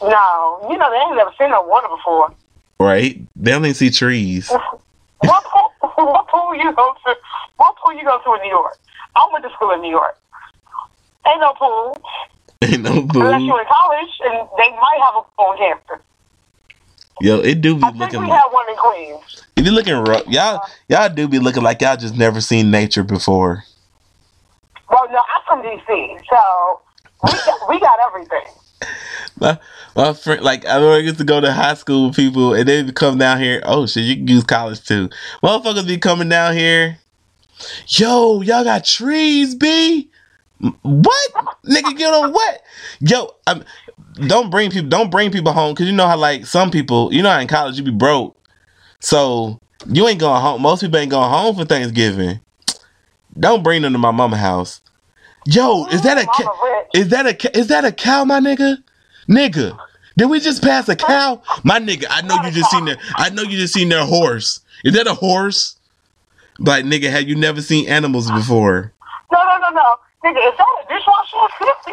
[0.00, 2.32] No, you know they ain't never seen no water before.
[2.80, 3.20] right?
[3.36, 4.50] They only see trees.
[5.18, 5.72] what pool?
[5.96, 7.16] What pool you go to?
[7.56, 8.78] What pool you go to in New York?
[9.14, 10.18] I went to school in New York.
[11.26, 11.96] Ain't no pool
[12.62, 13.22] Ain't no pool.
[13.22, 16.00] unless you're in college, and they might have a pool on campus.
[17.20, 18.42] Yo, it do be I think looking we like.
[18.42, 19.42] have one in Queens.
[19.56, 23.02] If you looking rough, y'all y'all do be looking like y'all just never seen nature
[23.02, 23.64] before.
[24.90, 26.80] Well, no, I'm from DC, so
[27.24, 28.52] we got, we got everything.
[29.38, 29.58] My,
[29.94, 32.68] my friend, like I remember I used to go to high school with people, and
[32.68, 33.62] they would come down here.
[33.64, 35.10] Oh shit, you can use college too.
[35.42, 36.98] Motherfuckers be coming down here,
[37.88, 40.10] Yo, y'all got trees, B?
[40.82, 41.32] What?
[41.64, 42.62] Nigga, get on what?
[43.00, 43.64] Yo, I'm,
[44.26, 47.22] don't bring people don't bring people home because you know how like some people, you
[47.22, 48.36] know how in college you be broke.
[49.00, 50.62] So you ain't going home.
[50.62, 52.40] Most people ain't going home for Thanksgiving.
[53.38, 54.80] Don't bring them to my mama house.
[55.46, 58.78] Yo, is that a ca- is that a is that a cow, my nigga?
[59.28, 59.78] Nigga,
[60.16, 61.42] did we just pass a cow?
[61.62, 64.60] My nigga, I know you just seen their I know you just seen their horse.
[64.84, 65.76] Is that a horse?
[66.58, 68.92] Like nigga, have you never seen animals before?
[69.30, 69.94] No, no, no, no.
[70.24, 71.36] Nigga, is that a dishwasher?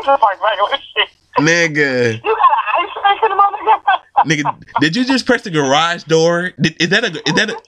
[0.22, 1.10] Like regular shit.
[1.38, 2.24] Nigga.
[2.24, 4.00] You got an ice maker, motherfucker?
[4.26, 6.52] Nigga, did you just press the garage door?
[6.60, 7.62] Did, is that a is that a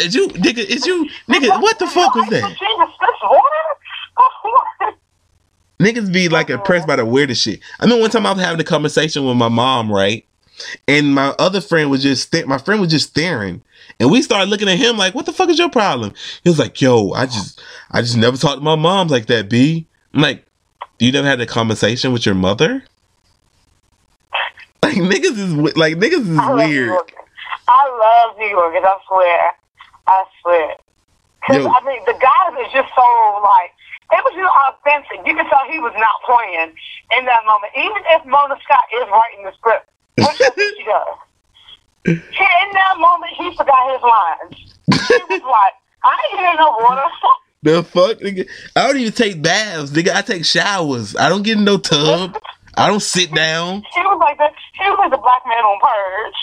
[0.00, 2.42] is you nigga is you nigga what the fuck was that?
[2.42, 3.68] Machine that spits water?
[5.78, 7.60] Niggas be like impressed by the weirdest shit.
[7.78, 10.24] I mean, one time I was having a conversation with my mom, right?
[10.88, 13.62] And my other friend was just my friend was just staring,
[14.00, 16.58] and we started looking at him like, "What the fuck is your problem?" He was
[16.58, 20.20] like, "Yo, I just, I just never talked to my mom like that." B, I'm
[20.20, 20.44] like,
[20.98, 22.82] "You never had a conversation with your mother?"
[24.82, 26.86] Like niggas is like niggas is I love New weird.
[26.86, 27.12] York.
[27.68, 29.52] I love New Yorkers, I swear.
[30.06, 30.76] I swear.
[31.40, 33.72] Because, I mean, the guys is just so, like,
[34.12, 35.20] it was just authentic.
[35.26, 36.72] You can tell he was not playing
[37.16, 37.72] in that moment.
[37.76, 41.18] Even if Mona Scott is writing the script, which I think she does.
[42.08, 44.56] In that moment, he forgot his lines.
[44.88, 45.74] He was like,
[46.04, 47.04] I ain't getting no water.
[47.60, 48.48] The fuck, nigga?
[48.76, 50.14] I don't even take baths, nigga.
[50.14, 51.16] I take showers.
[51.16, 52.38] I don't get in no tub.
[52.76, 53.82] I don't sit down.
[53.92, 54.48] He was like the,
[54.80, 56.34] he was like the black man on Purge.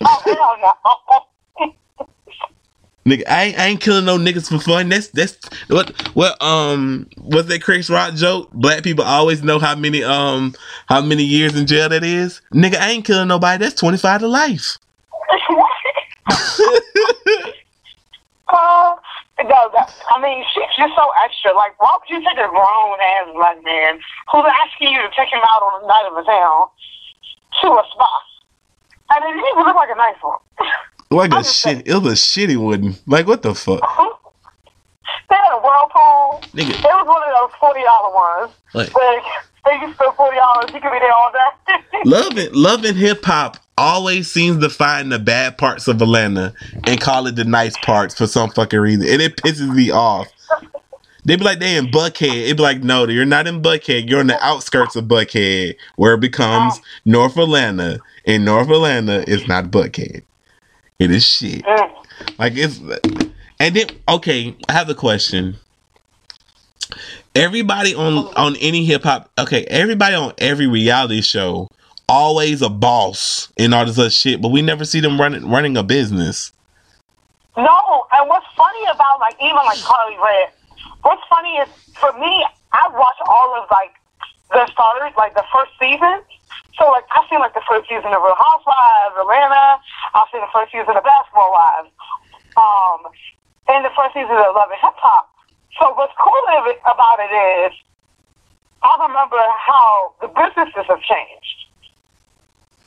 [0.06, 1.20] oh, hell no.
[3.06, 4.88] Nigga, I ain't, I ain't killing no niggas for fun.
[4.88, 5.36] That's that's
[5.68, 8.50] what what um what's that Chris Rock joke?
[8.52, 10.54] Black people always know how many um
[10.86, 12.40] how many years in jail that is.
[12.52, 13.62] Nigga, I ain't killing nobody.
[13.62, 14.78] That's twenty five to life.
[18.54, 18.94] Uh,
[19.42, 21.50] no, that, I mean, she's just so extra.
[21.56, 23.98] Like, why would you take a grown ass black man
[24.30, 26.68] who's asking you to take him out on the night of a town
[27.62, 28.10] to a spa?
[29.24, 30.38] mean, he even look like a nice one.
[31.14, 31.78] Like a I'm saying.
[31.78, 32.96] shit, it was a shitty one.
[33.06, 33.80] Like what the fuck,
[35.30, 36.40] they had a whirlpool.
[36.52, 36.70] nigga?
[36.70, 38.52] It was one of those forty dollar ones.
[38.74, 39.24] Like Like,
[39.64, 42.00] they forty dollars, you can be there all day.
[42.04, 46.54] loving loving hip hop always seems to find the bad parts of Atlanta
[46.84, 50.28] and call it the nice parts for some fucking reason, and it pisses me off.
[51.26, 52.48] They be like they in Buckhead.
[52.50, 54.08] It be like no, you're not in Buckhead.
[54.08, 56.82] You're on the outskirts of Buckhead, where it becomes oh.
[57.04, 57.98] North Atlanta.
[58.26, 60.22] And North Atlanta is not Buckhead.
[60.98, 61.62] It is shit.
[61.64, 61.90] Mm.
[62.38, 62.80] Like it's
[63.60, 65.56] and then okay, I have a question.
[67.34, 71.68] Everybody on on any hip hop okay, everybody on every reality show
[72.08, 75.76] always a boss and all this other shit, but we never see them running running
[75.76, 76.52] a business.
[77.56, 80.52] No, and what's funny about like even like Karlie Redd,
[81.02, 83.94] what's funny is for me, I watch all of like
[84.50, 86.20] the starters, like the first season.
[86.78, 89.78] So like I've seen like the first season of Real Housewives, Atlanta.
[90.14, 91.90] I've seen the first season of Basketball Wives,
[92.58, 93.00] um,
[93.70, 95.30] and the first season of Love and Hip Hop.
[95.78, 96.44] So what's cool
[96.86, 97.32] about it
[97.66, 97.72] is,
[98.82, 101.58] I remember how the businesses have changed.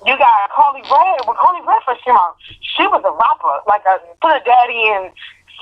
[0.06, 1.26] You got Karlie Redd.
[1.26, 4.78] When Karlie Redd first came out, she was a rapper, like a put a daddy
[4.78, 5.12] in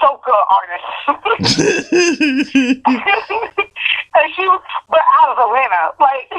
[0.01, 0.85] soca artist.
[4.15, 5.93] and she was, but out of Atlanta.
[5.99, 6.31] Like,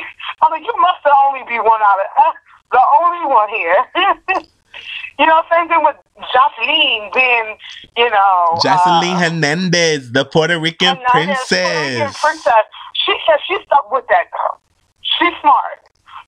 [0.42, 2.32] I'm like, you must only be one out of uh,
[2.72, 3.84] the only one here.
[5.18, 5.96] you know, same thing with
[6.34, 7.56] Joseline being,
[7.96, 12.20] you know, Joseline uh, Hernandez, the Puerto Rican Hernandez, Puerto Rican princess.
[12.20, 12.64] princess.
[13.04, 14.60] She said she stuck with that girl.
[15.02, 15.80] She's smart.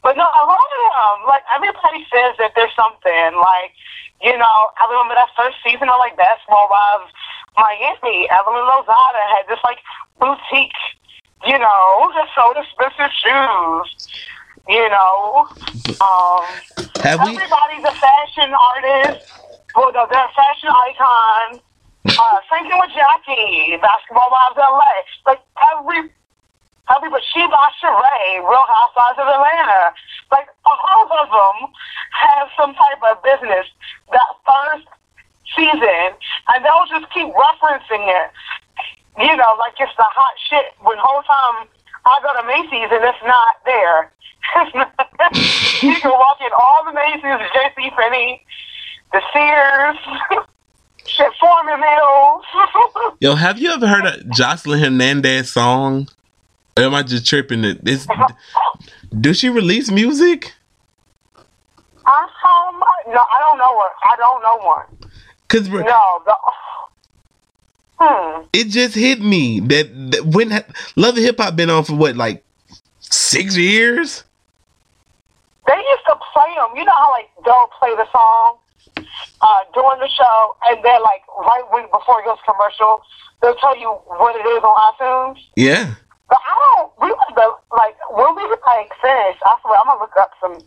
[0.03, 3.35] But no, a lot of them, like everybody says that there's something.
[3.37, 3.75] Like,
[4.23, 7.13] you know, I remember that first season of like Basketball Wives
[7.57, 8.29] Miami.
[8.31, 9.79] Evelyn Lozada had this like
[10.19, 10.79] boutique,
[11.47, 13.87] you know, just sold expensive shoes.
[14.69, 15.49] You know,
[16.03, 16.45] um,
[17.03, 19.27] Have we everybody's a fashion artist.
[19.75, 21.61] Well, no, they're a fashion icon.
[22.05, 24.83] Uh, same thing with Jackie, Basketball Wives LA.
[25.27, 25.41] Like
[25.73, 26.11] every,
[26.95, 29.95] every, but She by Sheree, Real Housewives of Atlanta.
[30.31, 31.71] Like all of them
[32.13, 33.67] have some type of business.
[34.13, 34.89] That first
[35.57, 36.13] season,
[36.53, 38.29] and they'll just keep referencing it.
[39.19, 40.73] You know, like it's the hot shit.
[40.81, 41.69] When whole time
[42.05, 44.13] I go to Macy's and it's not there.
[45.83, 47.91] You can walk in all the Macy's, J.C.
[47.97, 48.43] Penney,
[49.13, 49.97] the Sears,
[51.07, 52.45] shit, Forman Mills.
[53.21, 56.09] Yo, have you ever heard a Joseline Hernandez song?
[56.79, 57.65] Am I just tripping?
[57.65, 58.07] It it's,
[59.21, 60.53] do she release music?
[62.07, 63.91] um, no, I don't know one.
[64.11, 65.09] I don't know one.
[65.49, 66.35] Cause No, the,
[68.01, 68.43] Hmm.
[68.53, 70.51] It just hit me that, that when
[70.95, 72.45] Love and Hip Hop been on for what like
[73.01, 74.23] six years.
[75.67, 76.77] They used to play them.
[76.77, 78.59] You know how like they'll play the song
[79.41, 83.03] uh, during the show, and then like right when before it goes commercial,
[83.43, 85.41] they'll tell you what it is on iTunes.
[85.57, 85.95] Yeah.
[86.29, 86.93] But I don't.
[87.01, 89.37] We was the like when we like finish.
[89.45, 90.59] I swear I'm gonna look up some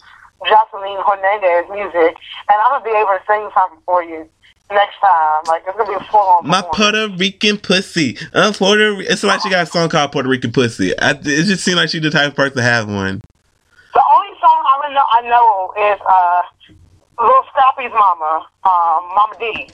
[0.41, 2.17] Joseline Hernandez music,
[2.49, 4.27] and I'm gonna be able to sing something for you
[4.71, 5.43] next time.
[5.45, 6.47] Like it's gonna be a full on.
[6.47, 8.17] My Puerto Rican pussy.
[8.33, 8.99] Uh, Puerto.
[8.99, 10.97] It's like she got a song called Puerto Rican Pussy.
[10.97, 13.21] I, it just seemed like she the type of person to have one.
[13.93, 16.41] The only song I know I know is uh,
[17.23, 19.69] Lil Scrappy's mama, um, Momma Dee.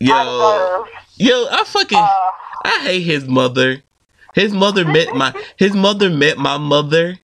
[0.00, 0.84] Yo,
[1.16, 2.30] yo, I fucking, Uh,
[2.64, 3.82] I hate his mother.
[4.34, 7.18] His mother met my, his mother met my mother,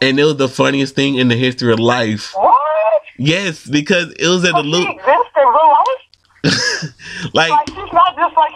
[0.00, 2.32] and it was the funniest thing in the history of life.
[2.34, 3.02] what?
[3.18, 4.88] Yes, because it was at the loop.
[4.88, 6.94] exist in real life?
[7.34, 8.52] like, Like she's not just like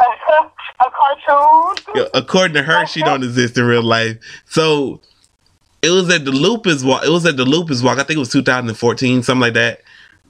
[0.00, 0.90] a, a
[1.26, 2.08] cartoon.
[2.14, 4.18] according to her, she don't exist in real life.
[4.46, 5.00] So
[5.82, 7.04] it was at the Lupus walk.
[7.04, 7.98] It was at the Lupus walk.
[7.98, 9.82] I think it was 2014, something like that.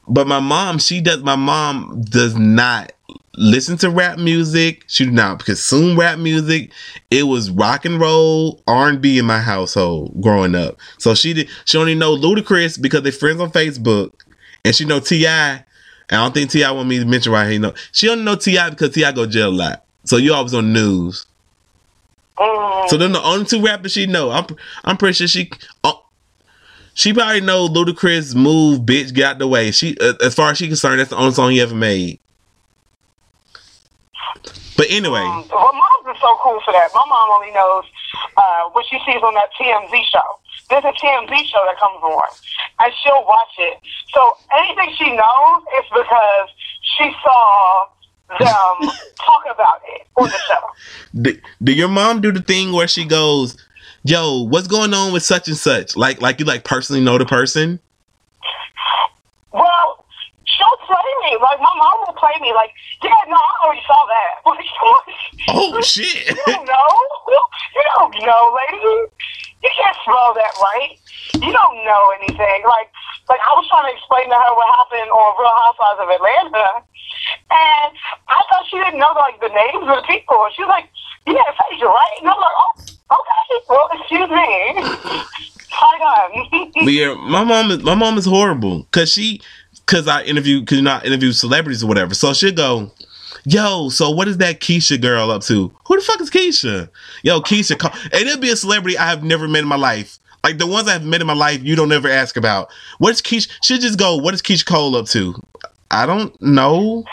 [0.08, 1.22] But my mom, she does.
[1.22, 2.92] My mom does not
[3.36, 4.84] listen to rap music.
[4.86, 6.72] She did not consume rap music.
[7.10, 10.78] It was rock and roll, R and B in my household growing up.
[10.98, 11.48] So she did.
[11.64, 14.12] She only know Ludacris because they're friends on Facebook,
[14.64, 15.26] and she know Ti.
[15.26, 15.64] I
[16.10, 16.70] don't think T.I.
[16.70, 17.58] want me to mention right here.
[17.58, 18.70] No, she only know T.I.
[18.70, 19.12] because T.I.
[19.12, 19.84] go jail a lot.
[20.04, 21.26] So you always on news.
[22.38, 22.88] Mm.
[22.88, 24.46] So then the only two rappers she know, I'm
[24.84, 25.50] I'm pretty sure she
[25.82, 26.04] oh,
[26.94, 29.70] she probably know Ludacris move, bitch, got the way.
[29.70, 32.20] She uh, as far as she concerned, that's the only song he ever made.
[34.76, 36.90] But anyway, Um, well, moms are so cool for that.
[36.94, 37.84] My mom only knows
[38.36, 40.38] uh, what she sees on that TMZ show.
[40.68, 42.28] There's a TMZ show that comes on,
[42.80, 43.78] and she'll watch it.
[44.12, 46.48] So anything she knows is because
[46.82, 47.86] she saw
[48.28, 48.90] them
[49.24, 51.22] talk about it on the show.
[51.22, 53.56] do, do your mom do the thing where she goes,
[54.04, 57.24] "Yo, what's going on with such and such?" Like like you like personally know the
[57.26, 57.78] person?
[59.52, 59.95] Well,
[60.56, 61.36] she'll play me.
[61.36, 62.52] Like, my mom will play me.
[62.56, 62.72] Like,
[63.04, 64.32] yeah, no, I already saw that.
[64.46, 64.64] Like,
[65.48, 66.28] Oh shit.
[66.28, 66.88] You don't know.
[67.28, 69.12] You don't know, lady.
[69.62, 70.98] You can't spell that right.
[71.34, 72.60] You don't know anything.
[72.64, 72.88] Like,
[73.28, 76.68] like I was trying to explain to her what happened on Real Housewives of Atlanta,
[77.50, 77.90] and
[78.30, 80.38] I thought she didn't know like the names of the people.
[80.54, 80.86] She was like,
[81.26, 82.72] "Yeah, Phaedra, right?" And I'm like, "Oh,
[83.18, 83.48] okay.
[83.68, 85.50] Well, excuse me.
[85.82, 89.40] On." Yeah, my mom is my mom is horrible because she
[89.84, 92.14] because I interview because you know I interview celebrities or whatever.
[92.14, 92.92] So she'll go,
[93.44, 95.72] "Yo, so what is that Keyshia girl up to?
[95.86, 96.88] Who the fuck is Keyshia?
[97.22, 100.18] Yo, Keyshia, call, and it'll be a celebrity I have never met in my life.
[100.44, 102.70] Like the ones I've met in my life, you don't ever ask about.
[102.98, 103.50] What's Keyshia?
[103.62, 105.34] She'll just go, "What is Keyshia Cole up to?
[105.90, 107.04] I don't know.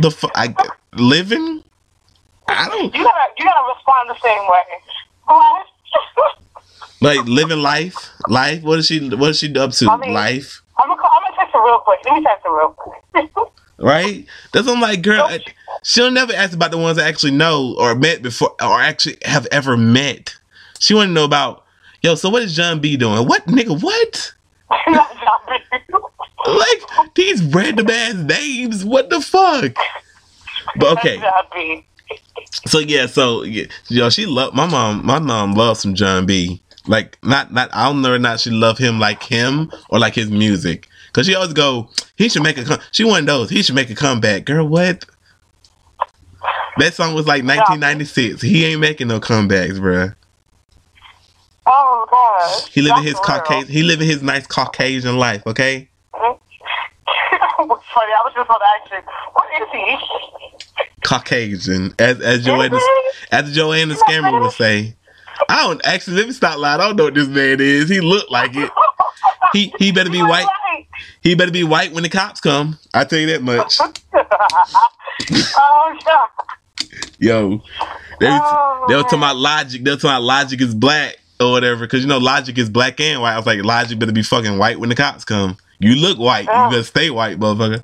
[0.00, 0.54] The fu- I
[0.94, 1.62] living.
[2.48, 4.62] I don't you gotta, you gotta respond the same way.
[5.26, 5.66] What?
[7.02, 7.96] like living life.
[8.28, 8.62] Life.
[8.62, 9.08] What is she?
[9.10, 9.90] What is she up to?
[9.90, 12.00] I mean- life." I'm gonna, I'm gonna text her real quick.
[12.06, 13.30] Let me text her real quick.
[13.78, 14.26] right?
[14.52, 15.22] That's what I'm like, girl.
[15.22, 15.44] I-
[15.84, 19.46] She'll never ask about the ones I actually know or met before or actually have
[19.50, 20.34] ever met.
[20.78, 21.64] She want to know about,
[22.02, 23.26] yo, so what is Jon B doing?
[23.26, 24.32] What nigga, what?
[26.46, 28.84] Like these random ass names.
[28.84, 29.76] What the fuck?
[30.76, 31.22] But okay,
[32.66, 35.06] so yeah, so yeah, yo, she love my mom.
[35.06, 36.60] My mom loves some Jon B.
[36.86, 40.14] Like not not I don't know or not she love him like him or like
[40.14, 40.88] his music.
[41.12, 42.80] Cause she always go, he should make a.
[42.90, 43.50] She one of those.
[43.50, 44.66] He should make a comeback, girl.
[44.66, 45.04] What?
[46.78, 48.40] That song was like 1996.
[48.40, 50.14] He ain't making no comebacks, bruh.
[51.66, 52.72] Oh gosh.
[52.72, 53.14] He living his.
[53.14, 53.68] Caucasian.
[53.68, 55.42] He living his nice Caucasian life.
[55.46, 55.88] Okay.
[56.14, 56.38] Funny?
[57.66, 59.96] I was just going to ask you, what is he?
[61.04, 62.78] Caucasian, as as Joanna
[63.30, 64.96] as Joanna Scammer would say.
[65.48, 66.16] I don't actually.
[66.16, 66.80] Let me stop lying.
[66.80, 67.88] I don't know what this man is.
[67.88, 68.70] He look like it.
[69.52, 70.46] He he better be white.
[71.20, 72.78] He better be white when the cops come.
[72.94, 73.78] I tell you that much.
[75.56, 76.28] oh god.
[77.18, 77.62] Yo,
[78.18, 79.82] they Oh, they were talking about Logic.
[79.82, 81.80] They were talking about Logic is black or whatever.
[81.80, 83.34] Because you know Logic is black and white.
[83.34, 85.56] I was like, Logic better be fucking white when the cops come.
[85.78, 86.46] You look white.
[86.46, 87.82] You better stay white, motherfucker.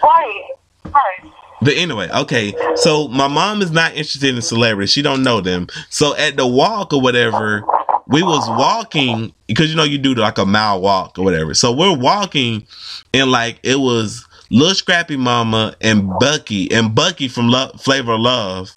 [0.00, 0.50] White.
[0.86, 1.32] Right.
[1.64, 2.54] But anyway, okay.
[2.76, 4.90] So my mom is not interested in celebrities.
[4.90, 5.66] She don't know them.
[5.88, 7.64] So at the walk or whatever,
[8.06, 11.54] we was walking because you know you do like a mile walk or whatever.
[11.54, 12.66] So we're walking
[13.14, 18.20] and like it was Lil Scrappy Mama and Bucky and Bucky from Lo- Flavor of
[18.20, 18.70] Love.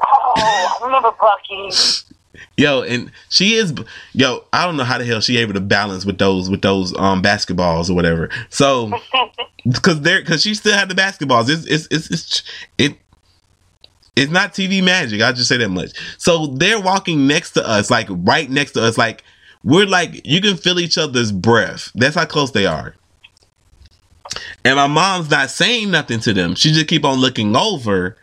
[0.00, 1.70] Oh, I remember Bucky.
[2.56, 3.74] Yo, and she is
[4.12, 6.96] yo, I don't know how the hell she able to balance with those with those
[6.98, 8.30] um basketballs or whatever.
[8.50, 8.92] So
[9.82, 11.48] cuz they're cuz she still had the basketballs.
[11.48, 12.42] It's it's it's, it's
[12.78, 12.98] it
[14.16, 15.22] It's not TV magic.
[15.22, 15.92] I'll just say that much.
[16.18, 19.22] So they're walking next to us, like right next to us, like
[19.62, 21.92] we're like you can feel each other's breath.
[21.94, 22.96] That's how close they are.
[24.64, 26.54] And my mom's not saying nothing to them.
[26.54, 28.16] She just keep on looking over.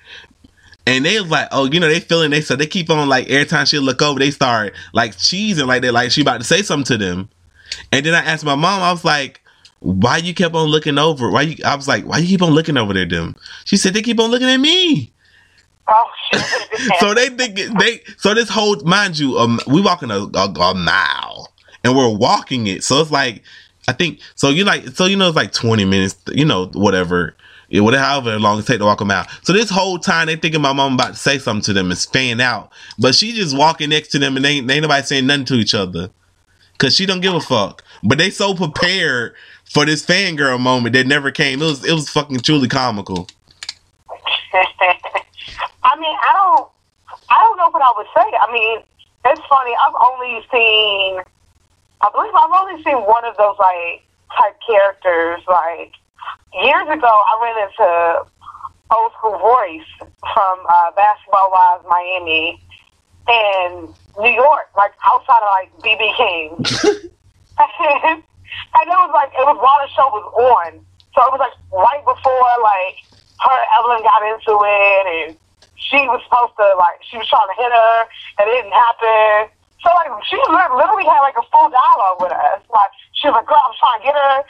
[0.88, 3.30] And they was like, oh, you know, they feeling they so they keep on like
[3.30, 6.44] every time she look over, they start like cheesing like they like she about to
[6.44, 7.30] say something to them.
[7.92, 9.42] And then I asked my mom, I was like,
[9.80, 11.32] why you kept on looking over?
[11.32, 13.36] Why you I was like, why you keep on looking over there, them?
[13.66, 15.12] She said they keep on looking at me.
[15.88, 16.44] Oh shit.
[17.00, 20.76] So they think they so this whole mind you, um, we walking a, a, a
[20.76, 21.54] mile
[21.84, 22.84] and we're walking it.
[22.84, 23.44] So it's like
[23.88, 27.36] I think so you like so you know it's like twenty minutes, you know whatever,
[27.70, 29.28] yeah, whatever however long it take to walk them out.
[29.44, 32.00] So this whole time they thinking my mom about to say something to them and
[32.00, 35.28] fan out, but she just walking next to them and they, they ain't nobody saying
[35.28, 36.10] nothing to each other
[36.74, 37.84] because she don't give a fuck.
[38.04, 39.36] But they so prepared
[39.72, 41.62] for this fangirl moment that never came.
[41.62, 43.28] It was it was fucking truly comical.
[45.86, 46.70] I mean, I don't,
[47.30, 48.38] I don't know what I would say.
[48.42, 48.80] I mean,
[49.26, 49.72] it's funny.
[49.86, 51.22] I've only seen,
[52.02, 54.04] I believe I've only seen one of those like
[54.36, 55.42] type characters.
[55.48, 55.94] Like
[56.54, 58.30] years ago, I ran into
[58.92, 62.62] old school Royce from uh, Basketball Wives Miami
[63.28, 66.50] and New York, like outside of like BB King.
[67.60, 70.80] and it was like it was while the show was on,
[71.16, 72.96] so it was like right before like
[73.40, 75.30] her and Evelyn got into it, and
[75.76, 77.96] she was supposed to like she was trying to hit her,
[78.40, 79.52] and it didn't happen.
[79.86, 82.62] So like she literally had like a full dialogue with us.
[82.74, 84.42] Like she was like, "Girl, I was trying to get her,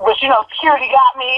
[0.00, 1.32] but you know, security got me."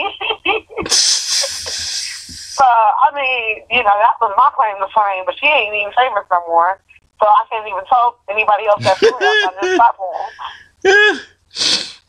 [0.86, 5.90] so I mean, you know, that was my claim to fame, but she ain't even
[5.98, 6.78] famous no more.
[7.18, 9.18] So I can't even tell anybody else that's on
[9.58, 10.30] this platform.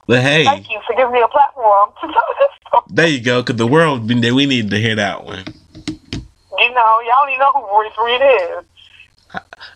[0.05, 2.83] but hey, Thank you for giving me a platform to tell this story.
[2.93, 3.41] there you go.
[3.41, 4.07] Cause the world.
[4.07, 4.13] We
[4.45, 5.43] needed to hear that one.
[5.81, 8.63] You know, y'all don't even know who Royce Reed is.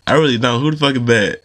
[0.05, 0.61] I really don't.
[0.61, 1.44] Who the fuck is that?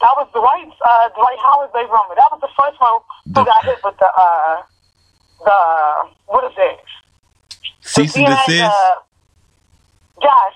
[0.00, 2.14] That was Dwight, uh, Dwight Howard's baby mama.
[2.16, 4.62] That was the first one who got hit with the, uh,
[5.44, 5.58] the,
[6.26, 6.80] what is it?
[7.82, 8.64] Cease and desist.
[8.64, 8.94] Uh,
[10.22, 10.52] yes.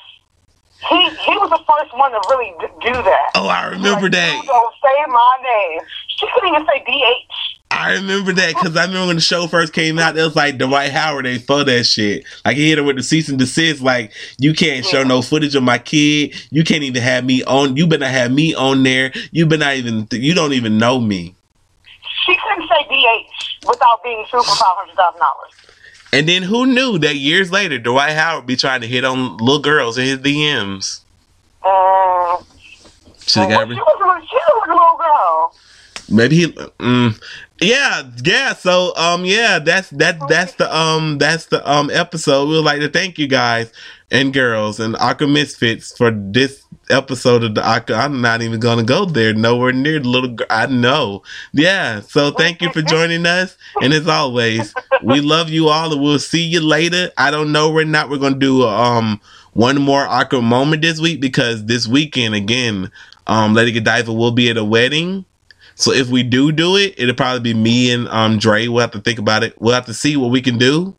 [0.89, 3.31] He, he was the first one to really do that.
[3.35, 4.43] Oh, I remember like, that.
[4.47, 5.81] Don't say my name.
[6.17, 7.54] She couldn't even say DH.
[7.77, 10.59] I remember that because I remember when the show first came out, it was like
[10.59, 12.25] Dwight Howard ain't for that shit.
[12.45, 13.81] Like he hit her with the cease and desist.
[13.83, 16.35] Like you can't show no footage of my kid.
[16.51, 17.77] You can't even have me on.
[17.77, 19.13] You better have me on there.
[19.33, 20.07] You better not even.
[20.13, 21.35] You don't even know me.
[22.27, 25.23] She couldn't say DH without being sued for $500,000.
[26.15, 29.59] And then who knew that years later Dwight Howard be trying to hit on little
[29.61, 31.01] girls in his DMs?
[31.65, 35.55] Um, well, got she was, a- she was a little girl.
[36.09, 36.47] maybe he.
[36.79, 37.21] Mm,
[37.61, 38.53] yeah, yeah.
[38.55, 42.49] So um, yeah, that's that that's the um that's the um episode.
[42.49, 43.73] We would like to thank you guys
[44.11, 47.97] and girls and Awkward Misfits for this episode of the Aqua.
[47.97, 49.33] I'm not even gonna go there.
[49.33, 50.31] Nowhere near the little.
[50.31, 51.23] gr- I know.
[51.53, 52.01] Yeah.
[52.01, 53.57] So thank you for joining us.
[53.81, 57.11] And as always, we love you all, and we'll see you later.
[57.17, 59.21] I don't know or not we're gonna do um
[59.53, 62.91] one more awkward moment this week because this weekend again,
[63.29, 65.25] um, Lady Godiva will be at a wedding.
[65.77, 68.69] So if we do do it, it'll probably be me and um Dre.
[68.69, 69.61] We'll have to think about it.
[69.61, 70.95] We'll have to see what we can do.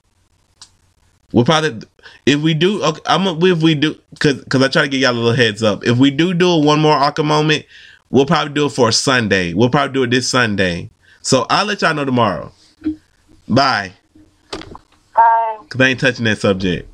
[1.31, 1.81] We'll probably
[2.25, 2.83] if we do.
[2.83, 5.33] Okay, I'm gonna- if we do because because I try to give y'all a little
[5.33, 5.85] heads up.
[5.85, 7.65] If we do do a one more awkward moment,
[8.09, 9.53] we'll probably do it for a Sunday.
[9.53, 10.89] We'll probably do it this Sunday.
[11.21, 12.51] So I'll let y'all know tomorrow.
[13.47, 13.93] Bye.
[15.15, 15.57] Bye.
[15.69, 16.93] Cause I ain't touching that subject.